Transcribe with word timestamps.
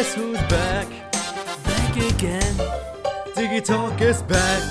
Guess 0.00 0.16
who's 0.16 0.40
back? 0.48 0.88
Back 1.62 1.96
again. 2.14 2.56
Digitalk 3.36 4.00
is 4.00 4.22
back. 4.22 4.62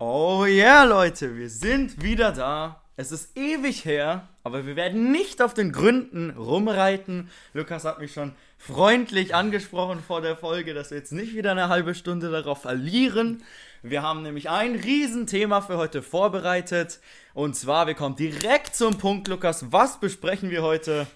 Oh 0.00 0.44
yeah, 0.44 0.82
Leute, 0.82 1.36
wir 1.36 1.48
sind 1.48 2.02
wieder 2.02 2.32
da. 2.32 2.82
Es 2.96 3.12
ist 3.12 3.36
ewig 3.36 3.84
her, 3.84 4.28
aber 4.42 4.66
wir 4.66 4.74
werden 4.74 5.12
nicht 5.12 5.40
auf 5.40 5.54
den 5.54 5.70
Gründen 5.70 6.30
rumreiten. 6.30 7.30
Lukas 7.54 7.84
hat 7.84 8.00
mich 8.00 8.12
schon 8.12 8.32
freundlich 8.58 9.36
angesprochen 9.36 10.02
vor 10.04 10.20
der 10.20 10.36
Folge, 10.36 10.74
dass 10.74 10.90
wir 10.90 10.98
jetzt 10.98 11.12
nicht 11.12 11.36
wieder 11.36 11.52
eine 11.52 11.68
halbe 11.68 11.94
Stunde 11.94 12.32
darauf 12.32 12.62
verlieren. 12.62 13.44
Wir 13.84 14.02
haben 14.02 14.22
nämlich 14.22 14.50
ein 14.50 14.74
Riesenthema 14.74 15.60
für 15.60 15.76
heute 15.76 16.02
vorbereitet. 16.02 16.98
Und 17.34 17.54
zwar, 17.54 17.86
wir 17.86 17.94
kommen 17.94 18.16
direkt 18.16 18.74
zum 18.74 18.98
Punkt, 18.98 19.28
Lukas. 19.28 19.70
Was 19.70 20.00
besprechen 20.00 20.50
wir 20.50 20.64
heute? 20.64 21.06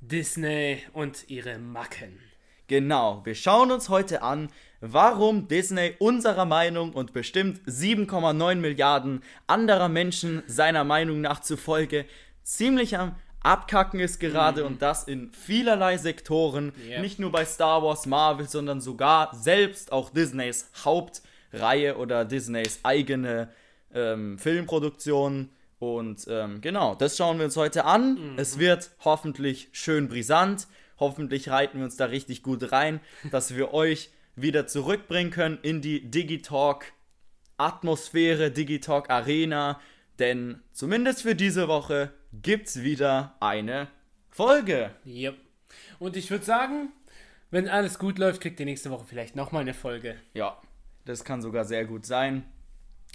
Disney 0.00 0.82
und 0.92 1.30
ihre 1.30 1.58
Macken. 1.58 2.25
Genau, 2.68 3.20
wir 3.24 3.34
schauen 3.34 3.70
uns 3.70 3.88
heute 3.88 4.22
an, 4.22 4.48
warum 4.80 5.48
Disney 5.48 5.94
unserer 5.98 6.44
Meinung 6.44 6.92
und 6.92 7.12
bestimmt 7.12 7.60
7,9 7.68 8.56
Milliarden 8.56 9.22
anderer 9.46 9.88
Menschen 9.88 10.42
seiner 10.46 10.84
Meinung 10.84 11.20
nach 11.20 11.40
zufolge 11.40 12.04
ziemlich 12.42 12.98
am 12.98 13.14
Abkacken 13.40 14.00
ist 14.00 14.18
gerade 14.18 14.62
Mhm. 14.62 14.66
und 14.66 14.82
das 14.82 15.04
in 15.04 15.30
vielerlei 15.32 15.98
Sektoren. 15.98 16.72
Ja. 16.88 17.00
Nicht 17.00 17.20
nur 17.20 17.30
bei 17.30 17.44
Star 17.44 17.80
Wars, 17.84 18.04
Marvel, 18.06 18.48
sondern 18.48 18.80
sogar 18.80 19.32
selbst 19.34 19.92
auch 19.92 20.10
Disneys 20.10 20.68
Hauptreihe 20.84 21.96
oder 21.96 22.24
Disneys 22.24 22.80
eigene 22.82 23.48
ähm, 23.94 24.36
Filmproduktion. 24.38 25.50
Und 25.78 26.26
ähm, 26.28 26.60
genau, 26.60 26.96
das 26.96 27.16
schauen 27.16 27.38
wir 27.38 27.44
uns 27.44 27.56
heute 27.56 27.84
an. 27.84 28.34
Es 28.36 28.58
wird 28.58 28.90
hoffentlich 29.04 29.68
schön 29.72 30.08
brisant. 30.08 30.66
Hoffentlich 30.98 31.48
reiten 31.50 31.78
wir 31.78 31.84
uns 31.84 31.96
da 31.96 32.06
richtig 32.06 32.42
gut 32.42 32.72
rein, 32.72 33.00
dass 33.30 33.54
wir 33.54 33.74
euch 33.74 34.10
wieder 34.34 34.66
zurückbringen 34.66 35.30
können 35.30 35.58
in 35.62 35.80
die 35.80 36.10
Digitalk 36.10 36.92
Atmosphäre, 37.56 38.50
Digitalk 38.50 39.10
Arena. 39.10 39.80
Denn 40.18 40.60
zumindest 40.72 41.22
für 41.22 41.34
diese 41.34 41.68
Woche 41.68 42.12
gibt's 42.32 42.82
wieder 42.82 43.36
eine 43.40 43.88
Folge. 44.30 44.94
Yep. 45.06 45.36
Und 45.98 46.16
ich 46.16 46.30
würde 46.30 46.44
sagen, 46.44 46.92
wenn 47.50 47.68
alles 47.68 47.98
gut 47.98 48.18
läuft, 48.18 48.40
kriegt 48.40 48.60
ihr 48.60 48.66
nächste 48.66 48.90
Woche 48.90 49.04
vielleicht 49.06 49.36
nochmal 49.36 49.62
eine 49.62 49.74
Folge. 49.74 50.16
Ja, 50.34 50.60
das 51.04 51.24
kann 51.24 51.42
sogar 51.42 51.64
sehr 51.64 51.84
gut 51.84 52.04
sein. 52.06 52.44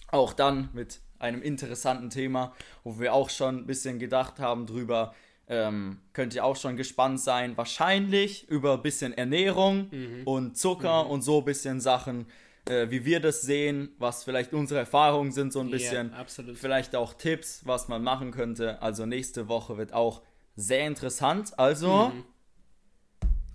Auch 0.08 0.34
dann 0.34 0.70
mit 0.74 1.00
einem 1.20 1.42
interessanten 1.42 2.10
Thema, 2.10 2.56
wo 2.84 3.00
wir 3.00 3.14
auch 3.14 3.30
schon 3.30 3.60
ein 3.60 3.68
bisschen 3.68 4.00
gedacht 4.00 4.40
haben 4.40 4.66
drüber. 4.66 5.14
Ähm, 5.54 5.98
könnt 6.14 6.34
ihr 6.34 6.46
auch 6.46 6.56
schon 6.56 6.78
gespannt 6.78 7.20
sein. 7.20 7.58
Wahrscheinlich 7.58 8.48
über 8.50 8.74
ein 8.76 8.82
bisschen 8.82 9.12
Ernährung 9.14 9.90
und 10.26 10.58
Zucker 10.58 11.08
und 11.08 11.24
so 11.24 11.40
ein 11.40 11.46
bisschen 11.46 11.82
Sachen, 11.82 12.26
äh, 12.70 12.90
wie 12.90 13.04
wir 13.04 13.20
das 13.20 13.42
sehen, 13.42 13.90
was 13.98 14.24
vielleicht 14.24 14.54
unsere 14.54 14.80
Erfahrungen 14.80 15.34
sind, 15.34 15.52
so 15.52 15.60
ein 15.60 15.70
bisschen. 15.70 16.14
Absolut. 16.14 16.58
Vielleicht 16.58 16.96
auch 16.96 17.14
Tipps, 17.16 17.62
was 17.66 17.90
man 17.90 18.02
machen 18.02 18.32
könnte. 18.32 18.82
Also 18.82 19.06
nächste 19.06 19.50
Woche 19.50 19.78
wird 19.78 19.92
auch 19.94 20.22
sehr 20.56 20.88
interessant. 20.88 21.60
Also, 21.60 22.14
Mhm. 22.16 22.24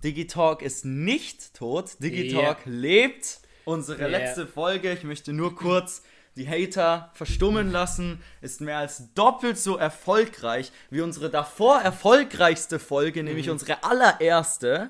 Digitalk 0.03 0.61
ist 0.61 0.85
nicht 0.85 1.55
tot. 1.55 1.95
Digitalk 1.99 2.59
lebt. 2.65 3.39
Unsere 3.65 4.03
Ja. 4.03 4.07
letzte 4.07 4.45
Folge, 4.47 4.93
ich 4.93 5.03
möchte 5.03 5.33
nur 5.33 5.55
kurz 5.55 6.03
die 6.37 6.47
Hater 6.47 7.09
verstummen 7.13 7.71
lassen, 7.71 8.21
ist 8.41 8.61
mehr 8.61 8.77
als 8.77 9.13
doppelt 9.13 9.57
so 9.57 9.75
erfolgreich 9.75 10.71
wie 10.89 11.01
unsere 11.01 11.29
davor 11.29 11.81
erfolgreichste 11.81 12.79
Folge, 12.79 13.19
Mhm. 13.21 13.27
nämlich 13.27 13.49
unsere 13.49 13.83
allererste. 13.83 14.89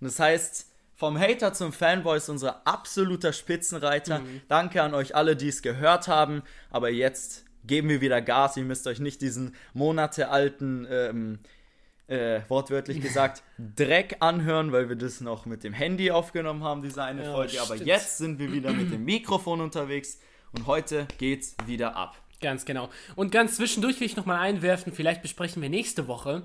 Und 0.00 0.06
das 0.06 0.18
heißt, 0.20 0.66
vom 0.94 1.18
Hater 1.18 1.52
zum 1.52 1.72
Fanboy 1.72 2.16
ist 2.18 2.28
unser 2.28 2.64
absoluter 2.66 3.32
Spitzenreiter. 3.32 4.20
Mhm. 4.20 4.42
Danke 4.48 4.82
an 4.82 4.94
euch 4.94 5.16
alle, 5.16 5.34
die 5.34 5.48
es 5.48 5.62
gehört 5.62 6.06
haben. 6.06 6.42
Aber 6.70 6.90
jetzt 6.90 7.44
geben 7.64 7.88
wir 7.88 8.00
wieder 8.00 8.20
Gas. 8.22 8.56
Ihr 8.56 8.62
müsst 8.64 8.86
euch 8.86 9.00
nicht 9.00 9.20
diesen 9.20 9.54
monatealten, 9.74 10.86
ähm, 10.90 11.38
äh, 12.08 12.40
wortwörtlich 12.48 13.00
gesagt, 13.00 13.42
Dreck 13.58 14.16
anhören, 14.20 14.72
weil 14.72 14.88
wir 14.88 14.96
das 14.96 15.20
noch 15.20 15.46
mit 15.46 15.64
dem 15.64 15.72
Handy 15.72 16.10
aufgenommen 16.10 16.62
haben, 16.62 16.82
diese 16.82 17.02
eine 17.02 17.24
Ja, 17.24 17.32
Folge. 17.32 17.60
Aber 17.60 17.74
stimmt. 17.74 17.86
jetzt 17.86 18.18
sind 18.18 18.38
wir 18.38 18.52
wieder 18.52 18.72
mit 18.72 18.92
dem 18.92 19.04
Mikrofon 19.04 19.60
unterwegs 19.60 20.18
und 20.52 20.66
heute 20.66 21.06
geht's 21.18 21.56
wieder 21.66 21.96
ab. 21.96 22.16
Ganz 22.40 22.64
genau. 22.64 22.88
Und 23.14 23.30
ganz 23.30 23.56
zwischendurch 23.56 24.00
will 24.00 24.06
ich 24.06 24.16
nochmal 24.16 24.38
einwerfen, 24.38 24.92
vielleicht 24.92 25.22
besprechen 25.22 25.62
wir 25.62 25.70
nächste 25.70 26.08
Woche 26.08 26.42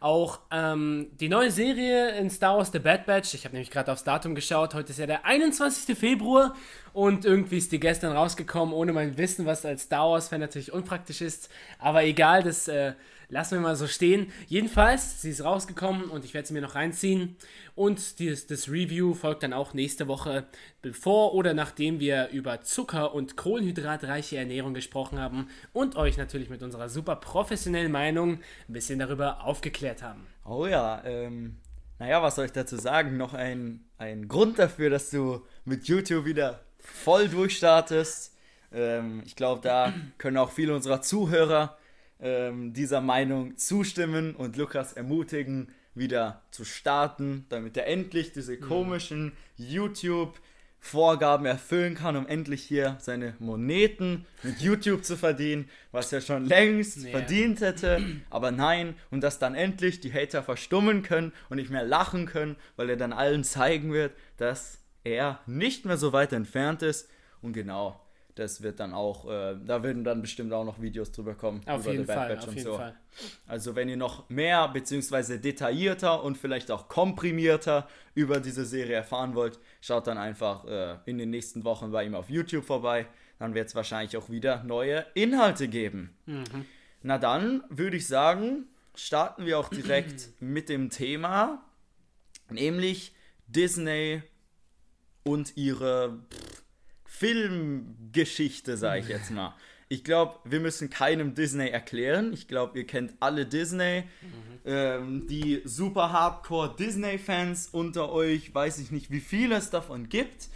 auch 0.00 0.38
ähm, 0.50 1.08
die 1.20 1.28
neue 1.28 1.50
Serie 1.50 2.16
in 2.16 2.30
Star 2.30 2.56
Wars 2.56 2.72
The 2.72 2.78
Bad 2.78 3.04
Batch. 3.04 3.34
Ich 3.34 3.44
habe 3.44 3.54
nämlich 3.54 3.70
gerade 3.70 3.92
aufs 3.92 4.02
Datum 4.02 4.34
geschaut. 4.34 4.72
Heute 4.72 4.92
ist 4.92 4.98
ja 4.98 5.06
der 5.06 5.26
21. 5.26 5.96
Februar 5.96 6.54
und 6.94 7.26
irgendwie 7.26 7.58
ist 7.58 7.70
die 7.70 7.78
gestern 7.78 8.16
rausgekommen, 8.16 8.74
ohne 8.74 8.94
mein 8.94 9.18
Wissen, 9.18 9.44
was 9.44 9.66
als 9.66 9.82
Star 9.82 10.10
Wars-Fan 10.10 10.40
natürlich 10.40 10.72
unpraktisch 10.72 11.20
ist. 11.20 11.50
Aber 11.78 12.02
egal, 12.02 12.42
das 12.42 12.66
äh, 12.66 12.94
lassen 13.30 13.54
wir 13.54 13.60
mal 13.60 13.76
so 13.76 13.86
stehen. 13.86 14.30
Jedenfalls, 14.46 15.22
sie 15.22 15.30
ist 15.30 15.44
rausgekommen 15.44 16.10
und 16.10 16.24
ich 16.24 16.34
werde 16.34 16.48
sie 16.48 16.54
mir 16.54 16.60
noch 16.60 16.74
reinziehen. 16.74 17.36
Und 17.74 18.18
dieses, 18.18 18.46
das 18.46 18.68
Review 18.68 19.14
folgt 19.14 19.42
dann 19.42 19.52
auch 19.52 19.72
nächste 19.72 20.08
Woche, 20.08 20.46
bevor 20.82 21.34
oder 21.34 21.54
nachdem 21.54 22.00
wir 22.00 22.28
über 22.28 22.60
Zucker- 22.60 23.14
und 23.14 23.36
kohlenhydratreiche 23.36 24.36
Ernährung 24.36 24.74
gesprochen 24.74 25.18
haben 25.18 25.48
und 25.72 25.96
euch 25.96 26.18
natürlich 26.18 26.50
mit 26.50 26.62
unserer 26.62 26.88
super 26.88 27.16
professionellen 27.16 27.92
Meinung 27.92 28.40
ein 28.68 28.72
bisschen 28.72 28.98
darüber 28.98 29.44
aufgeklärt 29.44 30.02
haben. 30.02 30.26
Oh 30.44 30.66
ja, 30.66 31.02
ähm, 31.04 31.56
naja, 31.98 32.22
was 32.22 32.34
soll 32.34 32.46
ich 32.46 32.52
dazu 32.52 32.76
sagen? 32.76 33.16
Noch 33.16 33.34
ein, 33.34 33.84
ein 33.98 34.28
Grund 34.28 34.58
dafür, 34.58 34.90
dass 34.90 35.10
du 35.10 35.44
mit 35.64 35.86
YouTube 35.86 36.24
wieder 36.24 36.60
voll 36.78 37.28
durchstartest. 37.28 38.34
Ähm, 38.72 39.22
ich 39.24 39.36
glaube, 39.36 39.60
da 39.62 39.92
können 40.18 40.38
auch 40.38 40.50
viele 40.50 40.74
unserer 40.74 41.02
Zuhörer 41.02 41.76
ähm, 42.22 42.72
dieser 42.72 43.00
Meinung 43.00 43.56
zustimmen 43.56 44.34
und 44.34 44.56
Lukas 44.56 44.92
ermutigen, 44.92 45.72
wieder 45.94 46.42
zu 46.50 46.64
starten, 46.64 47.46
damit 47.48 47.76
er 47.76 47.86
endlich 47.88 48.32
diese 48.32 48.58
komischen 48.58 49.32
YouTube-Vorgaben 49.56 51.46
erfüllen 51.46 51.94
kann, 51.94 52.16
um 52.16 52.26
endlich 52.26 52.62
hier 52.62 52.96
seine 53.00 53.34
Moneten 53.38 54.24
mit 54.42 54.60
YouTube 54.60 55.04
zu 55.04 55.16
verdienen, 55.16 55.68
was 55.92 56.12
er 56.12 56.20
schon 56.20 56.46
längst 56.46 57.04
Ja. 57.04 57.10
verdient 57.10 57.60
hätte. 57.60 58.02
Aber 58.30 58.50
nein, 58.50 58.94
und 59.10 59.20
dass 59.22 59.38
dann 59.38 59.54
endlich 59.54 60.00
die 60.00 60.12
Hater 60.12 60.42
verstummen 60.42 61.02
können 61.02 61.32
und 61.48 61.56
nicht 61.56 61.70
mehr 61.70 61.84
lachen 61.84 62.26
können, 62.26 62.56
weil 62.76 62.88
er 62.90 62.96
dann 62.96 63.12
allen 63.12 63.44
zeigen 63.44 63.92
wird, 63.92 64.12
dass 64.36 64.78
er 65.04 65.40
nicht 65.46 65.84
mehr 65.84 65.96
so 65.96 66.12
weit 66.12 66.32
entfernt 66.32 66.82
ist. 66.82 67.08
Und 67.42 67.52
genau, 67.52 68.00
das 68.40 68.62
wird 68.62 68.80
dann 68.80 68.94
auch, 68.94 69.30
äh, 69.30 69.56
da 69.64 69.82
werden 69.82 70.02
dann 70.02 70.22
bestimmt 70.22 70.52
auch 70.52 70.64
noch 70.64 70.80
Videos 70.80 71.12
drüber 71.12 71.34
kommen. 71.34 71.60
Auf 71.66 71.82
über 71.82 71.92
jeden 71.92 72.06
Fall, 72.06 72.38
auf 72.38 72.48
und 72.48 72.54
jeden 72.54 72.66
so. 72.66 72.76
Fall. 72.76 72.96
Also 73.46 73.76
wenn 73.76 73.88
ihr 73.88 73.98
noch 73.98 74.28
mehr 74.30 74.68
beziehungsweise 74.68 75.38
detaillierter 75.38 76.22
und 76.24 76.38
vielleicht 76.38 76.70
auch 76.70 76.88
komprimierter 76.88 77.86
über 78.14 78.40
diese 78.40 78.64
Serie 78.64 78.96
erfahren 78.96 79.34
wollt, 79.34 79.58
schaut 79.80 80.06
dann 80.06 80.16
einfach 80.16 80.64
äh, 80.64 80.96
in 81.04 81.18
den 81.18 81.30
nächsten 81.30 81.64
Wochen 81.64 81.90
bei 81.92 82.04
ihm 82.04 82.14
auf 82.14 82.30
YouTube 82.30 82.64
vorbei. 82.64 83.06
Dann 83.38 83.54
wird 83.54 83.68
es 83.68 83.74
wahrscheinlich 83.74 84.16
auch 84.16 84.30
wieder 84.30 84.62
neue 84.64 85.04
Inhalte 85.14 85.68
geben. 85.68 86.16
Na 87.02 87.18
dann 87.18 87.62
würde 87.68 87.96
ich 87.96 88.06
sagen, 88.06 88.66
starten 88.94 89.44
wir 89.46 89.58
auch 89.58 89.68
direkt 89.68 90.28
mit 90.40 90.68
dem 90.68 90.90
Thema, 90.90 91.62
nämlich 92.50 93.14
Disney 93.46 94.22
und 95.24 95.56
ihre 95.56 96.18
pff, 96.30 96.59
Filmgeschichte, 97.10 98.76
sage 98.76 99.00
ich 99.00 99.08
jetzt 99.08 99.30
mal. 99.32 99.54
Ich 99.88 100.04
glaube, 100.04 100.36
wir 100.44 100.60
müssen 100.60 100.88
keinem 100.88 101.34
Disney 101.34 101.68
erklären. 101.68 102.32
Ich 102.32 102.46
glaube, 102.46 102.78
ihr 102.78 102.86
kennt 102.86 103.14
alle 103.18 103.44
Disney. 103.44 104.04
Ähm, 104.64 105.26
die 105.26 105.60
super 105.64 106.12
Hardcore 106.12 106.76
Disney-Fans 106.78 107.70
unter 107.72 108.12
euch, 108.12 108.54
weiß 108.54 108.78
ich 108.78 108.92
nicht, 108.92 109.10
wie 109.10 109.20
viele 109.20 109.56
es 109.56 109.70
davon 109.70 110.08
gibt. 110.08 110.48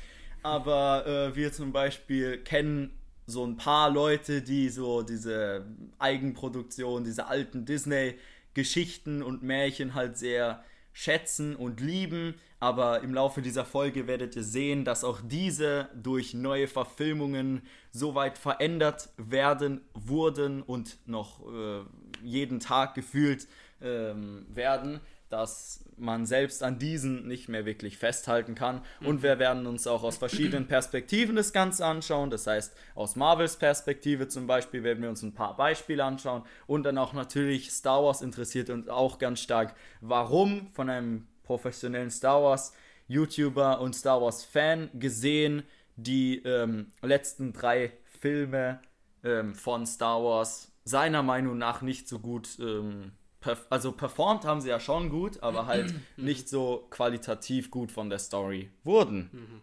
Aber 0.45 1.05
äh, 1.07 1.37
wir 1.37 1.53
zum 1.53 1.73
Beispiel 1.73 2.39
kennen 2.39 2.93
so 3.27 3.45
ein 3.45 3.57
paar 3.57 3.91
Leute, 3.91 4.41
die 4.41 4.69
so 4.69 5.03
diese 5.03 5.67
Eigenproduktion, 5.99 7.03
diese 7.03 7.27
alten 7.27 7.65
Disney-Geschichten 7.67 9.23
und 9.23 9.43
Märchen 9.43 9.95
halt 9.95 10.17
sehr 10.17 10.63
schätzen 10.95 11.55
und 11.55 11.83
lieben. 11.83 12.37
Aber 12.61 13.03
im 13.03 13.13
Laufe 13.13 13.43
dieser 13.43 13.67
Folge 13.67 14.07
werdet 14.07 14.37
ihr 14.37 14.43
sehen, 14.43 14.87
dass 14.87 15.05
auch 15.05 15.21
diese 15.23 15.91
durch 15.95 16.33
neue 16.33 16.67
Verfilmungen 16.67 17.61
so 17.91 18.15
weit 18.15 18.39
verändert 18.39 19.11
werden, 19.19 19.83
wurden 19.93 20.63
und 20.63 20.97
noch 21.07 21.41
äh, 21.53 21.83
jeden 22.23 22.61
Tag 22.61 22.95
gefühlt 22.95 23.47
ähm, 23.83 24.47
werden, 24.49 25.01
dass 25.35 25.85
man 25.97 26.27
selbst 26.27 26.63
an 26.63 26.79
diesen 26.79 27.27
nicht 27.27 27.49
mehr 27.49 27.67
wirklich 27.67 27.99
festhalten 27.99 28.55
kann. 28.55 28.83
Und 29.05 29.25
wir 29.25 29.41
werden 29.41 29.67
uns 29.67 29.87
auch 29.89 30.05
aus 30.05 30.17
verschiedenen 30.17 30.69
Perspektiven 30.69 31.35
das 31.35 31.53
Ganze 31.53 31.85
anschauen. 31.85 32.31
Das 32.31 32.47
heißt, 32.47 32.73
aus 32.95 33.17
Marvels 33.17 33.57
Perspektive 33.57 34.29
zum 34.29 34.47
Beispiel 34.47 34.85
werden 34.85 35.03
wir 35.03 35.11
uns 35.11 35.23
ein 35.23 35.35
paar 35.35 35.57
Beispiele 35.57 36.05
anschauen. 36.05 36.45
Und 36.69 36.85
dann 36.85 36.99
auch 36.99 37.15
natürlich 37.15 37.73
Star 37.73 38.05
Wars 38.05 38.23
interessiert 38.23 38.71
und 38.71 38.89
auch 38.89 39.19
ganz 39.19 39.41
stark, 39.41 39.75
warum 40.01 40.69
von 40.73 40.89
einem 40.89 41.27
professionellen 41.43 42.11
Star 42.11 42.41
Wars 42.43 42.73
YouTuber 43.09 43.81
und 43.81 43.95
Star 43.95 44.23
Wars 44.23 44.45
Fan 44.45 44.89
gesehen, 44.95 45.65
die 45.97 46.43
ähm, 46.45 46.93
letzten 47.03 47.53
drei 47.53 47.93
Filme 48.21 48.81
ähm, 49.25 49.55
von 49.55 49.85
Star 49.85 50.23
Wars 50.23 50.73
seiner 50.85 51.23
Meinung 51.25 51.59
nach 51.59 51.83
nicht 51.83 52.09
so 52.09 52.21
gut, 52.21 52.57
ähm, 52.61 53.13
perf 53.45 53.67
also 53.69 53.93
performt 53.93 54.45
haben 54.45 54.61
sie 54.61 54.71
ja 54.71 54.81
schon 54.81 55.11
gut, 55.11 55.43
aber 55.43 55.67
halt 55.67 55.95
nicht 56.17 56.49
so 56.49 56.87
qualitativ 56.91 57.71
gut 57.71 57.93
von 57.93 58.09
der 58.09 58.19
Story 58.19 58.71
wurden. 58.83 59.63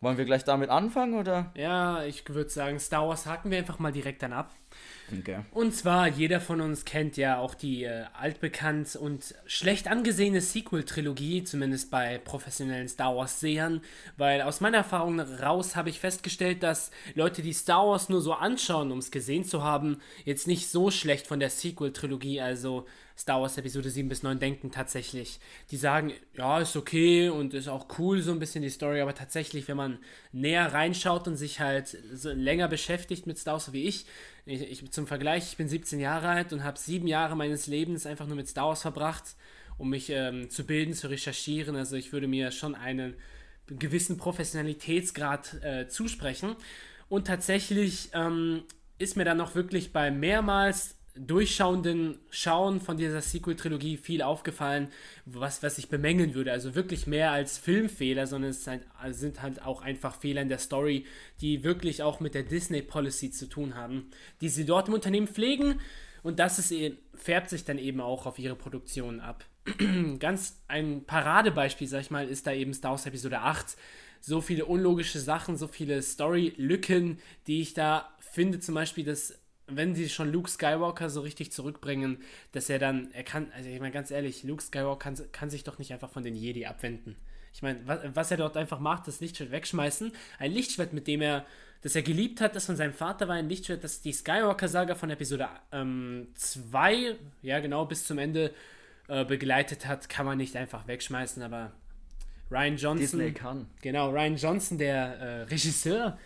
Wollen 0.00 0.18
wir 0.18 0.26
gleich 0.26 0.44
damit 0.44 0.70
anfangen 0.70 1.14
oder? 1.14 1.50
Ja, 1.56 2.04
ich 2.04 2.28
würde 2.28 2.50
sagen, 2.50 2.78
Star 2.78 3.08
Wars 3.08 3.26
haken 3.26 3.50
wir 3.50 3.58
einfach 3.58 3.78
mal 3.80 3.90
direkt 3.90 4.22
dann 4.22 4.32
ab. 4.32 4.54
Okay. 5.20 5.38
Und 5.52 5.74
zwar, 5.74 6.08
jeder 6.08 6.40
von 6.40 6.60
uns 6.60 6.84
kennt 6.84 7.16
ja 7.16 7.38
auch 7.38 7.54
die 7.54 7.84
äh, 7.84 8.04
altbekannt 8.12 8.96
und 8.96 9.34
schlecht 9.46 9.88
angesehene 9.88 10.40
Sequel-Trilogie, 10.40 11.44
zumindest 11.44 11.90
bei 11.90 12.18
professionellen 12.18 12.88
Star 12.88 13.16
Wars-Sehern, 13.16 13.80
weil 14.16 14.42
aus 14.42 14.60
meiner 14.60 14.78
Erfahrung 14.78 15.18
raus 15.20 15.76
habe 15.76 15.88
ich 15.88 16.00
festgestellt, 16.00 16.62
dass 16.62 16.90
Leute, 17.14 17.42
die 17.42 17.54
Star 17.54 17.86
Wars 17.86 18.08
nur 18.08 18.20
so 18.20 18.34
anschauen, 18.34 18.92
um 18.92 18.98
es 18.98 19.10
gesehen 19.10 19.44
zu 19.44 19.62
haben, 19.62 20.00
jetzt 20.24 20.46
nicht 20.46 20.68
so 20.68 20.90
schlecht 20.90 21.26
von 21.26 21.40
der 21.40 21.50
Sequel-Trilogie, 21.50 22.40
also 22.40 22.86
Star 23.18 23.40
Wars 23.40 23.58
Episode 23.58 23.90
7 23.90 24.08
bis 24.08 24.22
9 24.22 24.38
denken 24.38 24.70
tatsächlich. 24.70 25.40
Die 25.72 25.76
sagen, 25.76 26.12
ja, 26.36 26.60
ist 26.60 26.76
okay 26.76 27.28
und 27.30 27.52
ist 27.52 27.66
auch 27.66 27.86
cool 27.98 28.22
so 28.22 28.30
ein 28.30 28.38
bisschen 28.38 28.62
die 28.62 28.70
Story, 28.70 29.00
aber 29.00 29.12
tatsächlich, 29.12 29.66
wenn 29.66 29.76
man 29.76 29.98
näher 30.30 30.72
reinschaut 30.72 31.26
und 31.26 31.36
sich 31.36 31.58
halt 31.58 31.96
so 32.12 32.30
länger 32.30 32.68
beschäftigt 32.68 33.26
mit 33.26 33.36
Star 33.36 33.54
Wars 33.54 33.72
wie 33.72 33.88
ich, 33.88 34.06
ich, 34.48 34.82
ich 34.82 34.90
zum 34.90 35.06
Vergleich, 35.06 35.50
ich 35.50 35.56
bin 35.56 35.68
17 35.68 36.00
Jahre 36.00 36.28
alt 36.28 36.52
und 36.52 36.64
habe 36.64 36.78
sieben 36.78 37.06
Jahre 37.06 37.36
meines 37.36 37.66
Lebens 37.66 38.06
einfach 38.06 38.26
nur 38.26 38.36
mit 38.36 38.48
Star 38.48 38.68
Wars 38.68 38.82
verbracht, 38.82 39.36
um 39.76 39.90
mich 39.90 40.10
ähm, 40.10 40.50
zu 40.50 40.64
bilden, 40.64 40.94
zu 40.94 41.08
recherchieren. 41.08 41.76
Also 41.76 41.96
ich 41.96 42.12
würde 42.12 42.28
mir 42.28 42.50
schon 42.50 42.74
einen 42.74 43.14
gewissen 43.66 44.16
Professionalitätsgrad 44.16 45.62
äh, 45.62 45.88
zusprechen. 45.88 46.56
Und 47.08 47.26
tatsächlich 47.26 48.10
ähm, 48.12 48.64
ist 48.98 49.16
mir 49.16 49.24
dann 49.24 49.36
noch 49.36 49.54
wirklich 49.54 49.92
bei 49.92 50.10
mehrmals 50.10 50.97
durchschauenden 51.18 52.18
Schauen 52.30 52.80
von 52.80 52.96
dieser 52.96 53.20
Sequel-Trilogie 53.20 53.96
viel 53.96 54.22
aufgefallen, 54.22 54.88
was, 55.24 55.62
was 55.62 55.78
ich 55.78 55.88
bemängeln 55.88 56.34
würde. 56.34 56.52
Also 56.52 56.74
wirklich 56.74 57.06
mehr 57.06 57.32
als 57.32 57.58
Filmfehler, 57.58 58.26
sondern 58.26 58.50
es 58.50 58.64
sind, 58.64 59.42
halt 59.42 59.62
auch 59.62 59.82
einfach 59.82 60.14
Fehler 60.14 60.42
in 60.42 60.48
der 60.48 60.58
Story, 60.58 61.04
die 61.40 61.64
wirklich 61.64 62.02
auch 62.02 62.20
mit 62.20 62.34
der 62.34 62.42
Disney-Policy 62.42 63.30
zu 63.30 63.46
tun 63.48 63.74
haben, 63.74 64.10
die 64.40 64.48
sie 64.48 64.64
dort 64.64 64.88
im 64.88 64.94
Unternehmen 64.94 65.28
pflegen. 65.28 65.80
Und 66.22 66.38
das 66.38 66.58
ist, 66.58 66.70
eben, 66.70 66.98
färbt 67.14 67.50
sich 67.50 67.64
dann 67.64 67.78
eben 67.78 68.00
auch 68.00 68.26
auf 68.26 68.38
ihre 68.38 68.56
Produktion 68.56 69.20
ab. 69.20 69.44
Ganz 70.18 70.62
ein 70.68 71.04
Paradebeispiel, 71.04 71.86
sag 71.86 72.00
ich 72.00 72.10
mal, 72.10 72.28
ist 72.28 72.46
da 72.46 72.52
eben 72.52 72.74
Star 72.74 72.92
Wars 72.92 73.06
Episode 73.06 73.40
8. 73.40 73.76
So 74.20 74.40
viele 74.40 74.64
unlogische 74.64 75.20
Sachen, 75.20 75.56
so 75.56 75.68
viele 75.68 76.02
Story-Lücken, 76.02 77.18
die 77.46 77.60
ich 77.60 77.74
da 77.74 78.08
finde. 78.18 78.60
Zum 78.60 78.74
Beispiel, 78.74 79.04
dass 79.04 79.38
wenn 79.68 79.94
sie 79.94 80.08
schon 80.08 80.32
Luke 80.32 80.50
Skywalker 80.50 81.10
so 81.10 81.20
richtig 81.20 81.52
zurückbringen, 81.52 82.18
dass 82.52 82.70
er 82.70 82.78
dann, 82.78 83.10
er 83.12 83.22
kann, 83.22 83.50
also 83.54 83.68
ich 83.68 83.80
meine 83.80 83.92
ganz 83.92 84.10
ehrlich, 84.10 84.42
Luke 84.42 84.62
Skywalker 84.62 84.98
kann, 84.98 85.32
kann 85.32 85.50
sich 85.50 85.64
doch 85.64 85.78
nicht 85.78 85.92
einfach 85.92 86.10
von 86.10 86.22
den 86.22 86.34
Jedi 86.34 86.66
abwenden. 86.66 87.16
Ich 87.52 87.62
meine, 87.62 87.80
was, 87.86 88.00
was, 88.14 88.30
er 88.30 88.36
dort 88.36 88.56
einfach 88.56 88.78
macht, 88.78 89.08
das 89.08 89.20
Lichtschwert 89.20 89.50
wegschmeißen. 89.50 90.12
Ein 90.38 90.52
Lichtschwert, 90.52 90.92
mit 90.92 91.06
dem 91.06 91.22
er, 91.22 91.44
das 91.82 91.96
er 91.96 92.02
geliebt 92.02 92.40
hat, 92.40 92.54
das 92.56 92.66
von 92.66 92.76
seinem 92.76 92.92
Vater 92.92 93.28
war, 93.28 93.36
ein 93.36 93.48
Lichtschwert, 93.48 93.82
das 93.84 94.00
die 94.00 94.12
Skywalker-Saga 94.12 94.94
von 94.94 95.10
Episode 95.10 95.48
2, 95.70 96.94
ähm, 96.94 97.16
ja 97.42 97.60
genau, 97.60 97.84
bis 97.86 98.04
zum 98.04 98.18
Ende 98.18 98.52
äh, 99.08 99.24
begleitet 99.24 99.86
hat, 99.86 100.08
kann 100.08 100.26
man 100.26 100.38
nicht 100.38 100.56
einfach 100.56 100.86
wegschmeißen, 100.86 101.42
aber 101.42 101.72
Ryan 102.50 102.76
Johnson. 102.76 102.98
Disney 102.98 103.32
kann. 103.32 103.66
Genau, 103.82 104.10
Ryan 104.10 104.36
Johnson, 104.36 104.78
der 104.78 105.18
äh, 105.18 105.42
Regisseur, 105.42 106.18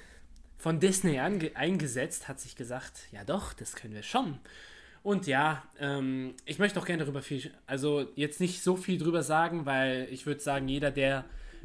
von 0.62 0.78
Disney 0.78 1.18
eingesetzt, 1.18 2.28
hat 2.28 2.38
sich 2.38 2.54
gesagt, 2.54 3.08
ja 3.10 3.24
doch, 3.24 3.52
das 3.52 3.74
können 3.74 3.94
wir 3.94 4.04
schon. 4.04 4.38
Und 5.02 5.26
ja, 5.26 5.64
ähm, 5.80 6.34
ich 6.44 6.60
möchte 6.60 6.78
auch 6.78 6.86
gerne 6.86 7.02
darüber 7.02 7.20
viel, 7.20 7.50
also 7.66 8.06
jetzt 8.14 8.38
nicht 8.38 8.62
so 8.62 8.76
viel 8.76 8.96
drüber 8.96 9.24
sagen, 9.24 9.66
weil 9.66 10.06
ich 10.12 10.24
würde 10.24 10.40
sagen, 10.40 10.68
jeder, 10.68 10.92
der 10.92 11.24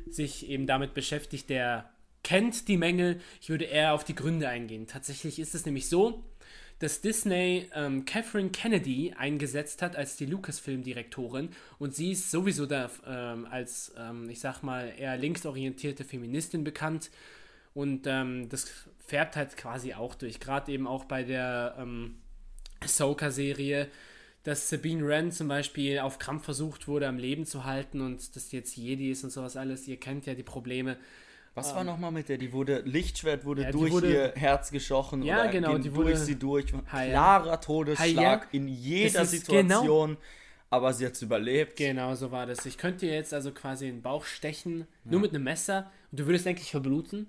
sich 0.09 0.49
eben 0.49 0.65
damit 0.65 0.95
beschäftigt, 0.95 1.47
der 1.51 1.91
kennt 2.23 2.67
die 2.67 2.77
Mängel. 2.77 3.21
Ich 3.39 3.51
würde 3.51 3.65
eher 3.65 3.93
auf 3.93 4.03
die 4.03 4.15
Gründe 4.15 4.49
eingehen. 4.49 4.87
Tatsächlich 4.87 5.37
ist 5.37 5.53
es 5.53 5.67
nämlich 5.67 5.89
so, 5.89 6.23
dass 6.79 7.01
Disney 7.01 7.69
ähm, 7.75 8.03
Catherine 8.03 8.49
Kennedy 8.49 9.13
eingesetzt 9.15 9.83
hat 9.83 9.95
als 9.95 10.15
die 10.15 10.25
Lucasfilm-Direktorin 10.25 11.49
und 11.77 11.93
sie 11.93 12.13
ist 12.13 12.31
sowieso 12.31 12.65
da 12.65 12.89
ähm, 13.05 13.45
als, 13.45 13.93
ähm, 13.95 14.27
ich 14.27 14.39
sag 14.39 14.63
mal, 14.63 14.91
eher 14.97 15.17
linksorientierte 15.17 16.03
Feministin 16.03 16.63
bekannt 16.63 17.11
und 17.77 18.07
ähm, 18.07 18.49
das 18.49 18.65
färbt 19.05 19.35
halt 19.35 19.55
quasi 19.55 19.93
auch 19.93 20.15
durch. 20.15 20.39
Gerade 20.39 20.71
eben 20.71 20.87
auch 20.87 21.05
bei 21.05 21.21
der 21.21 21.75
ähm, 21.77 22.15
Ahsoka-Serie, 22.79 23.87
dass 24.41 24.67
Sabine 24.67 25.05
Wren 25.05 25.31
zum 25.31 25.47
Beispiel 25.47 25.99
auf 25.99 26.17
Krampf 26.17 26.45
versucht 26.45 26.87
wurde, 26.87 27.07
am 27.07 27.19
Leben 27.19 27.45
zu 27.45 27.65
halten 27.65 28.01
und 28.01 28.35
dass 28.35 28.51
jetzt 28.51 28.75
Jedi 28.75 29.11
ist 29.11 29.23
und 29.23 29.29
sowas 29.29 29.57
alles. 29.57 29.87
Ihr 29.87 29.99
kennt 29.99 30.25
ja 30.25 30.33
die 30.33 30.41
Probleme. 30.41 30.97
Was 31.53 31.75
war 31.75 31.81
ähm, 31.81 31.85
nochmal 31.85 32.11
mit 32.11 32.29
der? 32.29 32.39
Die 32.39 32.51
wurde, 32.51 32.79
Lichtschwert 32.79 33.45
wurde 33.45 33.61
ja, 33.61 33.71
durch 33.71 33.91
wurde, 33.91 34.11
ihr 34.11 34.33
Herz 34.35 34.71
geschochen 34.71 35.21
ja, 35.21 35.41
oder 35.41 35.51
genau, 35.51 35.77
die 35.77 35.93
wurde, 35.93 36.13
durch 36.13 36.21
sie 36.21 36.35
durch. 36.35 36.73
Klarer 36.89 37.61
Todesschlag 37.61 38.43
ja, 38.45 38.47
in 38.53 38.67
jeder 38.67 39.23
Situation. 39.23 40.09
Genau, 40.09 40.21
aber 40.71 40.93
sie 40.93 41.05
hat 41.05 41.13
es 41.13 41.21
überlebt. 41.21 41.75
Genau, 41.75 42.15
so 42.15 42.31
war 42.31 42.47
das. 42.47 42.65
Ich 42.65 42.79
könnte 42.79 43.05
jetzt 43.05 43.35
also 43.35 43.51
quasi 43.51 43.87
in 43.87 43.97
den 43.97 44.01
Bauch 44.01 44.25
stechen, 44.25 44.87
nur 45.03 45.19
mit 45.19 45.29
einem 45.29 45.43
Messer 45.43 45.91
und 46.11 46.19
du 46.19 46.25
würdest 46.25 46.47
eigentlich 46.47 46.71
verbluten. 46.71 47.27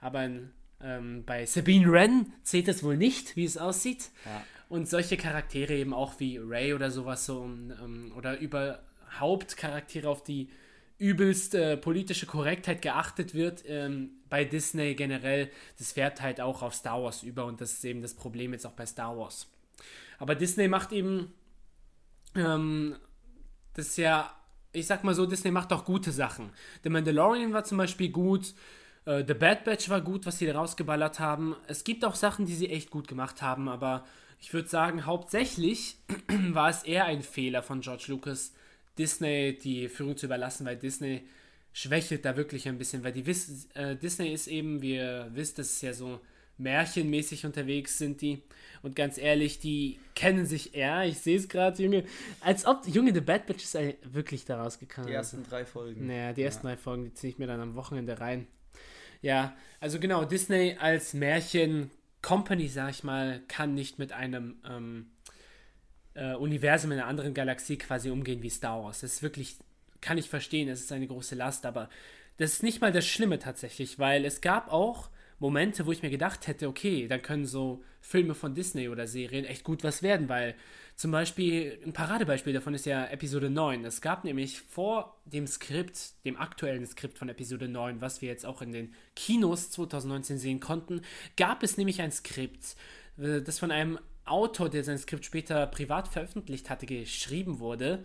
Aber 0.00 0.24
in, 0.24 0.50
ähm, 0.82 1.24
bei 1.24 1.46
Sabine 1.46 1.90
Wren 1.90 2.32
zählt 2.42 2.68
das 2.68 2.82
wohl 2.82 2.96
nicht, 2.96 3.36
wie 3.36 3.44
es 3.44 3.56
aussieht. 3.56 4.10
Ja. 4.24 4.42
Und 4.68 4.88
solche 4.88 5.16
Charaktere 5.16 5.74
eben 5.74 5.94
auch 5.94 6.20
wie 6.20 6.38
Ray 6.38 6.74
oder 6.74 6.90
sowas 6.90 7.24
so 7.24 7.44
ähm, 7.44 8.12
oder 8.16 8.38
überhaupt 8.38 9.56
Charaktere, 9.56 10.08
auf 10.08 10.22
die 10.22 10.50
übelst 10.98 11.54
äh, 11.54 11.76
politische 11.76 12.26
Korrektheit 12.26 12.82
geachtet 12.82 13.32
wird 13.32 13.62
ähm, 13.66 14.10
bei 14.28 14.44
Disney 14.44 14.94
generell, 14.94 15.50
das 15.78 15.92
fährt 15.92 16.20
halt 16.20 16.40
auch 16.40 16.60
auf 16.60 16.74
Star 16.74 17.02
Wars 17.02 17.22
über 17.22 17.46
und 17.46 17.60
das 17.60 17.72
ist 17.72 17.84
eben 17.84 18.02
das 18.02 18.14
Problem 18.14 18.52
jetzt 18.52 18.66
auch 18.66 18.72
bei 18.72 18.84
Star 18.84 19.16
Wars. 19.16 19.46
Aber 20.18 20.34
Disney 20.34 20.66
macht 20.66 20.92
eben 20.92 21.32
ähm, 22.34 22.96
das 23.74 23.96
ja, 23.96 24.37
ich 24.72 24.86
sag 24.86 25.04
mal 25.04 25.14
so, 25.14 25.26
Disney 25.26 25.50
macht 25.50 25.72
auch 25.72 25.84
gute 25.84 26.12
Sachen. 26.12 26.50
The 26.82 26.90
Mandalorian 26.90 27.52
war 27.52 27.64
zum 27.64 27.78
Beispiel 27.78 28.10
gut, 28.10 28.54
äh, 29.04 29.24
The 29.26 29.34
Bad 29.34 29.64
Batch 29.64 29.88
war 29.88 30.00
gut, 30.00 30.26
was 30.26 30.38
sie 30.38 30.46
da 30.46 30.54
rausgeballert 30.54 31.18
haben. 31.20 31.56
Es 31.66 31.84
gibt 31.84 32.04
auch 32.04 32.14
Sachen, 32.14 32.46
die 32.46 32.54
sie 32.54 32.68
echt 32.70 32.90
gut 32.90 33.08
gemacht 33.08 33.42
haben, 33.42 33.68
aber 33.68 34.04
ich 34.40 34.52
würde 34.52 34.68
sagen, 34.68 35.06
hauptsächlich 35.06 35.96
war 36.50 36.68
es 36.68 36.82
eher 36.82 37.06
ein 37.06 37.22
Fehler 37.22 37.62
von 37.62 37.80
George 37.80 38.04
Lucas, 38.08 38.52
Disney 38.98 39.58
die 39.58 39.88
Führung 39.88 40.16
zu 40.16 40.26
überlassen, 40.26 40.66
weil 40.66 40.76
Disney 40.76 41.26
schwächelt 41.72 42.24
da 42.24 42.36
wirklich 42.36 42.68
ein 42.68 42.78
bisschen, 42.78 43.04
weil 43.04 43.12
die 43.12 43.24
äh, 43.74 43.96
Disney 43.96 44.32
ist 44.32 44.48
eben, 44.48 44.82
wie 44.82 44.96
ihr 44.96 45.28
wisst, 45.32 45.58
das 45.58 45.70
ist 45.70 45.82
ja 45.82 45.92
so 45.92 46.20
märchenmäßig 46.58 47.46
unterwegs 47.46 47.98
sind 47.98 48.20
die. 48.20 48.42
Und 48.82 48.94
ganz 48.94 49.18
ehrlich, 49.18 49.58
die 49.58 49.98
kennen 50.14 50.46
sich 50.46 50.74
eher. 50.74 51.04
Ich 51.04 51.18
sehe 51.18 51.36
es 51.36 51.48
gerade, 51.48 51.82
Junge. 51.82 52.04
Als 52.40 52.64
ob, 52.64 52.86
Junge, 52.86 53.12
The 53.12 53.20
Bad 53.20 53.46
Batch 53.46 53.64
ist 53.64 53.76
wirklich 54.04 54.44
da 54.44 54.62
rausgekommen. 54.62 55.08
Die 55.08 55.14
ersten 55.14 55.42
drei 55.42 55.64
Folgen. 55.64 56.06
Naja, 56.06 56.32
die 56.32 56.42
ersten 56.42 56.66
ja. 56.66 56.74
drei 56.74 56.80
Folgen, 56.80 57.04
die 57.04 57.14
ziehe 57.14 57.32
ich 57.32 57.38
mir 57.38 57.46
dann 57.46 57.60
am 57.60 57.74
Wochenende 57.74 58.20
rein. 58.20 58.46
Ja, 59.20 59.56
also 59.80 59.98
genau, 59.98 60.24
Disney 60.24 60.76
als 60.78 61.12
Märchen-Company, 61.14 62.68
sag 62.68 62.90
ich 62.90 63.04
mal, 63.04 63.40
kann 63.48 63.74
nicht 63.74 63.98
mit 63.98 64.12
einem 64.12 64.56
ähm, 64.68 65.10
äh, 66.14 66.34
Universum 66.34 66.92
in 66.92 66.98
einer 66.98 67.08
anderen 67.08 67.34
Galaxie 67.34 67.78
quasi 67.78 68.10
umgehen 68.10 68.42
wie 68.42 68.50
Star 68.50 68.82
Wars. 68.82 69.00
Das 69.00 69.14
ist 69.14 69.22
wirklich, 69.22 69.56
kann 70.00 70.18
ich 70.18 70.28
verstehen, 70.28 70.68
es 70.68 70.80
ist 70.80 70.92
eine 70.92 71.06
große 71.06 71.34
Last, 71.34 71.66
aber 71.66 71.88
das 72.36 72.54
ist 72.54 72.62
nicht 72.62 72.80
mal 72.80 72.92
das 72.92 73.06
Schlimme 73.06 73.40
tatsächlich, 73.40 73.98
weil 73.98 74.24
es 74.24 74.40
gab 74.40 74.72
auch 74.72 75.10
Momente, 75.38 75.86
wo 75.86 75.92
ich 75.92 76.02
mir 76.02 76.10
gedacht 76.10 76.46
hätte, 76.46 76.68
okay, 76.68 77.06
dann 77.06 77.22
können 77.22 77.46
so 77.46 77.82
Filme 78.00 78.34
von 78.34 78.54
Disney 78.54 78.88
oder 78.88 79.06
Serien 79.06 79.44
echt 79.44 79.64
gut 79.64 79.84
was 79.84 80.02
werden, 80.02 80.28
weil 80.28 80.54
zum 80.96 81.12
Beispiel 81.12 81.78
ein 81.84 81.92
Paradebeispiel 81.92 82.52
davon 82.52 82.74
ist 82.74 82.86
ja 82.86 83.06
Episode 83.06 83.50
9. 83.50 83.84
Es 83.84 84.00
gab 84.00 84.24
nämlich 84.24 84.60
vor 84.60 85.20
dem 85.26 85.46
Skript, 85.46 86.24
dem 86.24 86.36
aktuellen 86.36 86.84
Skript 86.86 87.18
von 87.18 87.28
Episode 87.28 87.68
9, 87.68 88.00
was 88.00 88.20
wir 88.20 88.28
jetzt 88.28 88.44
auch 88.44 88.62
in 88.62 88.72
den 88.72 88.94
Kinos 89.14 89.70
2019 89.70 90.38
sehen 90.38 90.58
konnten, 90.58 91.02
gab 91.36 91.62
es 91.62 91.76
nämlich 91.76 92.02
ein 92.02 92.10
Skript, 92.10 92.74
äh, 93.16 93.40
das 93.40 93.60
von 93.60 93.70
einem 93.70 94.00
Autor, 94.24 94.68
der 94.68 94.82
sein 94.82 94.98
Skript 94.98 95.24
später 95.24 95.66
privat 95.68 96.08
veröffentlicht 96.08 96.68
hatte, 96.68 96.86
geschrieben 96.86 97.60
wurde. 97.60 98.04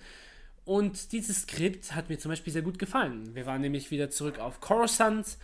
Und 0.66 1.12
dieses 1.12 1.42
Skript 1.42 1.94
hat 1.96 2.10
mir 2.10 2.20
zum 2.20 2.30
Beispiel 2.30 2.54
sehr 2.54 2.62
gut 2.62 2.80
gefallen. 2.80 3.36
Wir 3.36 3.46
waren 3.46 3.62
nämlich 3.62 3.92
wieder 3.92 4.10
zurück 4.10 4.40
auf 4.40 4.62
Coruscant, 4.62 5.38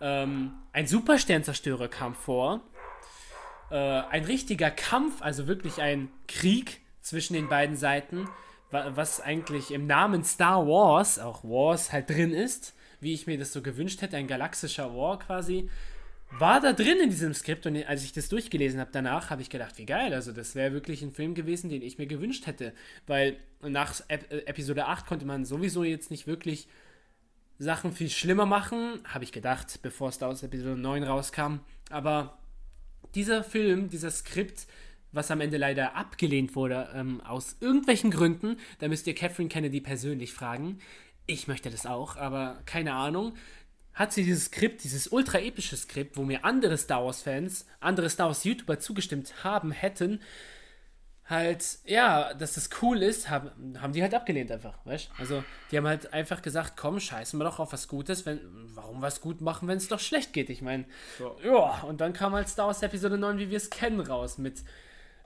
ähm, 0.00 0.52
ein 0.72 0.86
Supersternzerstörer 0.86 1.88
kam 1.88 2.14
vor. 2.14 2.60
Äh, 3.70 3.76
ein 3.76 4.24
richtiger 4.24 4.70
Kampf, 4.70 5.22
also 5.22 5.46
wirklich 5.46 5.80
ein 5.80 6.10
Krieg 6.28 6.80
zwischen 7.00 7.34
den 7.34 7.48
beiden 7.48 7.76
Seiten, 7.76 8.28
was 8.70 9.20
eigentlich 9.20 9.70
im 9.70 9.86
Namen 9.86 10.24
Star 10.24 10.66
Wars, 10.66 11.18
auch 11.18 11.44
Wars 11.44 11.92
halt 11.92 12.10
drin 12.10 12.32
ist, 12.32 12.74
wie 13.00 13.12
ich 13.12 13.26
mir 13.26 13.38
das 13.38 13.52
so 13.52 13.62
gewünscht 13.62 14.02
hätte, 14.02 14.16
ein 14.16 14.26
galaxischer 14.26 14.96
War 14.96 15.18
quasi, 15.18 15.70
war 16.38 16.60
da 16.60 16.72
drin 16.72 16.98
in 17.00 17.10
diesem 17.10 17.34
Skript. 17.34 17.66
Und 17.66 17.76
als 17.86 18.02
ich 18.02 18.12
das 18.12 18.28
durchgelesen 18.28 18.80
habe 18.80 18.90
danach, 18.92 19.30
habe 19.30 19.42
ich 19.42 19.50
gedacht, 19.50 19.78
wie 19.78 19.86
geil, 19.86 20.12
also 20.12 20.32
das 20.32 20.54
wäre 20.54 20.72
wirklich 20.72 21.02
ein 21.02 21.12
Film 21.12 21.34
gewesen, 21.34 21.70
den 21.70 21.82
ich 21.82 21.98
mir 21.98 22.06
gewünscht 22.06 22.46
hätte, 22.46 22.72
weil 23.06 23.36
nach 23.62 23.94
Ep 24.08 24.30
äh, 24.32 24.38
Episode 24.46 24.86
8 24.86 25.06
konnte 25.06 25.26
man 25.26 25.44
sowieso 25.44 25.84
jetzt 25.84 26.10
nicht 26.10 26.26
wirklich 26.26 26.66
Sachen 27.58 27.92
viel 27.92 28.10
schlimmer 28.10 28.46
machen, 28.46 29.00
habe 29.04 29.24
ich 29.24 29.32
gedacht, 29.32 29.80
bevor 29.82 30.10
Star 30.12 30.28
Wars 30.28 30.42
Episode 30.42 30.80
9 30.80 31.04
rauskam, 31.04 31.60
aber 31.90 32.38
dieser 33.14 33.44
Film, 33.44 33.88
dieser 33.88 34.10
Skript, 34.10 34.66
was 35.12 35.30
am 35.30 35.40
Ende 35.40 35.56
leider 35.56 35.94
abgelehnt 35.94 36.56
wurde, 36.56 36.88
ähm, 36.94 37.20
aus 37.20 37.56
irgendwelchen 37.60 38.10
Gründen, 38.10 38.58
da 38.80 38.88
müsst 38.88 39.06
ihr 39.06 39.14
Catherine 39.14 39.48
Kennedy 39.48 39.80
persönlich 39.80 40.32
fragen, 40.32 40.80
ich 41.26 41.48
möchte 41.48 41.70
das 41.70 41.86
auch, 41.86 42.16
aber 42.16 42.60
keine 42.66 42.92
Ahnung. 42.94 43.34
Hat 43.94 44.12
sie 44.12 44.24
dieses 44.24 44.46
Skript, 44.46 44.82
dieses 44.82 45.08
ultra 45.08 45.38
epische 45.38 45.76
Skript, 45.76 46.16
wo 46.16 46.24
mir 46.24 46.44
andere 46.44 46.76
Star 46.76 47.04
Wars-Fans, 47.04 47.66
andere 47.80 48.10
Star 48.10 48.26
Wars-YouTuber 48.26 48.80
zugestimmt 48.80 49.44
haben 49.44 49.70
hätten, 49.70 50.20
halt, 51.26 51.78
ja, 51.86 52.34
dass 52.34 52.54
das 52.54 52.68
cool 52.82 53.02
ist, 53.02 53.30
haben, 53.30 53.80
haben 53.80 53.92
die 53.92 54.02
halt 54.02 54.14
abgelehnt 54.14 54.52
einfach, 54.52 54.74
weißt 54.84 55.10
Also, 55.18 55.42
die 55.70 55.78
haben 55.78 55.86
halt 55.86 56.12
einfach 56.12 56.42
gesagt, 56.42 56.74
komm, 56.76 57.00
scheißen 57.00 57.38
wir 57.38 57.44
doch 57.44 57.58
auf 57.58 57.72
was 57.72 57.88
Gutes, 57.88 58.26
wenn, 58.26 58.40
warum 58.74 59.00
was 59.00 59.20
gut 59.20 59.40
machen, 59.40 59.66
wenn 59.68 59.78
es 59.78 59.88
doch 59.88 60.00
schlecht 60.00 60.32
geht? 60.34 60.50
Ich 60.50 60.60
meine, 60.60 60.84
so. 61.18 61.36
ja, 61.42 61.80
und 61.82 62.00
dann 62.00 62.12
kam 62.12 62.34
halt 62.34 62.48
Star 62.48 62.66
Wars 62.66 62.82
Episode 62.82 63.16
9, 63.16 63.38
wie 63.38 63.50
wir 63.50 63.56
es 63.56 63.70
kennen, 63.70 64.00
raus, 64.00 64.36
mit 64.36 64.62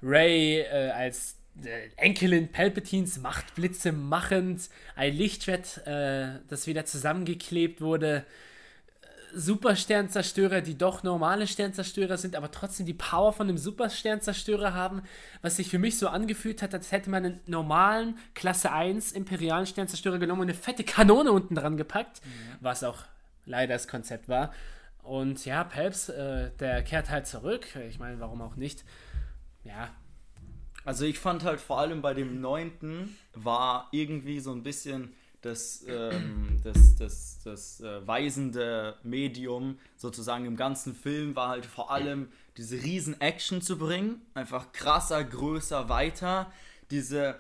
Ray 0.01 0.61
äh, 0.61 0.91
als 0.91 1.37
äh, 1.65 1.89
Enkelin 1.97 2.53
Palpatines 2.53 3.19
Machtblitze 3.19 3.91
machend, 3.91 4.69
ein 4.95 5.15
Lichtschwert, 5.15 5.87
äh, 5.87 6.39
das 6.49 6.69
wieder 6.69 6.85
zusammengeklebt 6.85 7.81
wurde, 7.81 8.25
Supersternzerstörer, 9.35 10.61
die 10.61 10.77
doch 10.77 11.03
normale 11.03 11.47
Sternzerstörer 11.47 12.17
sind, 12.17 12.37
aber 12.37 12.51
trotzdem 12.51 12.87
die 12.87 12.95
Power 12.95 13.33
von 13.33 13.49
einem 13.49 13.59
Supersternzerstörer 13.59 14.75
haben, 14.75 15.03
was 15.43 15.57
sich 15.57 15.69
für 15.69 15.79
mich 15.79 15.99
so 15.99 16.09
angefühlt 16.09 16.63
hat, 16.63 16.75
als 16.75 16.93
hätte 16.93 17.11
man 17.11 17.25
einen 17.25 17.41
normalen 17.47 18.19
Klasse 18.35 18.73
1 18.73 19.13
imperialen 19.13 19.67
Sternzerstörer 19.67 20.19
genommen 20.19 20.43
und 20.43 20.49
eine 20.49 20.59
fette 20.59 20.85
Kanone 20.85 21.33
unten 21.33 21.55
dran 21.55 21.77
gepackt, 21.77 22.21
mhm. 22.25 22.57
was 22.61 22.85
auch 22.85 23.05
leider 23.45 23.75
das 23.75 23.89
Konzept 23.89 24.29
war. 24.29 24.53
Und 25.03 25.45
ja, 25.47 25.65
Pelps, 25.65 26.11
äh, 26.11 26.51
der 26.61 26.83
kehrt 26.83 27.09
halt 27.09 27.27
zurück. 27.27 27.67
Ich 27.89 27.99
meine, 27.99 28.21
warum 28.21 28.43
auch 28.43 28.57
nicht? 28.57 28.85
Ja. 29.65 29.91
Also 30.85 31.05
ich 31.05 31.19
fand 31.19 31.45
halt 31.45 31.61
vor 31.61 31.79
allem 31.79 32.03
bei 32.03 32.15
dem 32.15 32.41
neunten 32.41 33.17
war 33.35 33.89
irgendwie 33.91 34.41
so 34.41 34.53
ein 34.53 34.63
bisschen 34.63 35.15
das, 35.43 35.85
ähm, 35.87 36.59
das, 36.65 36.97
das, 36.97 37.39
das 37.45 37.81
äh, 37.81 38.07
weisende 38.07 38.97
Medium 39.03 39.79
sozusagen 39.97 40.45
im 40.47 40.57
ganzen 40.57 40.95
Film 40.95 41.37
war 41.37 41.49
halt 41.49 41.67
vor 41.67 41.91
allem 41.91 42.29
diese 42.57 42.83
riesen 42.83 43.21
Action 43.21 43.63
zu 43.63 43.79
bringen. 43.79 44.21
Einfach 44.35 44.73
krasser, 44.73 45.23
größer, 45.23 45.89
weiter. 45.89 46.51
Diese 46.91 47.37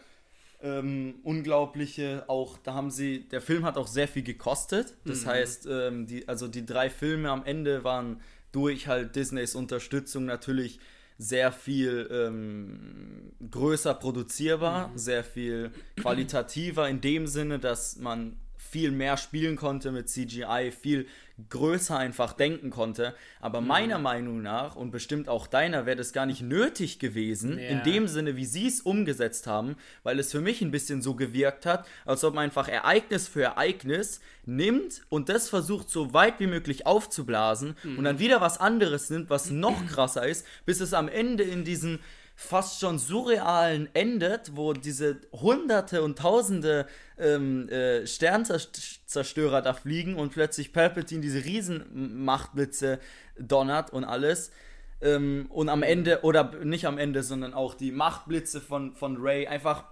ähm, 0.62 1.16
unglaubliche, 1.24 2.24
auch 2.28 2.58
da 2.58 2.74
haben 2.74 2.90
sie, 2.90 3.28
der 3.28 3.40
Film 3.40 3.64
hat 3.64 3.76
auch 3.76 3.88
sehr 3.88 4.06
viel 4.06 4.22
gekostet. 4.22 4.94
Das 5.04 5.22
mhm. 5.22 5.26
heißt, 5.26 5.66
ähm, 5.70 6.06
die, 6.06 6.28
also 6.28 6.46
die 6.46 6.64
drei 6.64 6.90
Filme 6.90 7.30
am 7.30 7.44
Ende 7.44 7.82
waren 7.82 8.20
durch 8.52 8.86
halt 8.86 9.16
Disneys 9.16 9.54
Unterstützung 9.54 10.24
natürlich 10.24 10.78
sehr 11.18 11.50
viel 11.50 12.08
ähm, 12.12 13.32
größer 13.50 13.94
produzierbar, 13.94 14.88
mhm. 14.88 14.98
sehr 14.98 15.24
viel 15.24 15.72
qualitativer 16.00 16.88
in 16.88 17.00
dem 17.00 17.26
Sinne, 17.26 17.58
dass 17.58 17.96
man 17.96 18.38
viel 18.56 18.92
mehr 18.92 19.16
spielen 19.16 19.56
konnte 19.56 19.90
mit 19.90 20.08
CGI, 20.08 20.72
viel 20.72 21.06
größer 21.50 21.96
einfach 21.96 22.32
denken 22.32 22.70
konnte. 22.70 23.14
Aber 23.40 23.60
mhm. 23.60 23.68
meiner 23.68 23.98
Meinung 23.98 24.42
nach 24.42 24.76
und 24.76 24.90
bestimmt 24.90 25.28
auch 25.28 25.46
deiner 25.46 25.86
wäre 25.86 25.96
das 25.96 26.12
gar 26.12 26.26
nicht 26.26 26.42
nötig 26.42 26.98
gewesen, 26.98 27.58
ja. 27.58 27.68
in 27.68 27.82
dem 27.84 28.08
Sinne, 28.08 28.36
wie 28.36 28.44
sie 28.44 28.66
es 28.66 28.80
umgesetzt 28.80 29.46
haben, 29.46 29.76
weil 30.02 30.18
es 30.18 30.32
für 30.32 30.40
mich 30.40 30.60
ein 30.62 30.70
bisschen 30.70 31.02
so 31.02 31.14
gewirkt 31.14 31.66
hat, 31.66 31.86
als 32.04 32.24
ob 32.24 32.34
man 32.34 32.44
einfach 32.44 32.68
Ereignis 32.68 33.28
für 33.28 33.42
Ereignis 33.42 34.20
nimmt 34.46 35.02
und 35.08 35.28
das 35.28 35.48
versucht 35.48 35.90
so 35.90 36.14
weit 36.14 36.40
wie 36.40 36.46
möglich 36.46 36.86
aufzublasen 36.86 37.76
mhm. 37.82 37.98
und 37.98 38.04
dann 38.04 38.18
wieder 38.18 38.40
was 38.40 38.58
anderes 38.58 39.10
nimmt, 39.10 39.30
was 39.30 39.50
noch 39.50 39.86
krasser 39.88 40.26
ist, 40.26 40.46
bis 40.66 40.80
es 40.80 40.94
am 40.94 41.08
Ende 41.08 41.44
in 41.44 41.64
diesen 41.64 42.00
fast 42.40 42.78
schon 42.78 43.00
surrealen 43.00 43.88
endet, 43.94 44.54
wo 44.54 44.72
diese 44.72 45.20
Hunderte 45.32 46.04
und 46.04 46.18
Tausende 46.18 46.86
ähm, 47.18 47.68
äh, 47.68 48.06
Sternzerstörer 48.06 49.60
da 49.60 49.74
fliegen 49.74 50.14
und 50.14 50.32
plötzlich 50.32 50.72
Palpatine 50.72 51.20
diese 51.20 51.44
Riesenmachtblitze 51.44 53.00
donnert 53.40 53.92
und 53.92 54.04
alles. 54.04 54.52
Ähm, 55.00 55.46
und 55.48 55.68
am 55.68 55.82
Ende, 55.82 56.20
oder 56.22 56.64
nicht 56.64 56.86
am 56.86 56.96
Ende, 56.96 57.24
sondern 57.24 57.54
auch 57.54 57.74
die 57.74 57.90
Machtblitze 57.90 58.60
von, 58.60 58.94
von 58.94 59.16
Ray, 59.16 59.48
einfach 59.48 59.86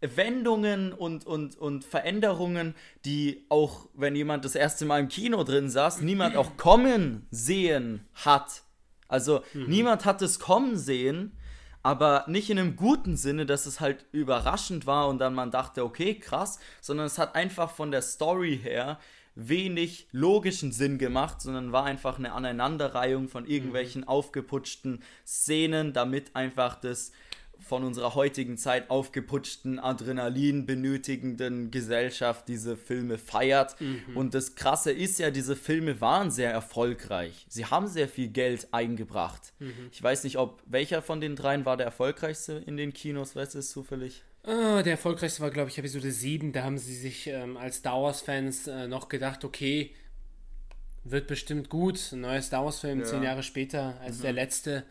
Wendungen 0.00 0.92
und, 0.92 1.26
und, 1.26 1.58
und 1.58 1.84
Veränderungen, 1.84 2.76
die 3.04 3.46
auch, 3.48 3.88
wenn 3.94 4.14
jemand 4.14 4.44
das 4.44 4.54
erste 4.54 4.84
Mal 4.84 5.00
im 5.00 5.08
Kino 5.08 5.42
drin 5.42 5.68
saß, 5.68 6.02
niemand 6.02 6.36
auch 6.36 6.56
kommen 6.56 7.26
sehen 7.32 8.06
hat. 8.14 8.62
Also 9.08 9.42
mhm. 9.54 9.66
niemand 9.66 10.04
hat 10.04 10.22
es 10.22 10.38
kommen 10.38 10.78
sehen 10.78 11.32
aber 11.82 12.24
nicht 12.26 12.50
in 12.50 12.58
einem 12.58 12.76
guten 12.76 13.16
Sinne, 13.16 13.46
dass 13.46 13.66
es 13.66 13.80
halt 13.80 14.04
überraschend 14.12 14.86
war 14.86 15.08
und 15.08 15.18
dann 15.18 15.34
man 15.34 15.50
dachte, 15.50 15.84
okay, 15.84 16.14
krass, 16.14 16.58
sondern 16.80 17.06
es 17.06 17.18
hat 17.18 17.34
einfach 17.34 17.70
von 17.70 17.90
der 17.90 18.02
Story 18.02 18.58
her 18.62 18.98
wenig 19.34 20.08
logischen 20.12 20.72
Sinn 20.72 20.98
gemacht, 20.98 21.40
sondern 21.40 21.72
war 21.72 21.84
einfach 21.84 22.18
eine 22.18 22.32
Aneinanderreihung 22.32 23.28
von 23.28 23.46
irgendwelchen 23.46 24.02
mhm. 24.02 24.08
aufgeputschten 24.08 25.02
Szenen, 25.26 25.92
damit 25.92 26.36
einfach 26.36 26.74
das 26.74 27.12
von 27.60 27.84
unserer 27.84 28.14
heutigen 28.14 28.56
Zeit 28.56 28.90
aufgeputschten, 28.90 29.78
Adrenalin 29.78 30.66
benötigenden 30.66 31.70
Gesellschaft 31.70 32.48
diese 32.48 32.76
Filme 32.76 33.18
feiert. 33.18 33.80
Mhm. 33.80 34.16
Und 34.16 34.34
das 34.34 34.54
Krasse 34.54 34.92
ist 34.92 35.18
ja, 35.18 35.30
diese 35.30 35.56
Filme 35.56 36.00
waren 36.00 36.30
sehr 36.30 36.50
erfolgreich. 36.50 37.46
Sie 37.48 37.66
haben 37.66 37.86
sehr 37.86 38.08
viel 38.08 38.28
Geld 38.28 38.68
eingebracht. 38.72 39.52
Mhm. 39.58 39.90
Ich 39.92 40.02
weiß 40.02 40.24
nicht, 40.24 40.38
ob 40.38 40.62
welcher 40.66 41.02
von 41.02 41.20
den 41.20 41.36
dreien 41.36 41.64
war 41.64 41.76
der 41.76 41.86
erfolgreichste 41.86 42.62
in 42.66 42.76
den 42.76 42.92
Kinos, 42.92 43.36
weißt 43.36 43.54
du 43.54 43.58
es 43.58 43.70
zufällig? 43.70 44.22
Oh, 44.44 44.80
der 44.82 44.92
erfolgreichste 44.92 45.42
war, 45.42 45.50
glaube 45.50 45.68
ich, 45.68 45.78
Episode 45.78 46.10
7. 46.10 46.52
Da 46.52 46.62
haben 46.62 46.78
sie 46.78 46.94
sich 46.94 47.26
ähm, 47.26 47.56
als 47.56 47.76
Star 47.76 48.02
Wars-Fans 48.02 48.68
äh, 48.68 48.88
noch 48.88 49.08
gedacht, 49.08 49.44
okay, 49.44 49.94
wird 51.04 51.26
bestimmt 51.26 51.68
gut. 51.68 52.12
Ein 52.12 52.22
neuer 52.22 52.42
Star 52.42 52.64
Wars-Film, 52.64 53.00
ja. 53.00 53.04
zehn 53.04 53.22
Jahre 53.22 53.42
später 53.42 53.98
als 54.00 54.18
mhm. 54.18 54.22
der 54.22 54.32
letzte 54.32 54.84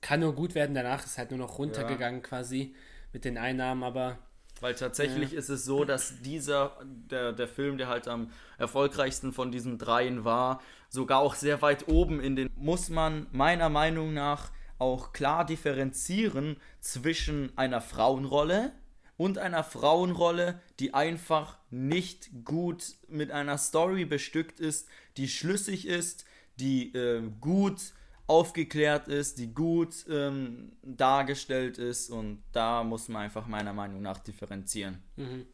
kann 0.00 0.20
nur 0.20 0.34
gut 0.34 0.54
werden. 0.54 0.74
Danach 0.74 1.04
ist 1.04 1.18
halt 1.18 1.30
nur 1.30 1.38
noch 1.38 1.58
runtergegangen 1.58 2.20
ja. 2.20 2.26
quasi 2.26 2.74
mit 3.12 3.24
den 3.24 3.38
Einnahmen, 3.38 3.82
aber. 3.82 4.18
Weil 4.60 4.74
tatsächlich 4.74 5.32
ja. 5.32 5.38
ist 5.38 5.50
es 5.50 5.64
so, 5.64 5.84
dass 5.84 6.22
dieser, 6.22 6.78
der, 6.84 7.32
der 7.32 7.48
Film, 7.48 7.76
der 7.76 7.88
halt 7.88 8.08
am 8.08 8.30
erfolgreichsten 8.56 9.32
von 9.32 9.52
diesen 9.52 9.76
dreien 9.76 10.24
war, 10.24 10.62
sogar 10.88 11.20
auch 11.20 11.34
sehr 11.34 11.60
weit 11.60 11.88
oben 11.88 12.20
in 12.20 12.36
den, 12.36 12.50
muss 12.56 12.88
man 12.88 13.26
meiner 13.32 13.68
Meinung 13.68 14.14
nach 14.14 14.50
auch 14.78 15.12
klar 15.12 15.44
differenzieren 15.44 16.56
zwischen 16.80 17.56
einer 17.56 17.80
Frauenrolle 17.80 18.72
und 19.16 19.38
einer 19.38 19.64
Frauenrolle, 19.64 20.60
die 20.78 20.94
einfach 20.94 21.58
nicht 21.70 22.30
gut 22.44 22.94
mit 23.08 23.30
einer 23.30 23.58
Story 23.58 24.04
bestückt 24.04 24.60
ist, 24.60 24.88
die 25.16 25.28
schlüssig 25.28 25.86
ist, 25.86 26.26
die 26.56 26.94
äh, 26.94 27.22
gut 27.40 27.92
aufgeklärt 28.26 29.08
ist, 29.08 29.38
die 29.38 29.54
gut 29.54 30.04
ähm, 30.10 30.72
dargestellt 30.82 31.78
ist 31.78 32.10
und 32.10 32.42
da 32.52 32.82
muss 32.82 33.08
man 33.08 33.22
einfach 33.22 33.46
meiner 33.46 33.72
Meinung 33.72 34.02
nach 34.02 34.18
differenzieren. 34.18 35.02
Mhm. 35.16 35.46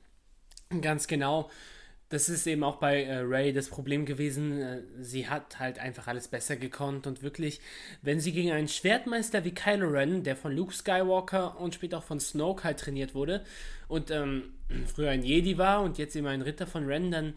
Ganz 0.80 1.06
genau. 1.06 1.50
Das 2.08 2.28
ist 2.28 2.46
eben 2.46 2.62
auch 2.62 2.76
bei 2.76 3.04
äh, 3.04 3.20
Ray 3.20 3.54
das 3.54 3.68
Problem 3.68 4.04
gewesen. 4.04 4.60
Äh, 4.60 4.82
sie 5.00 5.28
hat 5.28 5.58
halt 5.58 5.78
einfach 5.78 6.06
alles 6.06 6.28
besser 6.28 6.56
gekonnt 6.56 7.06
und 7.06 7.22
wirklich, 7.22 7.60
wenn 8.02 8.20
sie 8.20 8.32
gegen 8.32 8.52
einen 8.52 8.68
Schwertmeister 8.68 9.44
wie 9.44 9.54
Kylo 9.54 9.88
Ren, 9.88 10.22
der 10.22 10.36
von 10.36 10.52
Luke 10.52 10.74
Skywalker 10.74 11.58
und 11.58 11.74
später 11.74 11.98
auch 11.98 12.04
von 12.04 12.20
Snoke 12.20 12.64
halt 12.64 12.80
trainiert 12.80 13.14
wurde 13.14 13.44
und 13.88 14.10
ähm, 14.10 14.52
früher 14.94 15.10
ein 15.10 15.22
Jedi 15.22 15.56
war 15.58 15.82
und 15.82 15.98
jetzt 15.98 16.16
eben 16.16 16.26
ein 16.26 16.42
Ritter 16.42 16.66
von 16.66 16.86
Ren, 16.86 17.10
dann 17.10 17.34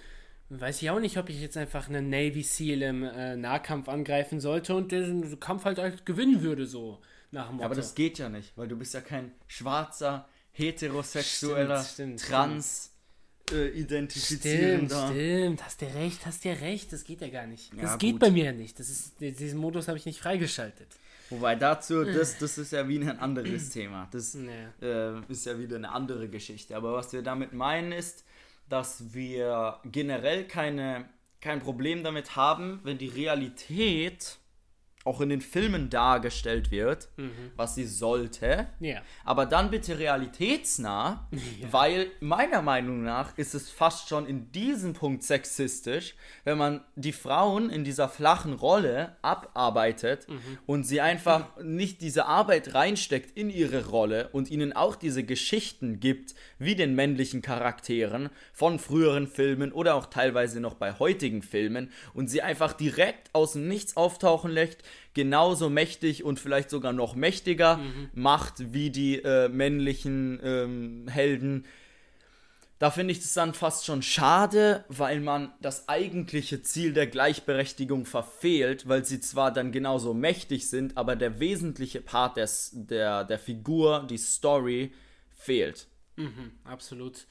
weiß 0.49 0.81
ich 0.81 0.89
auch 0.89 0.99
nicht, 0.99 1.17
ob 1.17 1.29
ich 1.29 1.41
jetzt 1.41 1.57
einfach 1.57 1.89
einen 1.89 2.09
Navy 2.09 2.43
SEAL 2.43 2.81
im 2.83 3.03
äh, 3.03 3.35
Nahkampf 3.35 3.89
angreifen 3.89 4.39
sollte 4.39 4.75
und 4.75 4.91
den 4.91 5.39
Kampf 5.39 5.65
halt, 5.65 5.79
halt 5.79 6.05
gewinnen 6.05 6.41
würde, 6.41 6.65
so 6.67 6.99
nach 7.31 7.47
dem 7.47 7.55
Motto. 7.57 7.65
Aber 7.65 7.75
das 7.75 7.95
geht 7.95 8.19
ja 8.19 8.29
nicht, 8.29 8.53
weil 8.55 8.67
du 8.67 8.75
bist 8.77 8.93
ja 8.93 9.01
kein 9.01 9.31
schwarzer, 9.47 10.27
heterosexueller, 10.51 11.83
stimmt, 11.83 12.21
stimmt, 12.21 12.31
trans 12.31 12.91
äh, 13.51 13.67
identifizierender. 13.69 15.07
Stimmt, 15.07 15.19
stimmt, 15.19 15.65
hast 15.65 15.81
dir 15.81 15.95
recht, 15.95 16.25
hast 16.25 16.43
dir 16.43 16.61
recht, 16.61 16.93
das 16.93 17.03
geht 17.03 17.21
ja 17.21 17.27
gar 17.29 17.47
nicht. 17.47 17.71
Das 17.73 17.91
ja, 17.91 17.97
geht 17.97 18.13
gut. 18.13 18.21
bei 18.21 18.31
mir 18.31 18.45
ja 18.45 18.51
nicht. 18.51 18.79
Das 18.79 18.89
ist, 18.89 19.19
diesen 19.19 19.59
Modus 19.59 19.87
habe 19.87 19.97
ich 19.97 20.05
nicht 20.05 20.19
freigeschaltet. 20.19 20.87
Wobei 21.29 21.55
dazu, 21.55 22.03
das, 22.03 22.37
das 22.37 22.57
ist 22.59 22.71
ja 22.71 22.87
wie 22.87 22.99
ein 22.99 23.19
anderes 23.19 23.71
Thema. 23.71 24.07
Das 24.11 24.35
Nee. 24.35 24.51
äh, 24.81 25.19
ist 25.27 25.45
ja 25.47 25.57
wieder 25.57 25.75
eine 25.75 25.91
andere 25.91 26.29
Geschichte. 26.29 26.75
Aber 26.75 26.93
was 26.93 27.13
wir 27.13 27.23
damit 27.23 27.51
meinen 27.51 27.91
ist, 27.91 28.23
dass 28.69 29.13
wir 29.13 29.79
generell 29.85 30.47
keine, 30.47 31.09
kein 31.41 31.59
Problem 31.59 32.03
damit 32.03 32.35
haben, 32.35 32.79
wenn 32.83 32.97
die 32.97 33.07
Realität 33.07 34.37
auch 35.05 35.21
in 35.21 35.29
den 35.29 35.41
Filmen 35.41 35.89
dargestellt 35.89 36.71
wird, 36.71 37.09
was 37.55 37.75
sie 37.75 37.85
sollte. 37.85 38.67
Ja. 38.79 39.01
Aber 39.23 39.45
dann 39.45 39.69
bitte 39.69 39.99
realitätsnah, 39.99 41.29
weil 41.71 42.07
meiner 42.19 42.61
Meinung 42.61 43.03
nach 43.03 43.37
ist 43.37 43.53
es 43.53 43.69
fast 43.69 44.09
schon 44.09 44.25
in 44.25 44.51
diesem 44.51 44.93
Punkt 44.93 45.23
sexistisch, 45.23 46.15
wenn 46.43 46.57
man 46.57 46.81
die 46.95 47.13
Frauen 47.13 47.69
in 47.69 47.83
dieser 47.83 48.09
flachen 48.09 48.53
Rolle 48.53 49.15
abarbeitet 49.21 50.27
und 50.65 50.85
sie 50.85 51.01
einfach 51.01 51.55
nicht 51.61 52.01
diese 52.01 52.25
Arbeit 52.25 52.73
reinsteckt 52.73 53.37
in 53.37 53.51
ihre 53.51 53.85
Rolle 53.87 54.29
und 54.31 54.49
ihnen 54.49 54.73
auch 54.73 54.95
diese 54.95 55.23
Geschichten 55.23 55.99
gibt, 55.99 56.33
wie 56.57 56.75
den 56.75 56.95
männlichen 56.95 57.43
Charakteren 57.43 58.29
von 58.53 58.79
früheren 58.79 59.27
Filmen 59.27 59.71
oder 59.71 59.93
auch 59.95 60.07
teilweise 60.07 60.59
noch 60.59 60.75
bei 60.75 60.97
heutigen 60.97 61.43
Filmen 61.43 61.91
und 62.15 62.27
sie 62.27 62.41
einfach 62.41 62.73
direkt 62.73 63.29
aus 63.33 63.53
dem 63.53 63.67
Nichts 63.67 63.95
auftauchen 63.95 64.51
lässt, 64.51 64.83
genauso 65.13 65.69
mächtig 65.69 66.23
und 66.23 66.39
vielleicht 66.39 66.69
sogar 66.69 66.93
noch 66.93 67.15
mächtiger 67.15 67.79
macht 68.13 68.73
wie 68.73 68.89
die 68.89 69.19
äh, 69.19 69.49
männlichen 69.49 70.39
ähm, 70.43 71.07
Helden. 71.07 71.65
Da 72.77 72.91
finde 72.91 73.13
ich 73.13 73.19
es 73.19 73.33
dann 73.33 73.53
fast 73.53 73.85
schon 73.85 74.01
schade, 74.01 74.83
weil 74.89 75.21
man 75.21 75.53
das 75.61 75.87
eigentliche 75.87 76.61
Ziel 76.61 76.91
der 76.91 77.07
Gleichberechtigung 77.07 78.05
verfehlt, 78.05 78.87
weil 78.89 79.05
sie 79.05 79.21
zwar 79.21 79.53
dann 79.53 79.71
genauso 79.71 80.13
mächtig 80.13 80.69
sind, 80.69 80.97
aber 80.97 81.15
der 81.15 81.39
wesentliche 81.39 82.01
Part 82.01 82.35
des, 82.35 82.71
der, 82.73 83.23
der 83.23 83.39
Figur, 83.39 84.05
die 84.09 84.17
Story, 84.17 84.91
fehlt. 85.31 85.87
Absolut. 86.65 87.27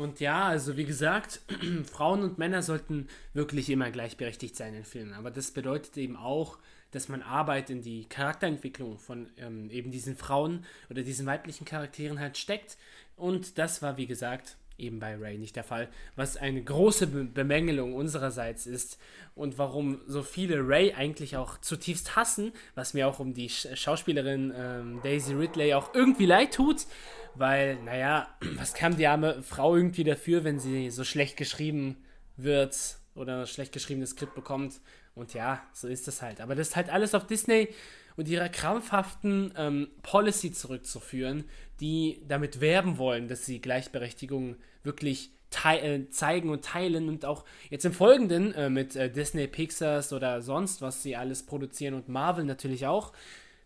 Und 0.00 0.18
ja, 0.18 0.48
also 0.48 0.78
wie 0.78 0.86
gesagt, 0.86 1.40
Frauen 1.84 2.22
und 2.22 2.38
Männer 2.38 2.62
sollten 2.62 3.06
wirklich 3.34 3.68
immer 3.68 3.90
gleichberechtigt 3.90 4.56
sein 4.56 4.72
in 4.72 4.84
Filmen. 4.84 5.12
Aber 5.12 5.30
das 5.30 5.50
bedeutet 5.50 5.94
eben 5.98 6.16
auch, 6.16 6.56
dass 6.90 7.10
man 7.10 7.20
Arbeit 7.20 7.68
in 7.68 7.82
die 7.82 8.06
Charakterentwicklung 8.06 8.96
von 8.96 9.28
ähm, 9.36 9.68
eben 9.68 9.90
diesen 9.90 10.16
Frauen 10.16 10.64
oder 10.88 11.02
diesen 11.02 11.26
weiblichen 11.26 11.66
Charakteren 11.66 12.18
halt 12.18 12.38
steckt. 12.38 12.78
Und 13.14 13.58
das 13.58 13.82
war, 13.82 13.98
wie 13.98 14.06
gesagt, 14.06 14.56
eben 14.80 14.98
bei 14.98 15.16
Ray 15.16 15.38
nicht 15.38 15.56
der 15.56 15.64
Fall, 15.64 15.88
was 16.16 16.36
eine 16.36 16.62
große 16.62 17.06
Be 17.06 17.24
Bemängelung 17.24 17.94
unsererseits 17.94 18.66
ist 18.66 18.98
und 19.34 19.58
warum 19.58 20.00
so 20.06 20.22
viele 20.22 20.66
Ray 20.66 20.92
eigentlich 20.94 21.36
auch 21.36 21.58
zutiefst 21.58 22.16
hassen, 22.16 22.52
was 22.74 22.94
mir 22.94 23.08
auch 23.08 23.20
um 23.20 23.34
die 23.34 23.48
Sch 23.48 23.68
Schauspielerin 23.74 24.52
ähm, 24.56 25.00
Daisy 25.02 25.34
Ridley 25.34 25.74
auch 25.74 25.94
irgendwie 25.94 26.26
leid 26.26 26.54
tut, 26.54 26.86
weil, 27.34 27.76
naja, 27.82 28.28
was 28.56 28.74
kann 28.74 28.96
die 28.96 29.06
arme 29.06 29.42
Frau 29.42 29.76
irgendwie 29.76 30.04
dafür, 30.04 30.44
wenn 30.44 30.58
sie 30.58 30.90
so 30.90 31.04
schlecht 31.04 31.36
geschrieben 31.36 31.96
wird 32.36 32.76
oder 33.14 33.40
ein 33.40 33.46
schlecht 33.46 33.72
geschriebenes 33.72 34.10
Skript 34.10 34.34
bekommt 34.34 34.80
und 35.20 35.34
ja, 35.34 35.62
so 35.72 35.88
ist 35.88 36.08
das 36.08 36.22
halt. 36.22 36.40
Aber 36.40 36.54
das 36.54 36.68
ist 36.68 36.76
halt 36.76 36.90
alles 36.90 37.14
auf 37.14 37.26
Disney 37.26 37.68
und 38.16 38.28
ihrer 38.28 38.48
krampfhaften 38.48 39.52
ähm, 39.56 39.88
Policy 40.02 40.52
zurückzuführen, 40.52 41.44
die 41.80 42.22
damit 42.26 42.60
werben 42.60 42.98
wollen, 42.98 43.28
dass 43.28 43.46
sie 43.46 43.60
Gleichberechtigung 43.60 44.56
wirklich 44.82 45.30
äh, 45.64 46.08
zeigen 46.10 46.50
und 46.50 46.64
teilen 46.64 47.08
und 47.08 47.24
auch 47.24 47.44
jetzt 47.70 47.84
im 47.84 47.92
Folgenden 47.92 48.54
äh, 48.54 48.70
mit 48.70 48.96
äh, 48.96 49.10
Disney, 49.10 49.46
Pixars 49.46 50.12
oder 50.12 50.42
sonst, 50.42 50.80
was 50.80 51.02
sie 51.02 51.16
alles 51.16 51.44
produzieren 51.44 51.94
und 51.94 52.08
Marvel 52.08 52.44
natürlich 52.44 52.86
auch, 52.86 53.12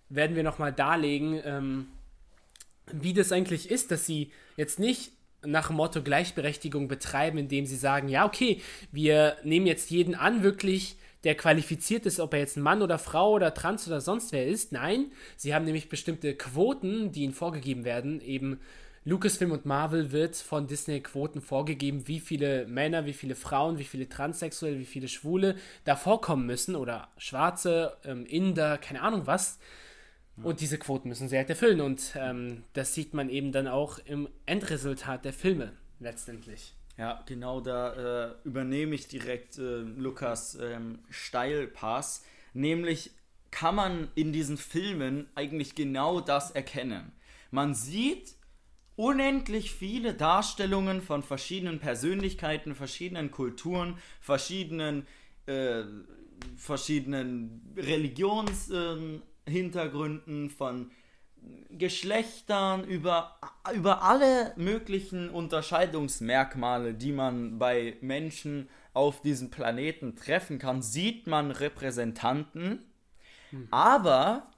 werden 0.08 0.36
wir 0.36 0.42
nochmal 0.42 0.72
darlegen, 0.72 1.40
ähm, 1.44 1.86
wie 2.92 3.12
das 3.12 3.32
eigentlich 3.32 3.70
ist, 3.70 3.90
dass 3.90 4.06
sie 4.06 4.30
jetzt 4.56 4.78
nicht 4.78 5.12
nach 5.44 5.68
dem 5.68 5.76
Motto 5.76 6.02
Gleichberechtigung 6.02 6.88
betreiben, 6.88 7.38
indem 7.38 7.66
sie 7.66 7.76
sagen, 7.76 8.08
ja, 8.08 8.24
okay, 8.24 8.60
wir 8.92 9.36
nehmen 9.44 9.66
jetzt 9.66 9.90
jeden 9.90 10.14
an, 10.14 10.42
wirklich, 10.42 10.96
der 11.24 11.34
qualifiziert 11.34 12.06
ist, 12.06 12.20
ob 12.20 12.34
er 12.34 12.40
jetzt 12.40 12.56
ein 12.56 12.62
Mann 12.62 12.82
oder 12.82 12.98
Frau 12.98 13.32
oder 13.32 13.54
trans 13.54 13.86
oder 13.88 14.00
sonst 14.00 14.32
wer 14.32 14.46
ist. 14.46 14.72
Nein, 14.72 15.10
sie 15.36 15.54
haben 15.54 15.64
nämlich 15.64 15.88
bestimmte 15.88 16.34
Quoten, 16.34 17.12
die 17.12 17.22
ihnen 17.24 17.32
vorgegeben 17.32 17.84
werden. 17.84 18.20
Eben 18.20 18.60
Lucasfilm 19.06 19.52
und 19.52 19.66
Marvel 19.66 20.12
wird 20.12 20.36
von 20.36 20.66
Disney 20.66 21.00
Quoten 21.00 21.42
vorgegeben, 21.42 22.08
wie 22.08 22.20
viele 22.20 22.66
Männer, 22.66 23.04
wie 23.04 23.12
viele 23.12 23.34
Frauen, 23.34 23.78
wie 23.78 23.84
viele 23.84 24.08
Transsexuelle, 24.08 24.78
wie 24.78 24.86
viele 24.86 25.08
Schwule 25.08 25.56
da 25.84 25.96
vorkommen 25.96 26.46
müssen 26.46 26.74
oder 26.74 27.08
Schwarze, 27.18 27.96
ähm, 28.04 28.24
Inder, 28.24 28.78
keine 28.78 29.02
Ahnung 29.02 29.26
was. 29.26 29.58
Und 30.42 30.60
diese 30.60 30.78
Quoten 30.78 31.08
müssen 31.08 31.28
sie 31.28 31.36
halt 31.36 31.50
erfüllen. 31.50 31.80
Und 31.80 32.14
ähm, 32.16 32.64
das 32.72 32.94
sieht 32.94 33.14
man 33.14 33.28
eben 33.28 33.52
dann 33.52 33.68
auch 33.68 33.98
im 34.04 34.28
Endresultat 34.46 35.24
der 35.24 35.32
Filme 35.32 35.72
letztendlich. 36.00 36.74
Ja, 36.96 37.22
genau, 37.26 37.60
da 37.60 38.28
äh, 38.28 38.34
übernehme 38.44 38.94
ich 38.94 39.08
direkt 39.08 39.58
äh, 39.58 39.78
Lukas 39.78 40.56
ähm, 40.60 41.00
Steilpass. 41.10 42.24
Nämlich 42.52 43.10
kann 43.50 43.74
man 43.74 44.08
in 44.14 44.32
diesen 44.32 44.56
Filmen 44.56 45.26
eigentlich 45.34 45.74
genau 45.74 46.20
das 46.20 46.52
erkennen. 46.52 47.12
Man 47.50 47.74
sieht 47.74 48.34
unendlich 48.96 49.72
viele 49.72 50.14
Darstellungen 50.14 51.02
von 51.02 51.22
verschiedenen 51.24 51.80
Persönlichkeiten, 51.80 52.74
verschiedenen 52.76 53.32
Kulturen, 53.32 53.98
verschiedenen, 54.20 55.06
äh, 55.46 55.82
verschiedenen 56.56 57.74
Religionshintergründen, 57.76 59.22
Hintergründen, 59.48 60.50
von 60.50 60.90
Geschlechtern, 61.70 62.84
über, 62.84 63.36
über 63.74 64.02
alle 64.02 64.52
möglichen 64.56 65.28
Unterscheidungsmerkmale, 65.30 66.94
die 66.94 67.12
man 67.12 67.58
bei 67.58 67.96
Menschen 68.00 68.68
auf 68.92 69.22
diesem 69.22 69.50
Planeten 69.50 70.14
treffen 70.14 70.58
kann, 70.58 70.82
sieht 70.82 71.26
man 71.26 71.50
Repräsentanten, 71.50 72.84
aber 73.70 74.50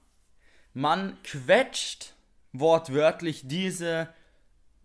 man 0.73 1.17
quetscht 1.23 2.13
wortwörtlich 2.53 3.47
diese 3.47 4.09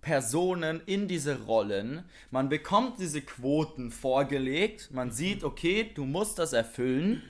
Personen 0.00 0.82
in 0.84 1.06
diese 1.06 1.44
Rollen. 1.44 2.04
Man 2.30 2.48
bekommt 2.48 2.98
diese 2.98 3.22
Quoten 3.22 3.90
vorgelegt. 3.90 4.90
Man 4.90 5.12
sieht, 5.12 5.44
okay, 5.44 5.90
du 5.94 6.04
musst 6.04 6.38
das 6.38 6.52
erfüllen. 6.52 7.22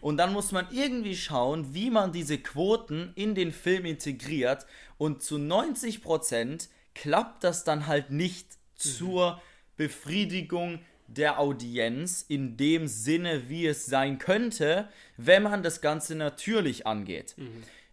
Und 0.00 0.16
dann 0.16 0.32
muss 0.32 0.52
man 0.52 0.66
irgendwie 0.70 1.16
schauen, 1.16 1.74
wie 1.74 1.90
man 1.90 2.12
diese 2.12 2.38
Quoten 2.38 3.12
in 3.14 3.34
den 3.34 3.52
Film 3.52 3.84
integriert. 3.84 4.66
Und 4.96 5.22
zu 5.22 5.36
90% 5.36 6.68
klappt 6.94 7.44
das 7.44 7.64
dann 7.64 7.86
halt 7.86 8.10
nicht 8.10 8.46
zur 8.74 9.40
Befriedigung 9.76 10.80
der 11.06 11.40
Audienz 11.40 12.24
in 12.28 12.56
dem 12.56 12.86
Sinne, 12.86 13.48
wie 13.48 13.66
es 13.66 13.86
sein 13.86 14.18
könnte, 14.18 14.88
wenn 15.16 15.42
man 15.42 15.62
das 15.62 15.80
Ganze 15.80 16.14
natürlich 16.14 16.86
angeht. 16.86 17.34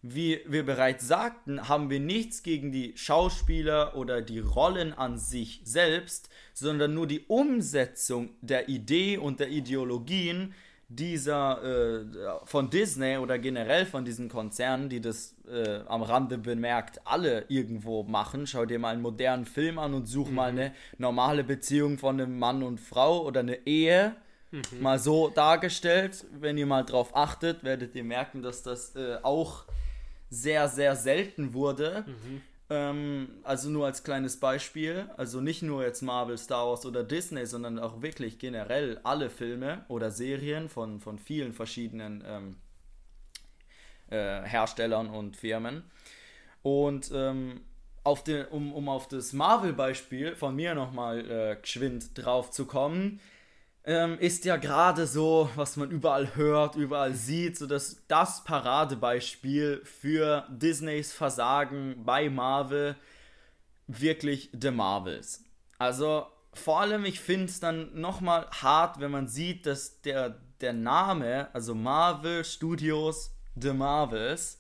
Wie 0.02 0.42
wir 0.46 0.66
bereits 0.66 1.08
sagten, 1.08 1.68
haben 1.68 1.90
wir 1.90 2.00
nichts 2.00 2.44
gegen 2.44 2.72
die 2.72 2.94
Schauspieler 2.96 3.96
oder 3.96 4.22
die 4.22 4.40
Rollen 4.40 4.94
an 4.94 5.18
sich 5.18 5.62
selbst, 5.64 6.30
sondern 6.54 6.94
nur 6.94 7.08
die 7.08 7.22
Umsetzung 7.22 8.30
der 8.42 8.70
Idee 8.70 9.18
und 9.18 9.40
der 9.40 9.50
Ideologien 9.50 10.54
dieser 10.88 11.64
äh, 11.64 12.46
von 12.46 12.70
Disney 12.70 13.18
oder 13.18 13.40
generell 13.40 13.86
von 13.86 14.06
diesen 14.06 14.30
Konzernen, 14.30 14.90
die 14.90 15.02
das 15.02 15.36
äh, 15.52 15.80
am 15.88 16.04
Rande 16.04 16.38
bemerkt, 16.38 17.02
alle 17.06 17.46
irgendwo 17.48 18.04
machen. 18.04 18.46
Schau 18.48 18.66
dir 18.66 18.80
mal 18.80 18.94
einen 18.94 19.02
modernen 19.02 19.46
Film 19.46 19.80
an 19.80 19.94
und 19.94 20.06
such 20.08 20.30
mal 20.30 20.50
eine 20.50 20.74
normale 20.98 21.44
Beziehung 21.44 21.98
von 21.98 22.20
einem 22.20 22.38
Mann 22.38 22.64
und 22.64 22.80
Frau 22.80 23.24
oder 23.26 23.40
eine 23.42 23.66
Ehe. 23.66 24.16
Mal 24.80 25.00
so 25.00 25.30
dargestellt. 25.30 26.26
Wenn 26.40 26.58
ihr 26.58 26.66
mal 26.66 26.84
drauf 26.84 27.16
achtet, 27.16 27.64
werdet 27.64 27.96
ihr 27.96 28.04
merken, 28.04 28.42
dass 28.42 28.64
das 28.64 28.96
äh, 28.96 29.18
auch 29.22 29.66
sehr, 30.30 30.68
sehr 30.70 30.96
selten 30.96 31.54
wurde. 31.54 32.06
Ähm, 32.70 33.30
also 33.44 33.70
nur 33.70 33.86
als 33.86 34.04
kleines 34.04 34.40
Beispiel, 34.40 35.10
also 35.18 35.40
nicht 35.40 35.62
nur 35.62 35.84
jetzt 35.84 36.02
Marvel, 36.02 36.38
Star 36.38 36.68
Wars 36.68 36.86
oder 36.86 37.04
Disney, 37.04 37.46
sondern 37.46 37.78
auch 37.78 38.02
wirklich 38.02 38.40
generell 38.40 39.00
alle 39.04 39.30
Filme 39.30 39.86
oder 39.88 40.10
Serien 40.10 40.68
von, 40.68 41.00
von 41.00 41.20
vielen 41.20 41.54
verschiedenen 41.54 42.24
ähm, 42.26 42.56
äh, 44.10 44.42
Herstellern 44.44 45.10
und 45.10 45.38
Firmen. 45.38 45.84
Und 46.64 47.12
ähm, 47.14 47.62
auf 48.04 48.24
den, 48.24 48.46
um, 48.48 48.74
um 48.74 48.90
auf 48.90 49.08
das 49.08 49.34
Marvel-Beispiel 49.34 50.36
von 50.36 50.56
mir 50.56 50.74
nochmal 50.74 51.30
äh, 51.30 51.56
geschwind 51.62 52.12
drauf 52.16 52.50
zu 52.50 52.66
kommen, 52.66 53.20
ähm, 53.86 54.18
ist 54.20 54.46
ja 54.46 54.58
gerade 54.58 55.06
so, 55.06 55.50
was 55.56 55.78
man 55.78 55.92
überall 55.92 56.36
hört, 56.36 56.76
überall 56.76 57.14
sieht, 57.14 57.58
so 57.58 57.68
dass 57.68 57.98
das 58.08 58.44
Paradebeispiel 58.44 59.82
für 59.86 60.46
Disneys 60.50 61.14
Versagen 61.14 62.04
bei 62.04 62.30
Marvel 62.30 62.96
wirklich 63.88 64.50
The 64.60 64.72
Marvels. 64.72 65.44
Also 65.78 66.26
vor 66.54 66.82
allem, 66.82 67.06
ich 67.06 67.20
finde 67.20 67.46
es 67.46 67.60
dann 67.60 68.00
nochmal 68.00 68.48
hart, 68.50 69.00
wenn 69.00 69.12
man 69.12 69.28
sieht, 69.28 69.68
dass 69.68 70.02
der, 70.02 70.42
der 70.62 70.74
Name, 70.74 71.54
also 71.54 71.76
Marvel 71.76 72.44
Studios, 72.44 73.36
The 73.56 73.74
Marvels 73.74 74.60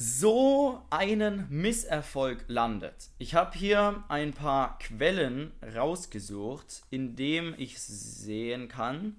so 0.00 0.80
einen 0.90 1.48
Misserfolg 1.50 2.44
landet. 2.46 3.10
Ich 3.18 3.34
habe 3.34 3.58
hier 3.58 4.04
ein 4.06 4.32
paar 4.32 4.78
Quellen 4.78 5.50
rausgesucht, 5.74 6.82
in 6.88 7.16
dem 7.16 7.52
ich 7.58 7.80
sehen 7.82 8.68
kann, 8.68 9.16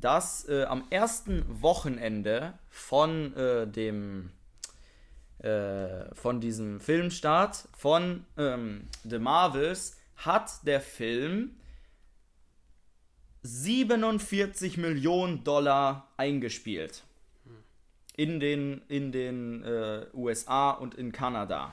dass 0.00 0.48
äh, 0.48 0.64
am 0.64 0.86
ersten 0.88 1.44
Wochenende 1.60 2.54
von 2.70 3.36
äh, 3.36 3.66
dem 3.66 4.30
äh, 5.40 6.14
von 6.14 6.40
diesem 6.40 6.80
Filmstart 6.80 7.68
von 7.76 8.24
ähm, 8.38 8.88
The 9.04 9.18
Marvels 9.18 9.98
hat 10.16 10.66
der 10.66 10.80
Film 10.80 11.56
47 13.42 14.78
Millionen 14.78 15.44
Dollar 15.44 16.08
eingespielt 16.16 17.03
in 18.16 18.40
den, 18.40 18.82
in 18.88 19.12
den 19.12 19.64
äh, 19.64 20.06
USA 20.14 20.70
und 20.70 20.94
in 20.94 21.12
Kanada. 21.12 21.72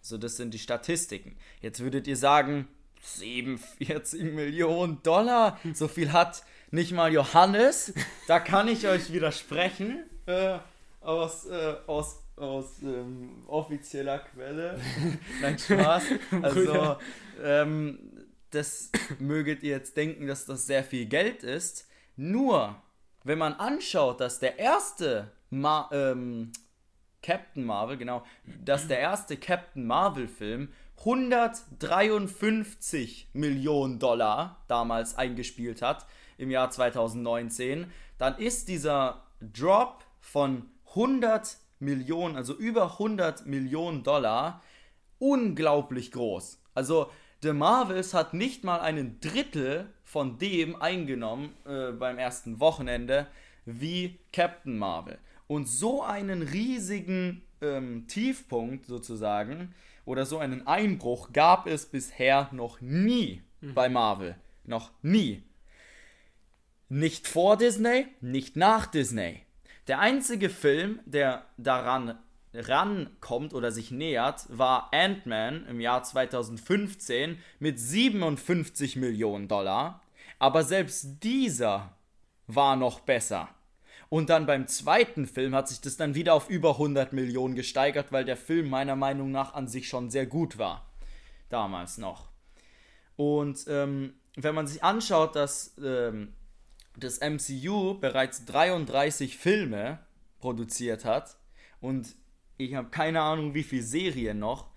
So, 0.00 0.18
das 0.18 0.36
sind 0.36 0.54
die 0.54 0.58
Statistiken. 0.58 1.36
Jetzt 1.60 1.80
würdet 1.80 2.06
ihr 2.06 2.16
sagen, 2.16 2.68
47 3.02 4.22
Millionen 4.32 5.02
Dollar, 5.02 5.58
so 5.74 5.88
viel 5.88 6.12
hat 6.12 6.42
nicht 6.70 6.92
mal 6.92 7.12
Johannes. 7.12 7.92
Da 8.26 8.40
kann 8.40 8.68
ich 8.68 8.86
euch 8.86 9.12
widersprechen. 9.12 10.04
Äh, 10.26 10.58
aus, 11.00 11.46
äh, 11.46 11.76
aus, 11.86 12.22
aus 12.36 12.82
ähm, 12.82 13.44
offizieller 13.46 14.18
Quelle. 14.18 14.80
Nein, 15.40 15.58
Spaß. 15.58 16.04
Also, 16.42 16.96
ähm, 17.42 17.98
das 18.50 18.90
möget 19.18 19.62
ihr 19.62 19.70
jetzt 19.70 19.96
denken, 19.96 20.26
dass 20.26 20.44
das 20.44 20.66
sehr 20.66 20.82
viel 20.82 21.06
Geld 21.06 21.42
ist. 21.42 21.86
Nur, 22.16 22.80
wenn 23.24 23.38
man 23.38 23.54
anschaut, 23.54 24.20
dass 24.20 24.40
der 24.40 24.58
erste 24.58 25.30
Ma 25.50 25.88
ähm, 25.92 26.52
Captain 27.22 27.64
Marvel, 27.64 27.96
genau, 27.96 28.24
dass 28.64 28.88
der 28.88 29.00
erste 29.00 29.36
Captain 29.36 29.84
Marvel-Film 29.86 30.68
153 30.98 33.28
Millionen 33.32 33.98
Dollar 33.98 34.62
damals 34.68 35.16
eingespielt 35.16 35.82
hat 35.82 36.06
im 36.36 36.50
Jahr 36.50 36.70
2019, 36.70 37.90
dann 38.18 38.38
ist 38.38 38.68
dieser 38.68 39.24
Drop 39.40 40.04
von 40.20 40.68
100 40.90 41.56
Millionen, 41.80 42.36
also 42.36 42.54
über 42.54 42.92
100 42.92 43.46
Millionen 43.46 44.02
Dollar, 44.02 44.62
unglaublich 45.18 46.12
groß. 46.12 46.62
Also 46.74 47.10
The 47.42 47.52
Marvels 47.52 48.14
hat 48.14 48.34
nicht 48.34 48.64
mal 48.64 48.80
einen 48.80 49.20
Drittel 49.20 49.92
von 50.02 50.38
dem 50.38 50.80
eingenommen 50.80 51.54
äh, 51.66 51.92
beim 51.92 52.18
ersten 52.18 52.58
Wochenende 52.58 53.28
wie 53.64 54.18
Captain 54.32 54.76
Marvel. 54.76 55.18
Und 55.48 55.66
so 55.66 56.02
einen 56.02 56.42
riesigen 56.42 57.42
ähm, 57.60 58.06
Tiefpunkt 58.06 58.86
sozusagen 58.86 59.74
oder 60.04 60.24
so 60.24 60.38
einen 60.38 60.66
Einbruch 60.66 61.32
gab 61.32 61.66
es 61.66 61.86
bisher 61.86 62.48
noch 62.52 62.80
nie 62.80 63.42
mhm. 63.60 63.74
bei 63.74 63.88
Marvel. 63.88 64.36
Noch 64.64 64.92
nie. 65.02 65.42
Nicht 66.88 67.26
vor 67.26 67.56
Disney, 67.56 68.06
nicht 68.20 68.56
nach 68.56 68.86
Disney. 68.86 69.42
Der 69.88 70.00
einzige 70.00 70.50
Film, 70.50 71.00
der 71.06 71.46
daran 71.56 72.18
rankommt 72.54 73.54
oder 73.54 73.72
sich 73.72 73.90
nähert, 73.90 74.46
war 74.48 74.90
Ant-Man 74.92 75.66
im 75.66 75.80
Jahr 75.80 76.02
2015 76.02 77.38
mit 77.58 77.78
57 77.78 78.96
Millionen 78.96 79.48
Dollar. 79.48 80.02
Aber 80.38 80.62
selbst 80.62 81.22
dieser 81.22 81.96
war 82.46 82.76
noch 82.76 83.00
besser. 83.00 83.48
Und 84.08 84.30
dann 84.30 84.46
beim 84.46 84.66
zweiten 84.66 85.26
Film 85.26 85.54
hat 85.54 85.68
sich 85.68 85.80
das 85.80 85.96
dann 85.96 86.14
wieder 86.14 86.34
auf 86.34 86.48
über 86.48 86.72
100 86.72 87.12
Millionen 87.12 87.54
gesteigert, 87.54 88.10
weil 88.10 88.24
der 88.24 88.36
Film 88.36 88.70
meiner 88.70 88.96
Meinung 88.96 89.30
nach 89.30 89.54
an 89.54 89.68
sich 89.68 89.88
schon 89.88 90.10
sehr 90.10 90.26
gut 90.26 90.58
war. 90.58 90.90
Damals 91.50 91.98
noch. 91.98 92.28
Und 93.16 93.64
ähm, 93.68 94.14
wenn 94.36 94.54
man 94.54 94.66
sich 94.66 94.82
anschaut, 94.82 95.36
dass 95.36 95.76
ähm, 95.82 96.32
das 96.96 97.20
MCU 97.20 97.98
bereits 97.98 98.44
33 98.46 99.36
Filme 99.36 99.98
produziert 100.40 101.04
hat 101.04 101.36
und 101.80 102.14
ich 102.56 102.74
habe 102.74 102.88
keine 102.90 103.22
Ahnung, 103.22 103.54
wie 103.54 103.62
viele 103.62 103.82
Serien 103.82 104.38
noch, 104.38 104.68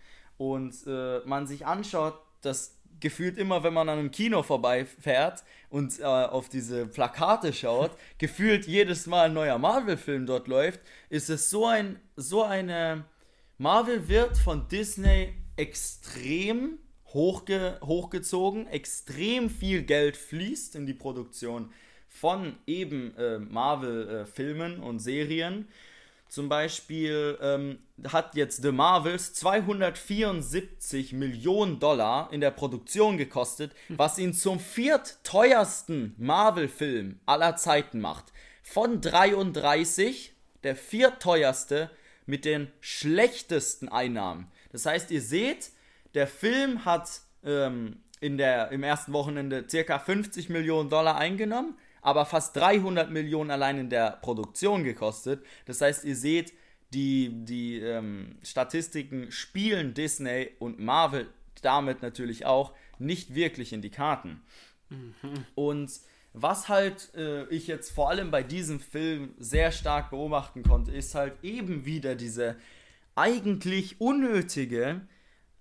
und 0.41 0.76
äh, 0.88 1.20
man 1.26 1.46
sich 1.46 1.67
anschaut, 1.67 2.20
dass 2.41 2.81
gefühlt 3.01 3.37
immer, 3.37 3.63
wenn 3.63 3.73
man 3.73 3.89
an 3.89 3.99
einem 3.99 4.11
Kino 4.11 4.43
vorbeifährt 4.43 5.43
und 5.69 5.99
äh, 5.99 6.03
auf 6.03 6.49
diese 6.49 6.85
Plakate 6.85 7.53
schaut, 7.53 7.91
gefühlt 8.17 8.67
jedes 8.67 9.07
Mal 9.07 9.25
ein 9.25 9.33
neuer 9.33 9.57
Marvel-Film 9.57 10.25
dort 10.25 10.47
läuft, 10.47 10.79
ist 11.09 11.29
es 11.29 11.49
so 11.49 11.65
ein, 11.65 11.99
so 12.15 12.43
eine, 12.43 13.05
Marvel 13.57 14.07
wird 14.07 14.37
von 14.37 14.67
Disney 14.67 15.33
extrem 15.57 16.79
hochge, 17.13 17.77
hochgezogen, 17.83 18.67
extrem 18.67 19.49
viel 19.49 19.83
Geld 19.83 20.17
fließt 20.17 20.75
in 20.75 20.85
die 20.85 20.93
Produktion 20.93 21.71
von 22.07 22.55
eben 22.67 23.15
äh, 23.17 23.39
Marvel-Filmen 23.39 24.79
äh, 24.79 24.85
und 24.85 24.99
Serien 24.99 25.67
zum 26.32 26.48
Beispiel 26.48 27.38
ähm, 27.41 27.80
hat 28.08 28.36
jetzt 28.36 28.62
The 28.62 28.72
Marvels 28.72 29.34
274 29.34 31.12
Millionen 31.12 31.82
Dollar 31.82 32.30
in 32.32 32.39
der 32.39 32.52
Produktion 32.52 33.17
gekostet, 33.17 33.74
was 33.89 34.17
ihn 34.17 34.34
zum 34.34 34.58
viertteuersten 34.58 36.15
Marvel-Film 36.17 37.20
aller 37.26 37.58
Zeiten 37.58 38.00
macht. 38.00 38.32
Von 38.63 39.02
33 39.02 40.32
der 40.63 40.78
viertteuerste 40.78 41.91
mit 42.26 42.46
den 42.46 42.72
schlechtesten 42.80 43.89
Einnahmen. 43.89 44.50
Das 44.72 44.86
heißt, 44.86 45.12
ihr 45.12 45.22
seht, 45.22 45.72
der 46.13 46.28
Film 46.28 46.86
hat 46.86 47.10
ähm, 47.44 47.98
in 48.22 48.38
der, 48.38 48.72
im 48.72 48.84
ersten 48.84 49.12
Wochenende 49.12 49.65
circa 49.70 50.00
50 50.00 50.48
Millionen 50.48 50.89
Dollar 50.89 51.17
eingenommen 51.17 51.78
aber 52.01 52.25
fast 52.25 52.55
300 52.55 53.11
Millionen 53.11 53.51
allein 53.51 53.77
in 53.77 53.89
der 53.89 54.11
Produktion 54.21 54.83
gekostet. 54.83 55.43
Das 55.65 55.81
heißt, 55.81 56.03
ihr 56.03 56.15
seht, 56.15 56.53
die, 56.93 57.29
die 57.45 57.79
ähm, 57.79 58.35
Statistiken 58.43 59.31
spielen 59.31 59.93
Disney 59.93 60.49
und 60.59 60.79
Marvel 60.79 61.29
damit 61.61 62.01
natürlich 62.01 62.45
auch 62.45 62.73
nicht 62.99 63.33
wirklich 63.35 63.71
in 63.71 63.81
die 63.81 63.91
Karten. 63.91 64.41
Mhm. 64.89 65.45
Und 65.55 65.91
was 66.33 66.69
halt 66.69 67.13
äh, 67.15 67.45
ich 67.47 67.67
jetzt 67.67 67.91
vor 67.91 68.09
allem 68.09 68.31
bei 68.31 68.43
diesem 68.43 68.79
Film 68.79 69.33
sehr 69.37 69.71
stark 69.71 70.09
beobachten 70.09 70.63
konnte, 70.63 70.91
ist 70.91 71.15
halt 71.15 71.33
eben 71.43 71.85
wieder 71.85 72.15
diese 72.15 72.57
eigentlich 73.15 73.99
unnötige 73.99 75.01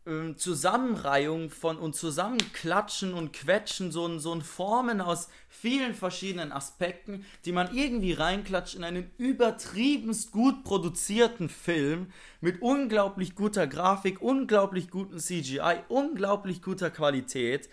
äh, 0.07 0.35
Zusammenreihung 0.35 1.51
von 1.51 1.79
und 1.79 1.95
Zusammenklatschen 1.95 3.13
und 3.13 3.33
Quetschen, 3.33 3.93
so 3.93 4.07
ein, 4.07 4.19
so 4.19 4.33
ein 4.33 4.43
Formen 4.43 5.01
aus 5.01 5.29
vielen 5.49 5.95
verschiedenen 5.95 6.53
Aspekten, 6.53 7.25
die 7.45 7.53
man 7.53 7.75
irgendwie 7.75 8.13
reinklatscht 8.13 8.75
in 8.75 8.85
einen 8.85 9.11
übertriebenst 9.19 10.33
gut 10.33 10.65
produzierten 10.65 11.49
Film 11.49 12.13
mit 12.41 12.63
unglaublich 12.63 13.35
guter 13.35 13.67
Grafik, 13.67 14.23
unglaublich 14.23 14.91
guten 14.91 15.19
CGI, 15.19 15.81
unglaublich 15.89 16.63
guter 16.63 16.91
Qualität, 16.91 17.69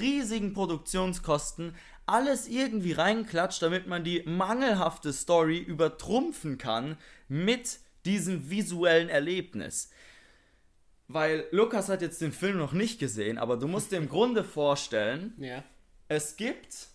riesigen 0.00 0.52
Produktionskosten, 0.52 1.74
alles 2.06 2.46
irgendwie 2.46 2.92
reinklatscht, 2.92 3.62
damit 3.62 3.88
man 3.88 4.04
die 4.04 4.22
mangelhafte 4.24 5.12
Story 5.12 5.58
übertrumpfen 5.58 6.58
kann 6.58 6.96
mit 7.28 7.80
diesem 8.04 8.48
visuellen 8.48 9.08
Erlebnis. 9.08 9.90
Weil 11.08 11.44
Lukas 11.52 11.88
hat 11.88 12.02
jetzt 12.02 12.20
den 12.20 12.32
Film 12.32 12.58
noch 12.58 12.72
nicht 12.72 12.98
gesehen, 12.98 13.38
aber 13.38 13.56
du 13.56 13.68
musst 13.68 13.92
dir 13.92 13.96
im 13.96 14.08
Grunde 14.08 14.42
vorstellen, 14.42 15.34
ja. 15.38 15.62
es 16.08 16.36
gibt 16.36 16.88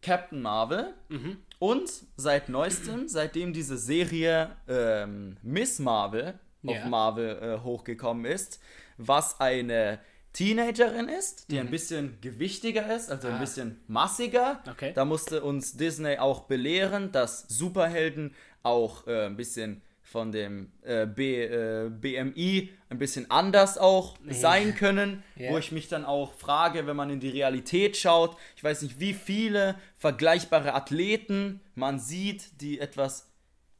Captain 0.00 0.40
Marvel 0.40 0.94
mhm. 1.08 1.36
und 1.58 1.90
seit 2.16 2.48
neuestem, 2.48 3.08
seitdem 3.08 3.52
diese 3.52 3.76
Serie 3.76 4.56
ähm, 4.66 5.36
Miss 5.42 5.78
Marvel 5.78 6.38
ja. 6.62 6.72
auf 6.72 6.84
Marvel 6.86 7.38
äh, 7.42 7.62
hochgekommen 7.62 8.24
ist, 8.24 8.60
was 8.96 9.40
eine 9.40 10.00
Teenagerin 10.32 11.08
ist, 11.08 11.50
die 11.50 11.54
mhm. 11.54 11.60
ein 11.60 11.70
bisschen 11.70 12.18
gewichtiger 12.20 12.94
ist, 12.94 13.10
also 13.10 13.28
ah. 13.28 13.34
ein 13.34 13.40
bisschen 13.40 13.80
massiger. 13.88 14.62
Okay. 14.70 14.92
Da 14.94 15.04
musste 15.04 15.42
uns 15.42 15.76
Disney 15.76 16.18
auch 16.18 16.42
belehren, 16.42 17.12
dass 17.12 17.46
Superhelden 17.48 18.34
auch 18.62 19.06
äh, 19.06 19.26
ein 19.26 19.36
bisschen 19.36 19.82
von 20.10 20.32
dem 20.32 20.72
äh, 20.82 21.06
B, 21.06 21.44
äh, 21.44 21.90
BMI 21.90 22.70
ein 22.88 22.98
bisschen 22.98 23.30
anders 23.30 23.76
auch 23.76 24.16
ja. 24.24 24.32
sein 24.32 24.74
können, 24.74 25.22
ja. 25.36 25.50
wo 25.50 25.58
ich 25.58 25.70
mich 25.70 25.88
dann 25.88 26.06
auch 26.06 26.32
frage, 26.32 26.86
wenn 26.86 26.96
man 26.96 27.10
in 27.10 27.20
die 27.20 27.28
Realität 27.28 27.96
schaut, 27.96 28.36
ich 28.56 28.64
weiß 28.64 28.82
nicht, 28.82 29.00
wie 29.00 29.12
viele 29.12 29.74
vergleichbare 29.98 30.74
Athleten 30.74 31.60
man 31.74 31.98
sieht, 31.98 32.60
die 32.62 32.80
etwas 32.80 33.30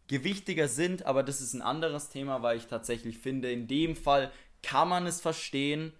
gewichtiger 0.09 0.69
sind, 0.69 1.07
aber 1.07 1.23
das 1.23 1.41
ist 1.41 1.55
ein 1.55 1.62
anderes 1.62 2.11
Thema, 2.11 2.43
weil 2.43 2.59
ich 2.59 2.67
tatsächlich 2.67 3.19
finde, 3.19 3.51
in 3.51 3.67
dem 3.67 3.97
Fall 3.97 4.31
kann 4.62 4.88
man 4.88 5.07
es 5.07 5.21
verstehen, 5.23 5.93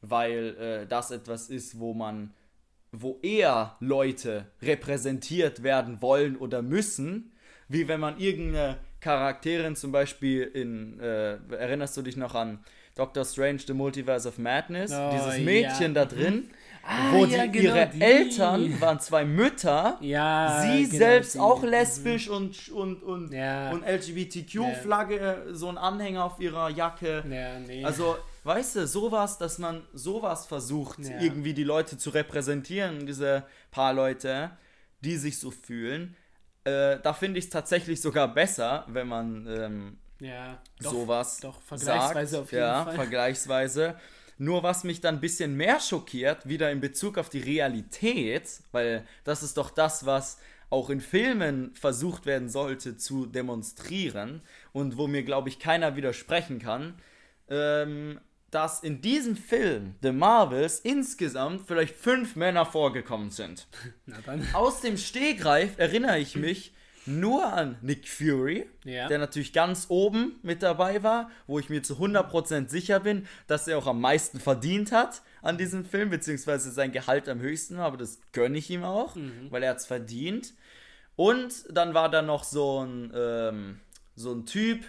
weil 0.00 0.56
äh, 0.56 0.86
das 0.86 1.10
etwas 1.10 1.50
ist, 1.50 1.78
wo 1.78 1.92
man, 1.92 2.32
wo 2.90 3.18
eher 3.22 3.76
Leute 3.80 4.46
repräsentiert 4.62 5.62
werden 5.62 6.00
wollen 6.00 6.36
oder 6.36 6.62
müssen, 6.62 7.32
wie 7.68 7.88
wenn 7.88 8.00
man 8.00 8.18
irgendeine 8.18 8.78
Charakterin 9.04 9.76
zum 9.76 9.92
Beispiel 9.92 10.42
in, 10.42 10.98
äh, 10.98 11.36
erinnerst 11.54 11.96
du 11.96 12.02
dich 12.02 12.16
noch 12.16 12.34
an 12.34 12.58
Doctor 12.94 13.24
Strange, 13.24 13.58
The 13.66 13.74
Multiverse 13.74 14.26
of 14.28 14.38
Madness, 14.38 14.92
Oh, 14.92 15.10
dieses 15.12 15.36
ja. 15.38 15.42
Mädchen 15.44 15.94
da 15.94 16.04
drin, 16.06 16.48
Ah, 16.86 17.12
wo 17.12 17.24
ja, 17.24 17.46
die, 17.46 17.52
genau, 17.58 17.74
ihre 17.76 17.86
die. 17.88 18.00
Eltern 18.00 18.80
waren 18.80 19.00
zwei 19.00 19.24
Mütter, 19.24 19.98
Ja, 20.00 20.62
sie 20.62 20.84
genau, 20.84 20.96
selbst 20.98 21.34
die. 21.34 21.38
auch 21.40 21.62
lesbisch 21.62 22.28
und, 22.28 22.68
und, 22.70 23.02
und, 23.02 23.32
Ja. 23.32 23.70
und 23.72 23.82
LGBTQ-Flagge, 23.84 25.46
so 25.52 25.68
ein 25.68 25.78
Anhänger 25.78 26.24
auf 26.24 26.40
ihrer 26.40 26.70
Jacke. 26.70 27.24
Ja, 27.28 27.58
nee. 27.58 27.84
Also, 27.84 28.16
weißt 28.44 28.76
du, 28.76 28.86
sowas, 28.86 29.38
dass 29.38 29.58
man 29.58 29.82
sowas 29.92 30.46
versucht, 30.46 30.98
Ja. 31.00 31.20
irgendwie 31.20 31.54
die 31.54 31.64
Leute 31.64 31.96
zu 31.98 32.10
repräsentieren, 32.10 33.06
diese 33.06 33.44
paar 33.70 33.92
Leute, 33.94 34.50
die 35.00 35.16
sich 35.16 35.38
so 35.38 35.50
fühlen. 35.50 36.16
Äh, 36.64 36.98
da 37.02 37.12
finde 37.12 37.38
ich 37.38 37.46
es 37.46 37.50
tatsächlich 37.50 38.00
sogar 38.00 38.32
besser, 38.32 38.84
wenn 38.88 39.06
man 39.06 39.46
ähm, 39.46 39.98
ja, 40.20 40.58
doch, 40.82 40.92
sowas 40.92 41.38
doch, 41.40 41.60
vergleichsweise 41.60 42.32
sagt. 42.32 42.42
auf 42.42 42.52
jeden 42.52 42.64
ja, 42.64 42.84
Fall. 42.84 42.94
vergleichsweise. 42.94 43.96
Nur 44.38 44.62
was 44.62 44.82
mich 44.82 45.00
dann 45.00 45.16
ein 45.16 45.20
bisschen 45.20 45.56
mehr 45.56 45.78
schockiert, 45.78 46.48
wieder 46.48 46.70
in 46.72 46.80
Bezug 46.80 47.18
auf 47.18 47.28
die 47.28 47.40
Realität, 47.40 48.62
weil 48.72 49.06
das 49.22 49.42
ist 49.42 49.56
doch 49.56 49.70
das, 49.70 50.06
was 50.06 50.38
auch 50.70 50.90
in 50.90 51.00
Filmen 51.00 51.72
versucht 51.74 52.26
werden 52.26 52.48
sollte 52.48 52.96
zu 52.96 53.26
demonstrieren 53.26 54.42
und 54.72 54.96
wo 54.96 55.06
mir, 55.06 55.22
glaube 55.22 55.48
ich, 55.48 55.60
keiner 55.60 55.94
widersprechen 55.94 56.58
kann, 56.58 56.94
ähm, 57.48 58.18
dass 58.54 58.80
in 58.82 59.00
diesem 59.00 59.36
Film, 59.36 59.94
The 60.02 60.12
Marvels, 60.12 60.78
insgesamt 60.80 61.62
vielleicht 61.66 61.94
fünf 61.96 62.36
Männer 62.36 62.64
vorgekommen 62.64 63.30
sind. 63.30 63.66
Aus 64.52 64.80
dem 64.80 64.96
Stegreif 64.96 65.78
erinnere 65.78 66.18
ich 66.18 66.36
mich 66.36 66.72
nur 67.06 67.52
an 67.52 67.76
Nick 67.82 68.08
Fury, 68.08 68.66
Ja. 68.84 69.08
der 69.08 69.18
natürlich 69.18 69.52
ganz 69.52 69.86
oben 69.88 70.38
mit 70.42 70.62
dabei 70.62 71.02
war, 71.02 71.30
wo 71.46 71.58
ich 71.58 71.68
mir 71.68 71.82
zu 71.82 71.96
100% 71.96 72.68
sicher 72.70 73.00
bin, 73.00 73.26
dass 73.46 73.68
er 73.68 73.76
auch 73.76 73.86
am 73.86 74.00
meisten 74.00 74.40
verdient 74.40 74.90
hat 74.92 75.20
an 75.42 75.58
diesem 75.58 75.84
Film, 75.84 76.08
beziehungsweise 76.08 76.70
sein 76.70 76.92
Gehalt 76.92 77.28
am 77.28 77.40
höchsten 77.40 77.76
war, 77.76 77.86
aber 77.86 77.98
das 77.98 78.20
gönne 78.32 78.56
ich 78.56 78.70
ihm 78.70 78.84
auch, 78.84 79.16
weil 79.50 79.62
er 79.62 79.70
hat 79.70 79.78
es 79.78 79.86
verdient. 79.86 80.54
Und 81.16 81.52
dann 81.70 81.92
war 81.92 82.08
da 82.08 82.22
noch 82.22 82.42
so 82.44 82.84
ein, 82.84 83.12
ähm, 83.14 83.80
so 84.16 84.32
ein 84.32 84.46
Typ, 84.46 84.84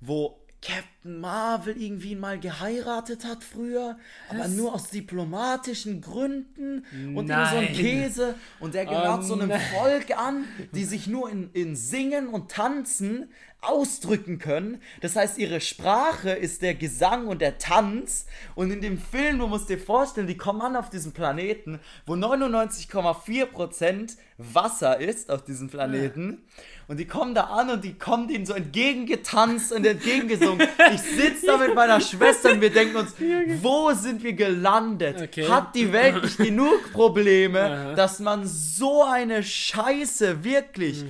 wo 0.00 0.38
Captain 0.62 1.20
Marvel 1.20 1.76
irgendwie 1.76 2.14
mal 2.14 2.38
geheiratet 2.38 3.24
hat 3.24 3.42
früher, 3.42 3.98
aber 4.30 4.46
nur 4.46 4.74
aus 4.74 4.90
diplomatischen 4.90 6.00
Gründen 6.00 6.84
und 7.16 7.28
immer 7.28 7.46
so 7.50 7.56
ein 7.56 7.64
Nein. 7.64 7.74
Käse 7.74 8.36
und 8.60 8.74
der 8.74 8.86
gehört 8.86 9.20
Oh 9.20 9.26
so 9.26 9.34
einem 9.34 9.48
nein. 9.48 9.60
Volk 9.76 10.16
an, 10.16 10.44
die 10.72 10.84
sich 10.84 11.08
nur 11.08 11.28
in, 11.28 11.50
in 11.52 11.74
Singen 11.74 12.28
und 12.28 12.52
Tanzen 12.52 13.28
ausdrücken 13.62 14.38
können. 14.38 14.82
Das 15.00 15.16
heißt, 15.16 15.38
ihre 15.38 15.60
Sprache 15.60 16.30
ist 16.30 16.62
der 16.62 16.74
Gesang 16.74 17.28
und 17.28 17.40
der 17.40 17.58
Tanz. 17.58 18.26
Und 18.54 18.72
in 18.72 18.80
dem 18.80 18.98
Film, 18.98 19.38
du 19.38 19.46
musst 19.46 19.68
dir 19.68 19.78
vorstellen, 19.78 20.26
die 20.26 20.36
kommen 20.36 20.60
an 20.60 20.76
auf 20.76 20.90
diesem 20.90 21.12
Planeten, 21.12 21.78
wo 22.04 22.14
99,4% 22.14 24.16
Wasser 24.38 25.00
ist 25.00 25.30
auf 25.30 25.44
diesem 25.44 25.70
Planeten. 25.70 26.42
Und 26.88 26.98
die 26.98 27.06
kommen 27.06 27.34
da 27.34 27.44
an 27.44 27.70
und 27.70 27.84
die 27.84 27.94
kommen 27.94 28.26
denen 28.26 28.44
so 28.44 28.54
entgegengetanzt 28.54 29.72
und 29.72 29.86
entgegengesungen. 29.86 30.66
Ich 30.92 31.00
sitze 31.00 31.46
da 31.46 31.56
mit 31.56 31.74
meiner 31.74 32.00
Schwester 32.00 32.52
und 32.52 32.60
wir 32.60 32.70
denken 32.70 32.96
uns, 32.96 33.14
wo 33.62 33.92
sind 33.92 34.22
wir 34.22 34.32
gelandet? 34.32 35.22
Okay. 35.22 35.48
Hat 35.48 35.74
die 35.74 35.92
Welt 35.92 36.22
nicht 36.22 36.36
genug 36.38 36.92
Probleme, 36.92 37.60
Aha. 37.60 37.94
dass 37.94 38.18
man 38.18 38.46
so 38.46 39.04
eine 39.04 39.42
Scheiße 39.42 40.44
wirklich 40.44 41.04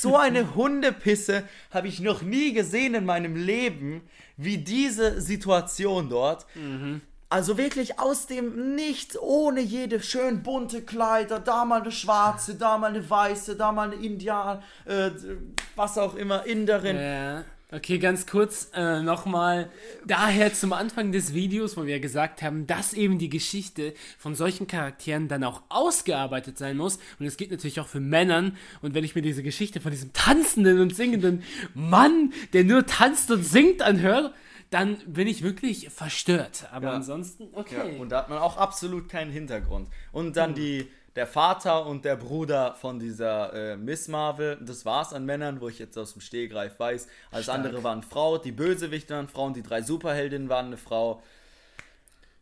so 0.00 0.16
eine 0.16 0.54
Hundepisse 0.54 1.44
habe 1.70 1.88
ich 1.88 2.00
noch 2.00 2.22
nie 2.22 2.52
gesehen 2.52 2.94
in 2.94 3.04
meinem 3.04 3.36
Leben, 3.36 4.02
wie 4.36 4.58
diese 4.58 5.20
Situation 5.20 6.08
dort. 6.08 6.46
Also 7.28 7.56
wirklich 7.56 7.98
aus 7.98 8.26
dem 8.26 8.74
Nichts, 8.74 9.18
ohne 9.18 9.60
jede 9.60 10.02
schön 10.02 10.42
bunte 10.42 10.82
Kleider, 10.82 11.40
da 11.40 11.64
mal 11.64 11.80
eine 11.80 11.90
schwarze, 11.90 12.56
da 12.56 12.76
mal 12.76 12.88
eine 12.88 13.08
weiße, 13.08 13.56
da 13.56 13.72
mal 13.72 13.90
eine 13.90 14.04
Indian, 14.04 14.62
äh, 14.84 15.10
was 15.76 15.96
auch 15.96 16.14
immer, 16.14 16.44
Inderin. 16.44 16.96
Ja. 16.96 17.44
Okay, 17.74 17.98
ganz 17.98 18.26
kurz 18.26 18.70
äh, 18.74 19.00
nochmal 19.00 19.70
daher 20.06 20.52
zum 20.52 20.74
Anfang 20.74 21.10
des 21.10 21.32
Videos, 21.32 21.74
wo 21.78 21.86
wir 21.86 22.00
gesagt 22.00 22.42
haben, 22.42 22.66
dass 22.66 22.92
eben 22.92 23.18
die 23.18 23.30
Geschichte 23.30 23.94
von 24.18 24.34
solchen 24.34 24.66
Charakteren 24.66 25.26
dann 25.28 25.42
auch 25.42 25.62
ausgearbeitet 25.70 26.58
sein 26.58 26.76
muss. 26.76 26.98
Und 27.18 27.24
es 27.24 27.38
geht 27.38 27.50
natürlich 27.50 27.80
auch 27.80 27.86
für 27.86 28.00
Männern. 28.00 28.58
Und 28.82 28.92
wenn 28.92 29.04
ich 29.04 29.14
mir 29.14 29.22
diese 29.22 29.42
Geschichte 29.42 29.80
von 29.80 29.90
diesem 29.90 30.12
tanzenden 30.12 30.80
und 30.80 30.94
singenden 30.94 31.42
Mann, 31.72 32.34
der 32.52 32.64
nur 32.64 32.84
tanzt 32.84 33.30
und 33.30 33.42
singt, 33.42 33.80
anhöre, 33.80 34.34
dann 34.68 34.98
bin 35.06 35.26
ich 35.26 35.42
wirklich 35.42 35.88
verstört. 35.88 36.66
Aber 36.72 36.88
Ja. 36.88 36.92
ansonsten, 36.92 37.44
Ja, 37.52 37.58
okay. 37.58 37.96
und 37.98 38.10
da 38.10 38.18
hat 38.18 38.28
man 38.28 38.36
auch 38.38 38.58
absolut 38.58 39.08
keinen 39.08 39.30
Hintergrund. 39.30 39.88
Und 40.12 40.36
dann 40.36 40.54
die, 40.54 40.88
der 41.16 41.26
Vater 41.26 41.86
und 41.86 42.04
der 42.04 42.16
Bruder 42.16 42.74
von 42.74 42.98
dieser 42.98 43.52
äh, 43.72 43.76
Miss 43.76 44.08
Marvel, 44.08 44.58
das 44.60 44.84
war's 44.84 45.12
an 45.12 45.26
Männern, 45.26 45.60
wo 45.60 45.68
ich 45.68 45.78
jetzt 45.78 45.96
aus 45.98 46.12
dem 46.12 46.22
Stehgreif 46.22 46.78
weiß. 46.78 47.06
Alles 47.30 47.44
Stark. 47.44 47.58
andere 47.58 47.84
waren 47.84 48.02
Frau, 48.02 48.38
die 48.38 48.52
Bösewichte 48.52 49.14
waren 49.14 49.28
Frauen, 49.28 49.52
die 49.54 49.62
drei 49.62 49.82
Superheldinnen 49.82 50.48
waren 50.48 50.66
eine 50.66 50.76
Frau. 50.76 51.22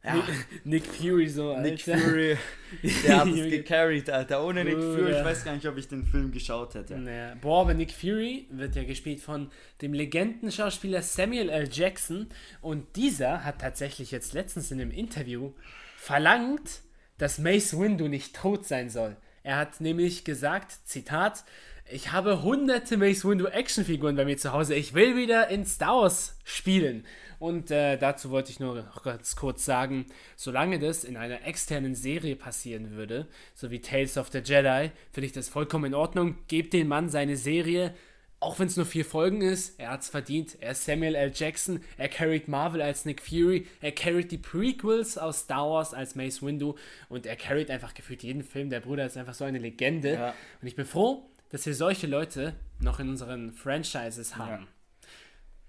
Ja, 0.02 0.24
Nick 0.64 0.86
Fury 0.86 1.28
so, 1.28 1.50
Alter. 1.50 1.60
Nick 1.60 1.82
Fury, 1.82 2.38
der 3.04 3.18
hat 3.18 3.28
es 3.28 3.50
gecarried, 3.50 4.08
Alter. 4.08 4.42
Ohne 4.42 4.64
Nick 4.64 4.78
Fury, 4.78 5.10
ich 5.10 5.24
weiß 5.24 5.44
gar 5.44 5.54
nicht, 5.54 5.66
ob 5.66 5.76
ich 5.76 5.88
den 5.88 6.06
Film 6.06 6.32
geschaut 6.32 6.74
hätte. 6.74 6.96
Naja. 6.96 7.34
Boah, 7.42 7.62
aber 7.62 7.74
Nick 7.74 7.92
Fury 7.92 8.46
wird 8.50 8.76
ja 8.76 8.84
gespielt 8.84 9.20
von 9.20 9.50
dem 9.82 9.92
Legendenschauspieler 9.92 11.02
Samuel 11.02 11.50
L. 11.50 11.68
Jackson 11.70 12.28
und 12.62 12.96
dieser 12.96 13.44
hat 13.44 13.60
tatsächlich 13.60 14.10
jetzt 14.10 14.32
letztens 14.32 14.70
in 14.70 14.80
einem 14.80 14.90
Interview 14.90 15.52
verlangt, 15.98 16.80
dass 17.20 17.38
Mace 17.38 17.78
Windu 17.78 18.08
nicht 18.08 18.34
tot 18.34 18.66
sein 18.66 18.88
soll. 18.88 19.16
Er 19.42 19.56
hat 19.56 19.80
nämlich 19.80 20.24
gesagt, 20.24 20.78
Zitat, 20.84 21.44
ich 21.90 22.12
habe 22.12 22.42
hunderte 22.42 22.96
Mace 22.96 23.24
Windu 23.24 23.46
Actionfiguren 23.46 24.16
bei 24.16 24.24
mir 24.24 24.38
zu 24.38 24.52
Hause. 24.52 24.74
Ich 24.74 24.94
will 24.94 25.16
wieder 25.16 25.48
in 25.48 25.66
Star 25.66 25.96
Wars 25.96 26.38
spielen. 26.44 27.04
Und 27.38 27.70
äh, 27.70 27.98
dazu 27.98 28.30
wollte 28.30 28.50
ich 28.50 28.60
nur 28.60 28.86
ganz 29.02 29.36
kurz 29.36 29.64
sagen, 29.64 30.06
solange 30.36 30.78
das 30.78 31.04
in 31.04 31.16
einer 31.16 31.46
externen 31.46 31.94
Serie 31.94 32.36
passieren 32.36 32.92
würde, 32.92 33.26
so 33.54 33.70
wie 33.70 33.80
Tales 33.80 34.16
of 34.16 34.28
the 34.30 34.38
Jedi, 34.38 34.90
finde 35.10 35.26
ich 35.26 35.32
das 35.32 35.48
vollkommen 35.48 35.86
in 35.86 35.94
Ordnung. 35.94 36.36
Gebt 36.48 36.72
dem 36.72 36.88
Mann 36.88 37.08
seine 37.10 37.36
Serie, 37.36 37.94
auch 38.40 38.58
wenn 38.58 38.66
es 38.66 38.76
nur 38.76 38.86
vier 38.86 39.04
Folgen 39.04 39.42
ist, 39.42 39.78
er 39.78 39.90
hat's 39.90 40.08
verdient. 40.08 40.56
Er 40.60 40.72
ist 40.72 40.84
Samuel 40.84 41.14
L. 41.14 41.30
Jackson, 41.34 41.80
er 41.98 42.08
carried 42.08 42.48
Marvel 42.48 42.80
als 42.80 43.04
Nick 43.04 43.20
Fury, 43.20 43.66
er 43.82 43.92
carried 43.92 44.32
die 44.32 44.38
Prequels 44.38 45.18
aus 45.18 45.40
Star 45.40 45.68
Wars 45.68 45.92
als 45.92 46.14
Mace 46.14 46.42
Windu 46.42 46.74
und 47.10 47.26
er 47.26 47.36
carried 47.36 47.70
einfach 47.70 47.92
gefühlt 47.92 48.22
jeden 48.22 48.42
Film. 48.42 48.70
Der 48.70 48.80
Bruder 48.80 49.04
ist 49.04 49.18
einfach 49.18 49.34
so 49.34 49.44
eine 49.44 49.58
Legende. 49.58 50.14
Ja. 50.14 50.34
Und 50.60 50.68
ich 50.68 50.74
bin 50.74 50.86
froh, 50.86 51.28
dass 51.50 51.66
wir 51.66 51.74
solche 51.74 52.06
Leute 52.06 52.54
noch 52.80 52.98
in 52.98 53.10
unseren 53.10 53.52
Franchises 53.52 54.36
haben. 54.36 54.62
Ja. 54.62 54.68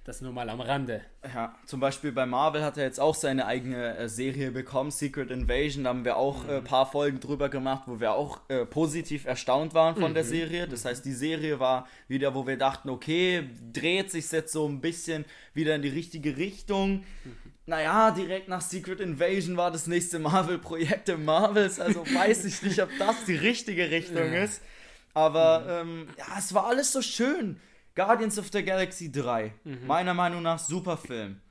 Das 0.04 0.20
nur 0.20 0.34
mal 0.34 0.50
am 0.50 0.62
Rande. 0.62 1.02
Ja, 1.24 1.56
zum 1.68 1.80
Beispiel 1.80 2.12
bei 2.12 2.26
Marvel 2.26 2.64
hat 2.64 2.76
er 2.76 2.86
jetzt 2.86 3.00
auch 3.00 3.14
seine 3.14 3.46
eigene 3.46 3.96
äh, 3.98 4.10
Serie 4.10 4.50
bekommen, 4.52 4.90
Secret 4.90 5.30
Invasion. 5.30 5.84
Da 5.84 5.92
haben 5.92 6.06
wir 6.06 6.18
auch 6.18 6.44
ein 6.46 6.50
äh, 6.50 6.62
paar 6.62 6.90
Folgen 6.90 7.20
drüber 7.20 7.50
gemacht, 7.50 7.84
wo 7.86 8.00
wir 8.00 8.14
auch 8.14 8.40
äh, 8.50 8.66
positiv 8.66 9.26
erstaunt 9.26 9.76
waren 9.76 9.96
von 9.96 10.16
der 10.16 10.24
Serie. 10.24 10.68
Das 10.68 10.86
heißt, 10.86 11.06
die 11.06 11.14
Serie 11.14 11.60
war 11.60 11.88
wieder, 12.08 12.34
wo 12.34 12.48
wir 12.48 12.58
dachten, 12.58 12.90
okay, 12.90 13.48
dreht 13.72 14.10
sich 14.10 14.32
jetzt 14.32 14.52
so 14.52 14.68
ein 14.68 14.82
bisschen 14.82 15.24
wieder 15.54 15.76
in 15.76 15.84
die 15.84 15.90
richtige 15.90 16.36
Richtung. 16.36 17.04
Naja, 17.68 18.10
direkt 18.10 18.48
nach 18.48 18.62
Secret 18.62 19.00
Invasion 19.02 19.56
war 19.56 19.70
das 19.70 19.86
nächste 19.86 20.18
Marvel-Projekt 20.18 21.10
im 21.10 21.26
Marvels. 21.26 21.80
Also 21.80 22.04
weiß 22.08 22.46
ich 22.46 22.64
nicht, 22.64 22.82
ob 22.82 22.90
das 22.98 23.26
die 23.26 23.36
richtige 23.36 23.92
Richtung 23.92 24.34
Ja. 24.34 24.44
ist. 24.46 24.64
Aber 25.14 25.82
ähm, 25.84 26.08
ja, 26.18 26.26
es 26.40 26.56
war 26.56 26.66
alles 26.66 26.92
so 26.92 27.04
schön. 27.04 27.60
Guardians 27.96 28.38
of 28.38 28.50
the 28.52 28.64
Galaxy 28.64 29.12
3. 29.12 29.54
Meiner 29.88 30.14
Meinung 30.14 30.42
nach 30.44 30.60
super 30.60 30.98
Film. 30.98 31.42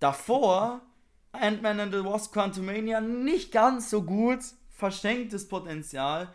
Davor 0.00 0.80
Ant-Man 1.32 1.80
and 1.80 1.92
the 1.92 2.04
Wasp 2.04 2.32
Quantumania 2.32 3.00
nicht 3.00 3.52
ganz 3.52 3.90
so 3.90 4.02
gut. 4.02 4.40
Verschenktes 4.70 5.48
Potenzial. 5.48 6.28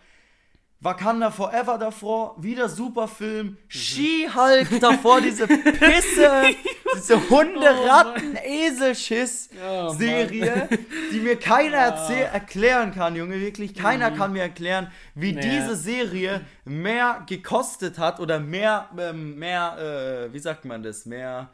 Wakanda 0.82 1.32
Forever 1.32 1.78
davor, 1.78 2.36
wieder 2.44 2.68
super 2.68 3.08
Film. 3.08 3.58
She-Hulk 3.70 4.82
davor, 4.82 5.22
diese 5.22 5.48
Pisse, 5.48 6.44
diese 6.96 7.30
Hunde-Ratten, 7.30 8.36
Eselschiss-Serie, 8.44 10.70
die 11.12 11.20
mir 11.20 11.36
keiner 11.38 11.94
erklären 12.34 12.94
kann, 12.94 13.16
Junge. 13.16 13.40
Wirklich, 13.40 13.74
keiner 13.76 14.12
kann 14.12 14.34
mir 14.34 14.42
erklären, 14.44 14.92
wie 15.16 15.34
Ja. 15.34 15.42
diese 15.42 15.76
Serie 15.76 16.42
mehr 16.66 17.24
gekostet 17.28 17.98
hat 17.98 18.20
oder 18.20 18.40
mehr, 18.40 18.90
ähm, 18.98 19.38
mehr, 19.38 20.28
äh, 20.30 20.34
wie 20.34 20.40
sagt 20.40 20.66
man 20.66 20.84
das, 20.84 21.06
mehr 21.06 21.50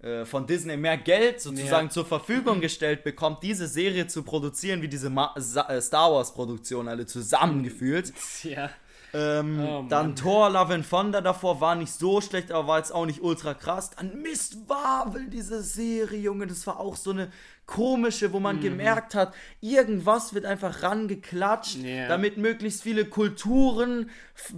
äh, 0.00 0.24
von 0.24 0.46
Disney 0.46 0.76
mehr 0.76 0.96
Geld 0.96 1.40
sozusagen 1.40 1.88
Ja. 1.88 1.92
zur 1.92 2.06
Verfügung 2.06 2.60
gestellt 2.60 3.02
bekommt, 3.02 3.42
diese 3.42 3.66
Serie 3.66 4.06
zu 4.06 4.22
produzieren, 4.22 4.80
wie 4.80 4.86
diese 4.86 5.10
Ma 5.10 5.34
Sa 5.36 5.62
äh, 5.68 5.82
Star 5.82 6.12
Wars 6.12 6.32
Produktion 6.32 6.86
alle 6.86 7.04
zusammengefühlt. 7.04 8.12
Ja. 8.44 8.70
Ähm, 9.14 9.60
Oh, 9.60 9.84
dann 9.88 10.14
Thor, 10.16 10.50
Love 10.50 10.74
and 10.74 10.88
Thunder 10.88 11.22
davor 11.22 11.60
war 11.60 11.74
nicht 11.74 11.92
so 11.92 12.20
schlecht, 12.20 12.52
aber 12.52 12.68
war 12.68 12.78
jetzt 12.78 12.92
auch 12.94 13.06
nicht 13.06 13.22
ultra 13.22 13.54
krass. 13.54 13.90
Dann 13.96 14.20
Mist 14.22 14.68
Marvel, 14.68 15.28
diese 15.30 15.62
Serie, 15.62 16.18
Junge, 16.20 16.46
das 16.46 16.66
war 16.66 16.78
auch 16.78 16.94
so 16.96 17.10
eine 17.10 17.30
komische, 17.64 18.32
wo 18.32 18.40
man 18.40 18.56
Mhm. 18.56 18.60
gemerkt 18.62 19.14
hat, 19.14 19.34
irgendwas 19.60 20.32
wird 20.34 20.44
einfach 20.46 20.82
rangeklatscht, 20.82 21.76
Ja. 21.82 22.08
damit 22.08 22.36
möglichst 22.38 22.82
viele 22.82 23.04
Kulturen 23.04 24.10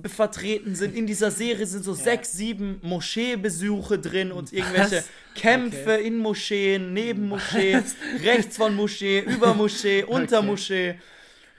vertreten 0.07 0.75
sind. 0.75 0.95
In 0.95 1.07
dieser 1.07 1.31
Serie 1.31 1.67
sind 1.67 1.85
so 1.85 1.93
sechs, 1.95 2.33
sieben 2.33 2.79
Moscheebesuche 2.83 3.99
drin 3.99 4.31
und 4.33 4.53
irgendwelche 4.53 5.05
Kämpfe 5.35 5.93
in 5.93 6.19
Moscheen, 6.19 6.93
neben 6.93 7.29
Moschee, 7.29 7.83
rechts 8.23 8.57
von 8.57 8.75
Moschee, 8.77 9.21
über 9.21 9.55
Moschee, 9.55 10.05
unter 10.09 10.39
Okay. 10.39 10.47
Moschee. 10.47 10.95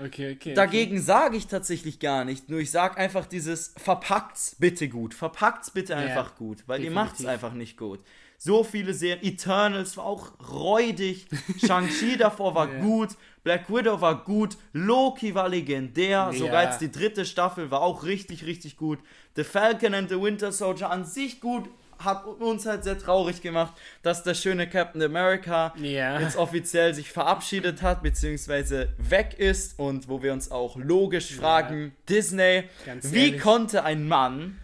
Okay, 0.05 0.33
okay. 0.35 0.53
Dagegen 0.53 0.99
sage 1.01 1.37
ich 1.37 1.47
tatsächlich 1.47 1.99
gar 1.99 2.25
nicht, 2.25 2.49
nur 2.49 2.59
ich 2.59 2.71
sage 2.71 2.97
einfach 2.97 3.25
dieses 3.25 3.73
verpackt's 3.77 4.55
bitte 4.59 4.89
gut, 4.89 5.13
verpackt's 5.13 5.71
bitte 5.71 5.95
einfach 5.95 6.35
gut, 6.35 6.63
weil 6.67 6.79
ihr 6.83 6.89
definitiv. 6.89 7.11
macht's 7.11 7.25
einfach 7.25 7.53
nicht 7.53 7.77
gut. 7.77 7.99
So 8.37 8.63
viele 8.63 8.93
Serien, 8.95 9.23
Eternals 9.23 9.97
war 9.97 10.05
auch 10.05 10.31
räudig, 10.51 11.27
Shang-Chi 11.63 12.17
davor 12.17 12.55
war 12.55 12.71
Ja. 12.73 12.79
gut, 12.81 13.09
Black 13.43 13.69
Widow 13.69 14.01
war 14.01 14.23
gut, 14.23 14.57
Loki 14.73 15.35
war 15.35 15.47
legendär, 15.49 16.33
sogar 16.33 16.63
Ja. 16.63 16.69
jetzt 16.69 16.81
die 16.81 16.91
dritte 16.91 17.25
Staffel 17.25 17.69
war 17.69 17.81
auch 17.81 18.03
richtig, 18.03 18.45
richtig 18.45 18.77
gut. 18.77 18.97
The 19.35 19.43
Falcon 19.43 19.93
and 19.93 20.09
the 20.09 20.19
Winter 20.19 20.51
Soldier 20.51 20.89
an 20.89 21.05
sich 21.05 21.39
gut, 21.39 21.69
hat 22.03 22.25
uns 22.25 22.65
halt 22.65 22.83
sehr 22.83 22.97
traurig 22.97 23.41
gemacht, 23.41 23.73
dass 24.01 24.23
der 24.23 24.33
schöne 24.33 24.67
Captain 24.67 25.01
America 25.01 25.73
Ja. 25.77 26.19
jetzt 26.19 26.35
offiziell 26.37 26.93
sich 26.93 27.11
verabschiedet 27.11 27.81
hat, 27.81 28.03
beziehungsweise 28.03 28.89
weg 28.97 29.35
ist 29.37 29.77
und 29.79 30.07
wo 30.09 30.21
wir 30.23 30.33
uns 30.33 30.51
auch 30.51 30.77
logisch 30.77 31.33
fragen, 31.35 31.93
Disney, 32.09 32.63
Ganz 32.85 33.11
wie 33.11 33.27
ehrlich. 33.27 33.41
konnte 33.41 33.83
ein 33.83 34.07
Mann 34.07 34.57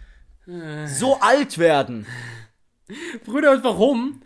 so 0.86 1.18
alt 1.20 1.58
werden? 1.58 2.06
Bruder, 3.26 3.52
und 3.52 3.64
warum? 3.64 4.22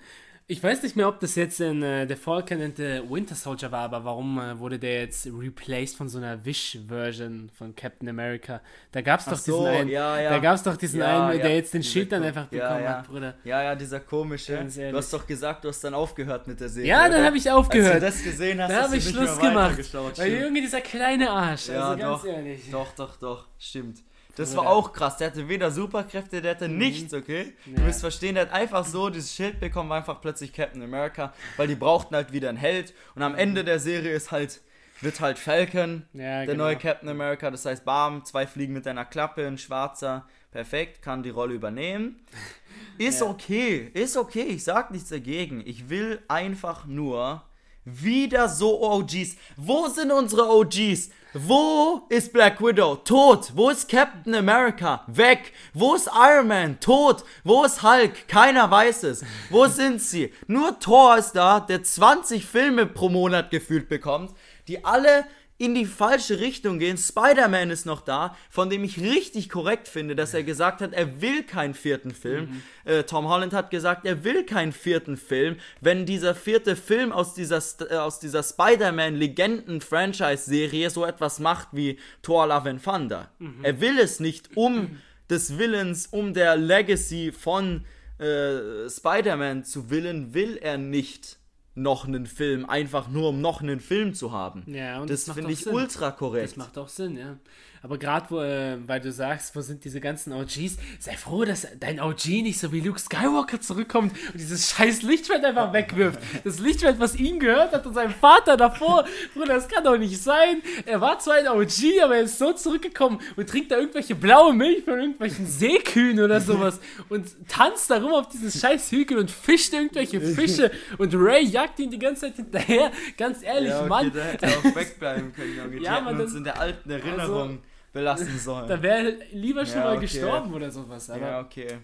Ich 0.52 0.62
weiß 0.62 0.82
nicht 0.82 0.96
mehr, 0.96 1.08
ob 1.08 1.18
das 1.18 1.34
jetzt 1.34 1.62
in 1.62 1.82
äh, 1.82 2.06
The 2.06 2.14
Falcon 2.14 2.60
and 2.60 2.76
the 2.76 3.00
Winter 3.08 3.34
Soldier 3.34 3.72
war, 3.72 3.84
aber 3.84 4.04
warum 4.04 4.38
äh, 4.38 4.58
wurde 4.58 4.78
der 4.78 5.00
jetzt 5.00 5.26
replaced 5.26 5.96
von 5.96 6.10
so 6.10 6.18
einer 6.18 6.44
Wish-Version 6.44 7.48
von 7.56 7.74
Captain 7.74 8.06
America? 8.06 8.60
Da 8.90 9.00
gab 9.00 9.20
es 9.20 9.24
doch 9.24 9.38
so, 9.38 9.60
diesen 9.60 9.66
einen, 9.74 9.88
ja, 9.88 10.20
ja. 10.20 10.28
da 10.28 10.38
gab 10.40 10.56
es 10.56 10.62
doch 10.62 10.76
diesen 10.76 11.00
Ja, 11.00 11.28
einen, 11.28 11.38
ja. 11.38 11.46
der 11.46 11.56
jetzt 11.56 11.72
den 11.72 11.80
Dieser 11.80 11.92
Schild 11.94 12.12
dann 12.12 12.22
einfach 12.22 12.48
bekommen 12.48 12.82
ja. 12.82 12.98
hat, 12.98 13.08
Bruder. 13.08 13.34
Ja, 13.44 13.62
ja, 13.62 13.74
dieser 13.74 14.00
komische. 14.00 14.62
Du 14.62 14.94
hast 14.94 15.10
doch 15.14 15.26
gesagt, 15.26 15.64
du 15.64 15.68
hast 15.70 15.82
dann 15.84 15.94
aufgehört 15.94 16.46
mit 16.46 16.60
der 16.60 16.68
Serie. 16.68 16.90
Ja, 16.90 17.08
dann 17.08 17.24
habe 17.24 17.38
ich 17.38 17.50
aufgehört. 17.50 18.02
Als 18.02 18.02
du 18.02 18.06
das 18.10 18.22
gesehen 18.22 18.60
hast, 18.60 18.72
Da 18.72 18.82
habe 18.82 18.96
ich 18.98 19.08
Schluss 19.08 19.38
gemacht. 19.38 19.78
Weil 20.18 20.32
irgendwie 20.32 20.60
dieser 20.60 20.82
kleine 20.82 21.30
Arsch, 21.30 21.68
Ja, 21.68 21.92
also 21.92 21.98
ganz 21.98 22.22
doch. 22.22 22.28
ehrlich. 22.28 22.70
Doch, 22.70 22.92
doch, 22.94 23.16
doch, 23.16 23.46
stimmt. 23.58 24.00
Das 24.36 24.50
Bruder. 24.54 24.62
war 24.66 24.72
auch 24.72 24.92
krass. 24.92 25.16
Der 25.18 25.28
hatte 25.28 25.48
weder 25.48 25.70
Superkräfte, 25.70 26.40
der 26.40 26.52
hatte 26.52 26.68
nichts, 26.68 27.12
okay? 27.12 27.52
Du 27.66 27.80
Ja. 27.80 27.86
musst 27.86 28.00
verstehen, 28.00 28.34
der 28.34 28.46
hat 28.46 28.52
einfach 28.52 28.84
so 28.86 29.10
dieses 29.10 29.34
Schild 29.34 29.60
bekommen, 29.60 29.90
war 29.90 29.98
einfach 29.98 30.20
plötzlich 30.20 30.52
Captain 30.52 30.82
America, 30.82 31.32
weil 31.56 31.68
die 31.68 31.74
brauchten 31.74 32.14
halt 32.14 32.32
wieder 32.32 32.48
einen 32.48 32.58
Held. 32.58 32.94
Und 33.14 33.22
am 33.22 33.34
Ende 33.34 33.62
der 33.64 33.78
Serie 33.78 34.12
ist 34.12 34.30
halt, 34.30 34.60
wird 35.02 35.20
halt 35.20 35.38
Falcon, 35.38 36.04
Ja, 36.14 36.44
der 36.44 36.46
genau. 36.46 36.64
neue 36.64 36.76
Captain 36.76 37.08
America. 37.08 37.50
Das 37.50 37.64
heißt, 37.66 37.84
bam, 37.84 38.24
zwei 38.24 38.46
Fliegen 38.46 38.72
mit 38.72 38.86
einer 38.86 39.04
Klappe, 39.04 39.46
ein 39.46 39.58
schwarzer, 39.58 40.26
perfekt, 40.50 41.02
kann 41.02 41.22
die 41.22 41.30
Rolle 41.30 41.54
übernehmen. 41.54 42.24
Ist 42.98 43.20
Ja. 43.20 43.26
okay, 43.26 43.90
ist 43.94 44.16
okay, 44.16 44.42
ich 44.42 44.64
sag 44.64 44.90
nichts 44.90 45.08
dagegen. 45.10 45.62
Ich 45.66 45.88
will 45.88 46.22
einfach 46.28 46.84
nur 46.86 47.42
wieder 47.84 48.48
so 48.48 48.80
OGs. 48.82 49.36
Wo 49.56 49.88
sind 49.88 50.12
unsere 50.12 50.48
OGs? 50.48 51.10
Wo 51.34 52.02
ist 52.10 52.34
Black 52.34 52.60
Widow? 52.60 52.96
Tot. 52.96 53.52
Wo 53.54 53.70
ist 53.70 53.88
Captain 53.88 54.34
America? 54.34 55.02
Weg. 55.06 55.54
Wo 55.72 55.94
ist 55.94 56.10
Iron 56.14 56.48
Man? 56.48 56.78
Tot. 56.78 57.24
Wo 57.42 57.64
ist 57.64 57.82
Hulk? 57.82 58.28
Keiner 58.28 58.70
weiß 58.70 59.04
es. 59.04 59.24
Wo 59.48 59.66
sind 59.66 60.02
sie? 60.02 60.34
Nur 60.46 60.78
Thor 60.78 61.16
ist 61.16 61.32
da, 61.32 61.60
der 61.60 61.82
20 61.82 62.44
Filme 62.44 62.84
pro 62.84 63.08
Monat 63.08 63.50
gefühlt 63.50 63.88
bekommt, 63.88 64.34
die 64.68 64.84
alle 64.84 65.24
in 65.62 65.74
die 65.76 65.86
falsche 65.86 66.40
Richtung 66.40 66.80
gehen. 66.80 66.98
Spider-Man 66.98 67.70
ist 67.70 67.86
noch 67.86 68.00
da, 68.00 68.36
von 68.50 68.68
dem 68.68 68.82
ich 68.82 69.00
richtig 69.00 69.48
korrekt 69.48 69.86
finde, 69.86 70.16
dass 70.16 70.34
er 70.34 70.42
gesagt 70.42 70.80
hat, 70.80 70.92
er 70.92 71.22
will 71.22 71.44
keinen 71.44 71.74
vierten 71.74 72.10
Film. 72.10 72.60
Äh, 72.84 73.04
Tom 73.04 73.28
Holland 73.28 73.52
hat 73.52 73.70
gesagt, 73.70 74.04
er 74.04 74.24
will 74.24 74.44
keinen 74.44 74.72
vierten 74.72 75.16
Film. 75.16 75.54
Wenn 75.80 76.04
dieser 76.04 76.34
vierte 76.34 76.74
Film 76.74 77.12
aus 77.12 77.34
dieser, 77.34 77.62
äh, 77.88 77.94
aus 77.94 78.18
dieser 78.18 78.42
Spider-Man-Legenden-Franchise-Serie 78.42 80.90
so 80.90 81.04
etwas 81.04 81.38
macht 81.38 81.68
wie 81.70 81.96
Thor 82.22 82.48
Love 82.48 82.68
and 82.68 82.82
Thunder. 82.82 83.30
Er 83.62 83.80
will 83.80 84.00
es 84.00 84.18
nicht 84.18 84.56
um 84.56 84.98
des 85.30 85.58
Willens, 85.58 86.08
um 86.08 86.34
der 86.34 86.56
Legacy 86.56 87.30
von 87.30 87.84
äh, 88.18 88.90
Spider-Man 88.90 89.62
zu 89.62 89.90
willen, 89.90 90.34
will 90.34 90.56
er 90.56 90.76
nicht 90.76 91.38
noch 91.74 92.06
einen 92.06 92.26
Film, 92.26 92.66
einfach 92.66 93.08
nur 93.08 93.30
um 93.30 93.40
noch 93.40 93.62
einen 93.62 93.80
Film 93.80 94.14
zu 94.14 94.32
haben. 94.32 94.62
Ja, 94.66 95.00
und 95.00 95.10
das 95.10 95.24
das 95.24 95.34
finde 95.34 95.52
ich 95.52 95.66
ultra 95.66 96.10
korrekt. 96.10 96.50
Das 96.50 96.56
macht 96.56 96.78
auch 96.78 96.88
Sinn, 96.88 97.16
ja. 97.16 97.36
Aber 97.82 97.98
gerade, 97.98 98.26
wo, 98.30 98.40
äh, 98.40 98.76
weil 98.86 99.00
du 99.00 99.10
sagst, 99.10 99.56
wo 99.56 99.60
sind 99.60 99.84
diese 99.84 100.00
ganzen 100.00 100.32
OGs, 100.32 100.76
sei 101.00 101.16
froh, 101.16 101.44
dass 101.44 101.66
dein 101.80 102.00
OG 102.00 102.26
nicht 102.42 102.60
so 102.60 102.70
wie 102.72 102.80
Luke 102.80 102.98
Skywalker 103.00 103.60
zurückkommt 103.60 104.12
und 104.32 104.40
dieses 104.40 104.70
scheiß 104.70 105.02
Lichtschwert 105.02 105.44
einfach 105.44 105.72
wegwirft. 105.72 106.20
Das 106.44 106.60
Lichtschwert, 106.60 107.00
was 107.00 107.16
ihm 107.16 107.40
gehört 107.40 107.72
hat 107.72 107.84
und 107.84 107.94
seinem 107.94 108.12
Vater 108.14 108.56
davor. 108.56 109.04
Bruder, 109.34 109.54
das 109.54 109.68
kann 109.68 109.82
doch 109.82 109.98
nicht 109.98 110.22
sein. 110.22 110.62
Er 110.86 111.00
war 111.00 111.18
zwar 111.18 111.34
ein 111.34 111.48
OG, 111.48 112.00
aber 112.04 112.16
er 112.16 112.22
ist 112.22 112.38
so 112.38 112.52
zurückgekommen 112.52 113.20
und 113.36 113.48
trinkt 113.48 113.72
da 113.72 113.78
irgendwelche 113.78 114.14
blaue 114.14 114.54
Milch 114.54 114.84
von 114.84 115.00
irgendwelchen 115.00 115.46
Seekühen 115.46 116.20
oder 116.20 116.40
sowas 116.40 116.78
und 117.08 117.26
tanzt 117.48 117.90
da 117.90 117.96
rum 117.98 118.12
auf 118.12 118.28
diesen 118.28 118.50
scheiß 118.50 118.92
Hügel 118.92 119.18
und 119.18 119.30
fischt 119.30 119.72
irgendwelche 119.72 120.20
Fische 120.20 120.70
und 120.98 121.12
Ray 121.14 121.44
jagt 121.44 121.80
ihn 121.80 121.90
die 121.90 121.98
ganze 121.98 122.22
Zeit 122.26 122.36
hinterher. 122.36 122.92
Ganz 123.16 123.42
ehrlich, 123.42 123.70
ja, 123.70 123.80
okay, 123.80 123.88
Mann. 123.88 124.12
da 124.14 124.20
hätte 124.22 124.46
er 124.46 124.58
auch 124.58 124.76
wegbleiben 124.76 125.32
können, 125.32 125.56
Junge. 125.56 125.80
Ja, 125.82 125.98
uns 126.08 126.30
dann- 126.32 126.36
in 126.38 126.44
der 126.44 126.60
alten 126.60 126.90
Erinnerung 126.90 127.58
belassen 127.92 128.38
sollen. 128.38 128.68
Da 128.68 128.82
wäre 128.82 129.16
lieber 129.32 129.64
schon 129.66 129.76
Ja, 129.76 129.84
mal 129.84 129.92
okay. 129.96 130.02
gestorben 130.06 130.54
oder 130.54 130.70
sowas. 130.70 131.10
Aber 131.10 131.20
ja, 131.26 131.40
okay. 131.40 131.78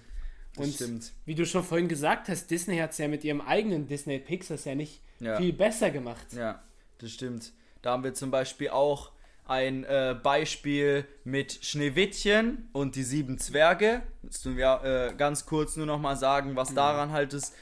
Das 0.57 0.67
Und- 0.67 0.75
stimmt. 0.75 1.13
wie 1.25 1.35
du 1.35 1.45
schon 1.47 1.63
vorhin 1.63 1.89
gesagt 1.89 2.29
hast, 2.29 2.51
Disney 2.51 2.79
hat 2.79 2.93
es 2.93 2.99
ja 2.99 3.09
mit 3.09 3.23
ihrem 3.25 3.41
eigenen 3.41 3.87
Disney 3.87 4.19
Pixars 4.19 4.65
ja 4.65 4.75
nicht 4.75 5.01
Ja. 5.21 5.37
viel 5.37 5.53
besser 5.53 5.91
gemacht. 5.91 6.27
Ja, 6.33 6.63
das 6.99 7.11
stimmt. 7.13 7.53
Da 7.83 7.93
haben 7.93 8.03
wir 8.05 8.15
zum 8.15 8.31
Beispiel 8.31 8.71
auch 8.71 9.13
ein 9.47 9.85
äh, 9.85 10.17
Beispiel 10.21 11.07
mit 11.25 11.59
Schneewittchen 11.65 12.69
und 12.73 12.97
die 12.97 13.03
sieben 13.03 13.39
Zwerge. 13.39 14.03
Das 14.23 14.43
tun 14.43 14.57
wir 14.57 14.83
äh, 14.85 15.15
ganz 15.17 15.47
kurz 15.47 15.77
nur 15.77 15.87
noch 15.87 15.99
mal 16.01 16.17
sagen, 16.17 16.55
was 16.57 16.75
daran 16.75 17.13
halt 17.13 17.33
ist. 17.33 17.55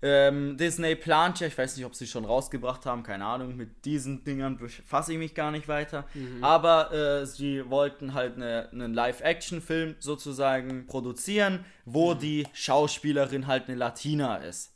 Ähm, 0.00 0.56
Disney 0.56 0.94
plant 0.94 1.40
ja, 1.40 1.48
ich 1.48 1.58
weiß 1.58 1.76
nicht, 1.76 1.84
ob 1.84 1.94
sie 1.94 2.06
schon 2.06 2.24
rausgebracht 2.24 2.86
haben, 2.86 3.02
keine 3.02 3.24
Ahnung, 3.24 3.56
mit 3.56 3.84
diesen 3.84 4.22
Dingern 4.22 4.56
befasse 4.56 5.12
ich 5.12 5.18
mich 5.18 5.34
gar 5.34 5.50
nicht 5.50 5.66
weiter. 5.66 6.06
Aber 6.40 6.92
äh, 6.92 7.26
sie 7.26 7.68
wollten 7.68 8.14
halt 8.14 8.36
eine, 8.36 8.68
einen 8.70 8.94
Live-Action-Film 8.94 9.96
sozusagen 9.98 10.86
produzieren, 10.86 11.64
wo 11.84 12.14
die 12.14 12.46
Schauspielerin 12.52 13.48
halt 13.48 13.66
eine 13.68 13.76
Latina 13.76 14.36
ist 14.36 14.72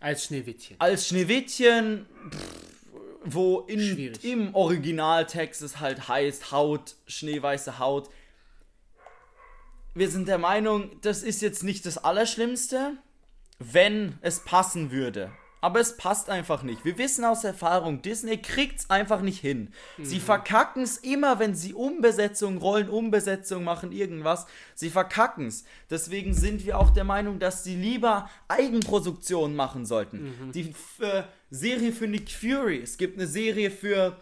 Als 0.00 0.24
Schneewittchen. 0.24 0.76
als 0.80 1.06
Schneewittchen, 1.06 2.06
pff, 2.30 2.64
wo 3.24 3.60
in, 3.60 3.80
Schwierig. 3.80 4.24
im 4.24 4.52
Originaltext 4.54 5.62
es 5.62 5.78
halt 5.78 6.08
heißt 6.08 6.50
Haut, 6.50 6.96
schneeweiße 7.06 7.78
Haut. 7.78 8.08
Wir 9.94 10.08
sind 10.10 10.26
der 10.28 10.38
Meinung, 10.38 10.90
das 11.02 11.22
ist 11.22 11.40
jetzt 11.42 11.62
nicht 11.62 11.84
das 11.86 11.98
Allerschlimmste, 11.98 12.96
wenn 13.58 14.18
es 14.20 14.40
passen 14.40 14.90
würde. 14.90 15.30
Aber 15.60 15.80
es 15.80 15.96
passt 15.96 16.30
einfach 16.30 16.62
nicht. 16.62 16.84
Wir 16.84 16.98
wissen 16.98 17.24
aus 17.24 17.42
Erfahrung, 17.42 18.00
Disney 18.00 18.36
kriegt's 18.36 18.90
einfach 18.90 19.22
nicht 19.22 19.40
hin. 19.40 19.72
Sie 20.00 20.20
verkacken's 20.20 20.98
immer, 20.98 21.40
wenn 21.40 21.56
sie 21.56 21.74
Umbesetzung, 21.74 22.58
Rollenumbesetzung 22.58 23.64
machen, 23.64 23.90
irgendwas. 23.90 24.46
Sie 24.76 24.88
verkacken's. 24.88 25.64
Deswegen 25.90 26.32
sind 26.32 26.64
wir 26.64 26.78
auch 26.78 26.90
der 26.90 27.02
Meinung, 27.02 27.40
dass 27.40 27.64
sie 27.64 27.74
lieber 27.74 28.30
Eigenproduktionen 28.46 29.56
machen 29.56 29.84
sollten. 29.84 30.52
Die 30.54 30.72
äh, 31.00 31.24
Serie 31.50 31.90
für 31.90 32.06
Nick 32.06 32.30
Fury, 32.30 32.80
es 32.80 32.96
gibt 32.96 33.18
eine 33.18 33.26
Serie 33.26 33.72
für 33.72 34.16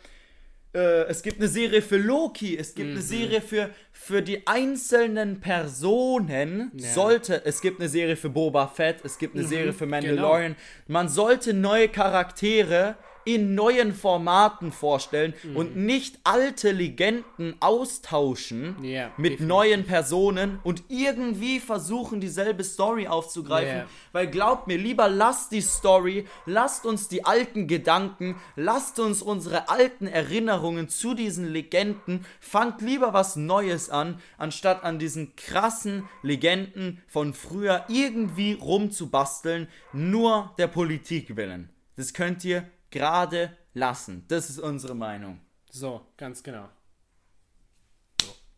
äh, 0.77 1.05
es 1.09 1.23
gibt 1.23 1.39
eine 1.39 1.49
Serie 1.49 1.81
für 1.83 1.97
Loki, 1.97 2.57
es 2.57 2.75
gibt 2.75 2.91
eine 2.91 3.01
Serie 3.03 3.41
für, 3.41 3.71
für 3.93 4.23
die 4.23 4.47
einzelnen 4.47 5.41
Personen, 5.41 6.71
Ja. 6.75 6.89
sollte, 6.93 7.43
es 7.45 7.61
gibt 7.61 7.81
eine 7.81 7.89
Serie 7.89 8.17
für 8.17 8.29
Boba 8.31 8.69
Fett, 8.69 8.99
es 9.05 9.19
gibt 9.19 9.35
eine 9.35 9.47
Serie 9.47 9.73
für 9.73 9.87
Mandalorian. 9.87 10.55
Man 10.87 11.09
sollte 11.09 11.55
neue 11.55 11.89
Charaktere 11.89 12.97
in 13.27 13.55
neuen 13.55 13.93
Formaten 13.95 14.73
vorstellen 14.73 15.35
Mhm. 15.43 15.57
und 15.57 15.77
nicht 15.77 16.19
alte 16.25 16.71
Legenden 16.73 17.55
austauschen 17.61 18.77
Ja, 18.83 19.09
mit 19.17 19.33
definitiv. 19.33 19.47
neuen 19.47 19.85
Personen 19.85 20.59
und 20.63 20.85
irgendwie 20.89 21.61
versuchen, 21.61 22.21
dieselbe 22.21 22.65
Story 22.65 23.07
aufzugreifen. 23.09 23.79
Ja. 23.79 23.87
Weil 24.13 24.29
glaubt 24.29 24.67
mir, 24.69 24.79
lieber 24.79 25.09
lasst 25.09 25.53
die 25.53 25.61
Story, 25.61 26.27
lasst 26.47 26.87
uns 26.87 27.09
die 27.09 27.25
alten 27.25 27.67
Gedanken, 27.67 28.37
lasst 28.55 28.99
uns 29.01 29.23
unsere 29.23 29.69
alten 29.69 30.07
Erinnerungen 30.07 30.89
zu 30.89 31.15
diesen 31.15 31.47
Legenden, 31.53 32.25
fangt 32.41 32.81
lieber 32.81 33.13
was 33.13 33.37
Neues 33.37 33.91
an, 33.91 34.21
anstatt 34.39 34.85
an 34.85 34.99
diesen 34.99 35.35
krassen 35.37 36.09
Legenden 36.23 37.03
von 37.09 37.35
früher 37.35 37.85
irgendwie 37.89 38.53
rumzubasteln, 38.55 39.69
nur 39.93 40.55
der 40.59 40.69
Politik 40.69 41.37
willen. 41.37 41.71
Das 41.97 42.13
könnt 42.13 42.45
ihr 42.45 42.69
gerade 42.97 43.55
lassen. 43.75 44.25
Das 44.29 44.49
ist 44.49 44.59
unsere 44.59 44.95
Meinung. 44.95 45.41
So, 45.71 46.01
ganz 46.17 46.43
genau. 46.43 46.69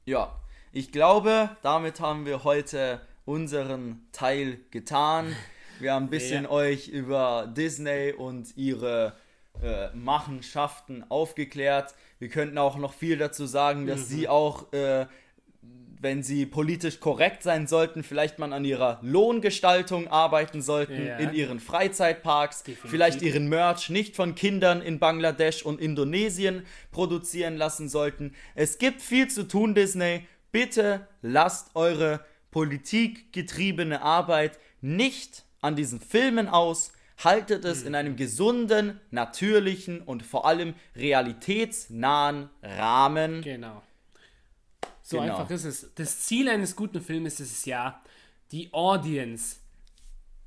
Ja, 0.05 0.41
ich 0.73 0.93
glaube, 0.93 1.51
damit 1.63 2.01
haben 2.01 2.25
wir 2.25 2.45
heute 2.45 3.01
unseren 3.25 4.07
Teil 4.13 4.61
getan. 4.71 5.35
Wir 5.81 5.93
haben 5.95 6.07
ein 6.07 6.11
bisschen 6.11 6.45
Ja. 6.45 6.51
euch 6.51 6.89
über 6.89 7.53
Disney 7.57 8.13
und 8.13 8.57
ihre 8.57 9.15
äh, 9.61 9.89
Machenschaften 9.93 11.05
aufgeklärt. 11.11 11.95
Wir 12.21 12.29
könnten 12.29 12.59
auch 12.59 12.77
noch 12.77 12.93
viel 12.93 13.19
dazu 13.19 13.45
sagen, 13.45 13.87
dass 13.89 14.01
Mhm. 14.01 14.05
sie 14.05 14.29
auch, 14.29 14.73
äh, 14.73 15.07
wenn 16.01 16.23
sie 16.23 16.47
politisch 16.47 17.01
korrekt 17.01 17.43
sein 17.43 17.67
sollten, 17.67 18.05
vielleicht 18.05 18.39
mal 18.39 18.53
an 18.53 18.65
ihrer 18.65 19.01
Lohngestaltung 19.03 20.07
arbeiten 20.07 20.63
sollten 20.63 21.05
Ja. 21.07 21.17
in 21.17 21.35
ihren 21.35 21.59
Freizeitparks, 21.59 22.63
Definitiv. 22.63 22.91
vielleicht 22.91 23.23
ihren 23.23 23.49
Merch 23.49 23.91
nicht 23.91 24.15
von 24.15 24.35
Kindern 24.37 24.81
in 24.81 25.01
Bangladesch 25.01 25.63
und 25.65 25.81
Indonesien 25.81 26.65
produzieren 26.93 27.57
lassen 27.57 27.89
sollten. 27.89 28.33
Es 28.55 28.79
gibt 28.79 29.03
viel 29.03 29.29
zu 29.29 29.49
tun, 29.49 29.75
Disney. 29.75 30.27
Bitte 30.53 31.07
lasst 31.21 31.75
eure 31.75 32.25
politikgetriebene 32.53 34.01
Arbeit 34.03 34.59
nicht 34.81 35.45
an 35.61 35.75
diesen 35.75 36.01
Filmen 36.01 36.49
aus. 36.49 36.93
Haltet 37.23 37.65
es 37.65 37.83
in 37.83 37.97
einem 37.97 38.15
gesunden, 38.15 39.01
natürlichen 39.11 40.01
und 40.01 40.23
vor 40.23 40.47
allem 40.47 40.75
realitätsnahen 40.95 42.49
Rahmen. 42.63 43.43
Genau. 43.43 43.83
So 45.09 45.19
Genau. 45.19 45.39
einfach 45.39 45.51
ist 45.51 45.65
es. 45.65 45.91
Das 45.95 46.21
Ziel 46.27 46.51
eines 46.51 46.77
guten 46.77 47.01
Filmes 47.01 47.41
ist 47.41 47.51
es 47.51 47.65
ja, 47.65 48.03
die 48.53 48.71
Audience 48.75 49.57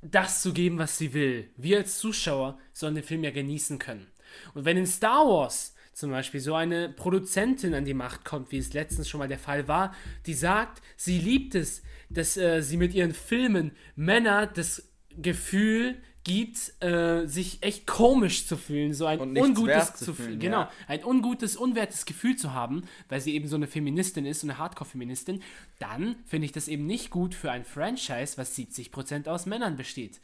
das 0.02 0.40
zu 0.40 0.52
geben, 0.52 0.78
was 0.78 0.98
sie 0.98 1.12
will. 1.14 1.50
Wir 1.56 1.78
als 1.78 1.98
Zuschauer 1.98 2.58
sollen 2.72 2.94
den 2.94 3.02
Film 3.02 3.24
ja 3.24 3.32
genießen 3.32 3.80
können. 3.80 4.06
Und 4.54 4.64
wenn 4.64 4.76
in 4.76 4.86
Star 4.86 5.26
Wars 5.26 5.74
zum 5.92 6.12
Beispiel 6.12 6.38
so 6.38 6.54
eine 6.54 6.88
Produzentin 6.90 7.74
an 7.74 7.84
die 7.84 7.92
Macht 7.92 8.24
kommt, 8.24 8.52
wie 8.52 8.58
es 8.58 8.72
letztens 8.72 9.08
schon 9.08 9.18
mal 9.18 9.26
der 9.28 9.40
Fall 9.40 9.66
war, 9.66 9.94
die 10.26 10.34
sagt, 10.34 10.80
sie 10.96 11.18
liebt 11.18 11.56
es, 11.56 11.82
dass 12.08 12.36
äh, 12.36 12.62
sie 12.62 12.76
mit 12.76 12.94
ihren 12.94 13.14
Filmen 13.14 13.72
Männer 13.96 14.46
das 14.46 14.88
Gefühl 15.20 15.96
gibt, 16.24 16.80
äh, 16.82 17.26
sich 17.26 17.62
echt 17.62 17.86
komisch 17.86 18.46
zu 18.46 18.56
fühlen, 18.56 18.94
so 18.94 19.06
ein 19.06 19.20
ungutes 19.36 19.94
zu 19.94 20.04
zu 20.06 20.14
fühlen, 20.14 20.38
genau, 20.38 20.60
ja. 20.60 20.70
ein 20.86 21.04
ungutes, 21.04 21.56
unwertes 21.56 22.04
Gefühl 22.06 22.36
zu 22.36 22.52
haben, 22.52 22.82
weil 23.08 23.20
sie 23.20 23.34
eben 23.34 23.48
so 23.48 23.56
eine 23.56 23.66
Feministin 23.66 24.24
ist, 24.24 24.40
so 24.40 24.46
eine 24.46 24.58
Hardcore-Feministin, 24.58 25.42
dann 25.80 26.16
finde 26.26 26.44
ich 26.46 26.52
das 26.52 26.68
eben 26.68 26.86
nicht 26.86 27.10
gut 27.10 27.34
für 27.34 27.50
ein 27.50 27.64
Franchise, 27.64 28.38
was 28.38 28.56
70% 28.56 29.28
aus 29.28 29.46
Männern 29.46 29.76
besteht. 29.76 30.20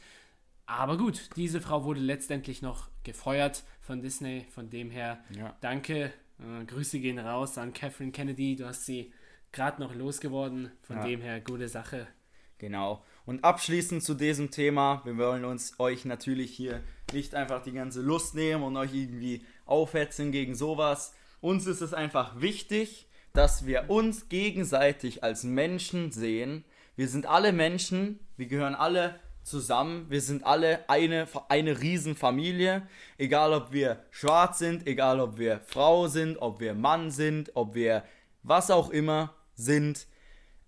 Aber 0.66 0.98
gut, 0.98 1.30
diese 1.36 1.60
Frau 1.60 1.84
wurde 1.84 2.00
letztendlich 2.00 2.62
noch 2.62 2.88
gefeuert 3.02 3.64
von 3.80 4.00
Disney, 4.02 4.44
von 4.54 4.70
dem 4.70 4.90
her 4.90 5.18
Ja. 5.36 5.56
danke, 5.62 6.12
äh, 6.38 6.64
Grüße 6.66 7.00
gehen 7.00 7.18
raus 7.18 7.58
an 7.58 7.72
Catherine 7.72 8.12
Kennedy, 8.12 8.54
du 8.54 8.66
hast 8.66 8.86
sie 8.86 9.12
gerade 9.50 9.80
noch 9.80 9.94
losgeworden, 9.94 10.70
von 10.82 10.96
Ja. 10.98 11.04
dem 11.06 11.22
her 11.22 11.40
gute 11.40 11.68
Sache. 11.68 12.06
Genau. 12.58 13.04
Und 13.28 13.44
abschließend 13.44 14.02
zu 14.02 14.14
diesem 14.14 14.50
Thema, 14.50 15.02
wir 15.04 15.18
wollen 15.18 15.44
uns 15.44 15.78
euch 15.78 16.06
natürlich 16.06 16.50
hier 16.50 16.82
nicht 17.12 17.34
einfach 17.34 17.62
die 17.62 17.72
ganze 17.72 18.00
Lust 18.00 18.34
nehmen 18.34 18.62
und 18.62 18.74
euch 18.78 18.94
irgendwie 18.94 19.44
aufhetzen 19.66 20.32
gegen 20.32 20.54
sowas. 20.54 21.12
Uns 21.42 21.66
ist 21.66 21.82
es 21.82 21.92
einfach 21.92 22.40
wichtig, 22.40 23.06
dass 23.34 23.66
wir 23.66 23.90
uns 23.90 24.30
gegenseitig 24.30 25.24
als 25.24 25.44
Menschen 25.44 26.10
sehen. 26.10 26.64
Wir 26.96 27.06
sind 27.06 27.26
alle 27.26 27.52
Menschen, 27.52 28.18
wir 28.38 28.46
gehören 28.46 28.74
alle 28.74 29.20
zusammen, 29.42 30.06
wir 30.08 30.22
sind 30.22 30.46
alle 30.46 30.88
eine, 30.88 31.28
eine 31.50 31.82
Riesenfamilie. 31.82 32.88
Egal 33.18 33.52
ob 33.52 33.72
wir 33.72 34.02
schwarz 34.10 34.58
sind, 34.58 34.86
egal 34.86 35.20
ob 35.20 35.36
wir 35.36 35.60
Frau 35.66 36.08
sind, 36.08 36.38
ob 36.38 36.60
wir 36.60 36.72
Mann 36.72 37.10
sind, 37.10 37.50
ob 37.52 37.74
wir 37.74 38.04
was 38.42 38.70
auch 38.70 38.88
immer 38.88 39.34
sind. 39.54 40.06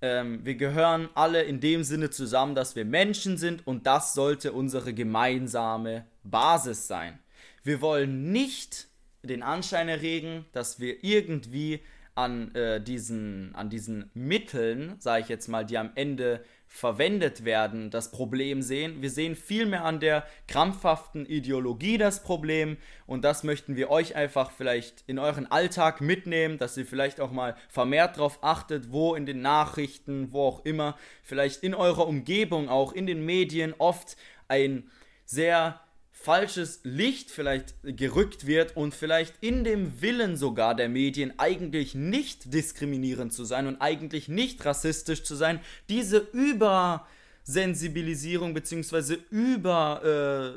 Ähm, 0.03 0.45
wir 0.45 0.55
gehören 0.55 1.09
alle 1.15 1.43
in 1.43 1.61
dem 1.61 1.85
Sinne 1.85 2.11
zusammen, 2.11 2.55
dass 2.55 2.77
wir 2.77 2.85
Menschen 2.85 3.37
sind 3.37 3.67
und 3.67 3.87
das 3.87 4.15
sollte 4.15 4.53
unsere 4.53 4.95
gemeinsame 4.95 6.07
Basis 6.25 6.87
sein. 6.87 7.19
Wir 7.63 7.81
wollen 7.81 8.33
nicht 8.33 8.89
den 9.23 9.43
Anschein 9.43 9.89
erregen, 9.89 10.47
dass 10.53 10.81
wir 10.81 11.05
irgendwie 11.05 11.81
an, 12.15 12.55
äh, 12.55 12.81
diesen, 12.81 13.55
an 13.55 13.69
diesen 13.71 14.11
Mitteln, 14.15 14.97
sage 14.99 15.23
ich 15.23 15.29
jetzt 15.29 15.49
mal, 15.49 15.65
die 15.65 15.79
am 15.79 15.91
Ende 15.95 16.43
verwendet 16.73 17.45
werden, 17.45 17.91
das 17.91 18.13
Problem 18.13 18.63
sehen. 18.63 19.03
Wir 19.03 19.11
sehen 19.11 19.35
vielmehr 19.35 19.85
an 19.85 19.99
der 19.99 20.25
krampfhaften 20.47 21.27
Ideologie 21.27 21.99
das 21.99 22.23
Problem 22.23 22.77
und 23.07 23.25
das 23.25 23.43
möchten 23.43 23.75
wir 23.75 23.91
euch 23.91 24.15
einfach 24.15 24.53
vielleicht 24.53 25.03
in 25.09 25.19
euren 25.19 25.51
Alltag 25.51 26.01
mitnehmen, 26.01 26.59
dass 26.59 26.77
ihr 26.77 26.87
vielleicht 26.87 27.21
auch 27.21 27.33
mal 27.33 27.57
vermehrt 27.69 28.17
darauf 28.17 28.39
achtet, 28.43 28.93
wo 28.93 29.17
in 29.17 29.27
den 29.27 29.43
Nachrichten, 29.43 30.33
wo 30.33 30.47
auch 30.47 30.65
immer, 30.65 30.97
vielleicht 31.25 31.65
in 31.65 31.75
eurer 31.75 32.07
Umgebung, 32.07 32.69
auch 32.69 32.93
in 32.93 33.07
den 33.07 33.27
Medien 33.27 33.75
oft 33.77 34.17
ein 34.47 34.89
sehr 35.25 35.81
falsches 36.23 36.81
Licht 36.85 37.31
vielleicht 37.31 37.75
gerückt 37.83 38.47
wird 38.47 38.77
und 38.77 38.95
vielleicht 38.95 39.33
in 39.41 39.65
dem 39.65 40.03
Willen 40.03 40.37
sogar 40.37 40.75
der 40.75 40.91
Medien 40.91 41.33
eigentlich 41.39 41.95
nicht 41.95 42.53
diskriminierend 42.53 43.33
zu 43.33 43.45
sein 43.45 43.67
und 43.67 43.81
eigentlich 43.81 44.29
nicht 44.29 44.63
rassistisch 44.67 45.23
zu 45.23 45.35
sein, 45.35 45.61
diese 45.89 46.19
Übersensibilisierung 46.19 48.53
bzw. 48.53 49.17
über, 49.31 50.03
äh, 50.05 50.51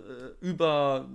über 0.46 1.08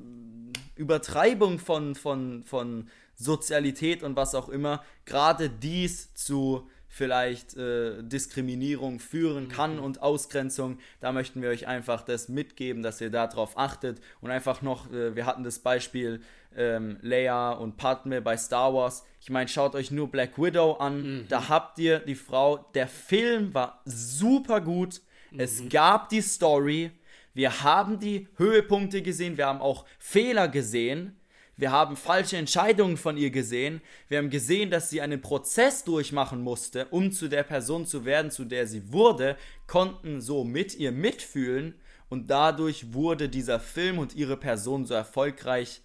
Übertreibung 0.77 1.59
von, 1.59 1.95
von, 1.95 2.43
von 2.45 2.89
Sozialität 3.17 4.03
und 4.03 4.17
was 4.17 4.35
auch 4.35 4.49
immer, 4.49 4.83
gerade 5.05 5.51
dies 5.51 6.15
zu 6.15 6.67
vielleicht 6.99 7.57
äh, 7.57 8.03
Diskriminierung 8.03 8.99
führen 8.99 9.49
kann 9.49 9.79
und 9.79 10.03
Ausgrenzung. 10.03 10.79
Da 11.01 11.13
möchten 11.13 11.41
wir 11.41 11.49
euch 11.49 11.69
einfach 11.69 12.03
das 12.03 12.29
mitgeben, 12.29 12.83
dass 12.83 13.01
ihr 13.01 13.11
darauf 13.11 13.57
achtet. 13.57 14.01
Und 14.21 14.31
einfach 14.33 14.63
noch, 14.63 14.93
äh, 14.93 15.15
wir 15.15 15.25
hatten 15.25 15.45
das 15.45 15.61
Beispiel 15.61 16.21
ähm, 16.57 16.99
Leia 17.01 17.53
und 17.53 17.77
Padme 17.77 18.21
bei 18.21 18.37
Star 18.37 18.75
Wars. 18.75 19.05
Ich 19.21 19.31
meine, 19.31 19.49
schaut 19.49 19.77
euch 19.77 19.93
nur 19.93 20.11
Black 20.11 20.39
Widow 20.39 20.73
an. 20.73 21.27
Da 21.29 21.49
habt 21.49 21.79
ihr 21.79 22.01
die 22.01 22.17
Frau. 22.17 22.59
Der 22.75 22.89
Film 22.89 23.55
war 23.55 23.81
super 23.85 24.61
gut. 24.61 25.01
Es 25.37 25.69
gab 25.69 26.09
die 26.09 26.23
Story. 26.23 26.91
Wir 27.33 27.63
haben 27.63 28.01
die 28.01 28.27
Höhepunkte 28.37 29.03
gesehen. 29.03 29.37
Wir 29.37 29.47
haben 29.47 29.61
auch 29.61 29.85
Fehler 30.01 30.49
gesehen. 30.49 31.18
Wir 31.59 31.73
haben 31.73 31.97
falsche 31.97 32.37
Entscheidungen 32.37 32.97
von 32.97 33.17
ihr 33.17 33.31
gesehen. 33.31 33.83
Wir 34.07 34.19
haben 34.19 34.31
gesehen, 34.31 34.71
dass 34.71 34.91
sie 34.91 35.01
einen 35.01 35.21
Prozess 35.21 35.83
durchmachen 35.83 36.41
musste, 36.41 36.87
um 36.87 37.11
zu 37.11 37.27
der 37.27 37.43
Person 37.43 37.85
zu 37.85 38.05
werden, 38.05 38.31
zu 38.31 38.45
der 38.45 38.69
sie 38.69 38.93
wurde, 38.93 39.37
konnten 39.67 40.21
so 40.21 40.45
mit 40.45 40.77
ihr 40.77 40.93
mitfühlen 40.93 41.75
und 42.09 42.31
dadurch 42.31 42.95
wurde 42.95 43.29
dieser 43.29 43.59
Film 43.59 43.99
und 43.99 44.15
ihre 44.15 44.37
Person 44.37 44.87
so 44.87 44.95
erfolgreich. 44.95 45.83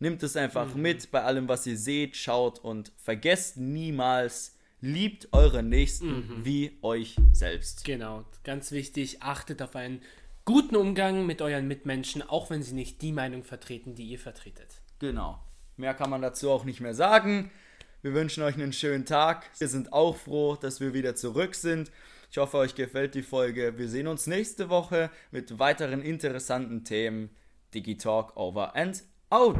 Nimmt 0.00 0.22
es 0.22 0.36
einfach 0.36 0.74
mit 0.74 1.10
bei 1.10 1.22
allem, 1.22 1.48
was 1.48 1.66
ihr 1.66 1.78
seht, 1.78 2.14
schaut 2.16 2.58
und 2.58 2.92
vergesst 2.98 3.56
niemals, 3.56 4.58
liebt 4.82 5.28
eure 5.32 5.62
Nächsten 5.62 6.44
wie 6.44 6.78
euch 6.82 7.16
selbst. 7.32 7.84
Genau, 7.84 8.24
ganz 8.44 8.70
wichtig, 8.70 9.22
achtet 9.22 9.62
auf 9.62 9.76
einen 9.76 10.02
guten 10.44 10.76
Umgang 10.76 11.24
mit 11.24 11.40
euren 11.40 11.66
Mitmenschen, 11.68 12.22
auch 12.22 12.50
wenn 12.50 12.62
sie 12.62 12.74
nicht 12.74 13.00
die 13.00 13.12
Meinung 13.12 13.44
vertreten, 13.44 13.94
die 13.94 14.04
ihr 14.04 14.18
vertretet. 14.18 14.79
Genau. 15.00 15.40
Mehr 15.76 15.94
kann 15.94 16.10
man 16.10 16.22
dazu 16.22 16.50
auch 16.50 16.64
nicht 16.64 16.80
mehr 16.80 16.94
sagen. 16.94 17.50
Wir 18.02 18.14
wünschen 18.14 18.42
euch 18.42 18.54
einen 18.54 18.72
schönen 18.72 19.04
Tag. 19.04 19.50
Wir 19.58 19.68
sind 19.68 19.92
auch 19.92 20.16
froh, 20.16 20.56
dass 20.56 20.80
wir 20.80 20.94
wieder 20.94 21.16
zurück 21.16 21.54
sind. 21.54 21.90
Ich 22.30 22.38
hoffe, 22.38 22.58
euch 22.58 22.74
gefällt 22.74 23.14
die 23.14 23.22
Folge. 23.22 23.76
Wir 23.76 23.88
sehen 23.88 24.06
uns 24.06 24.26
nächste 24.26 24.68
Woche 24.68 25.10
mit 25.32 25.58
weiteren 25.58 26.00
interessanten 26.00 26.84
Themen. 26.84 27.30
Digitalk 27.74 28.36
over 28.36 28.76
and 28.76 29.02
out. 29.30 29.58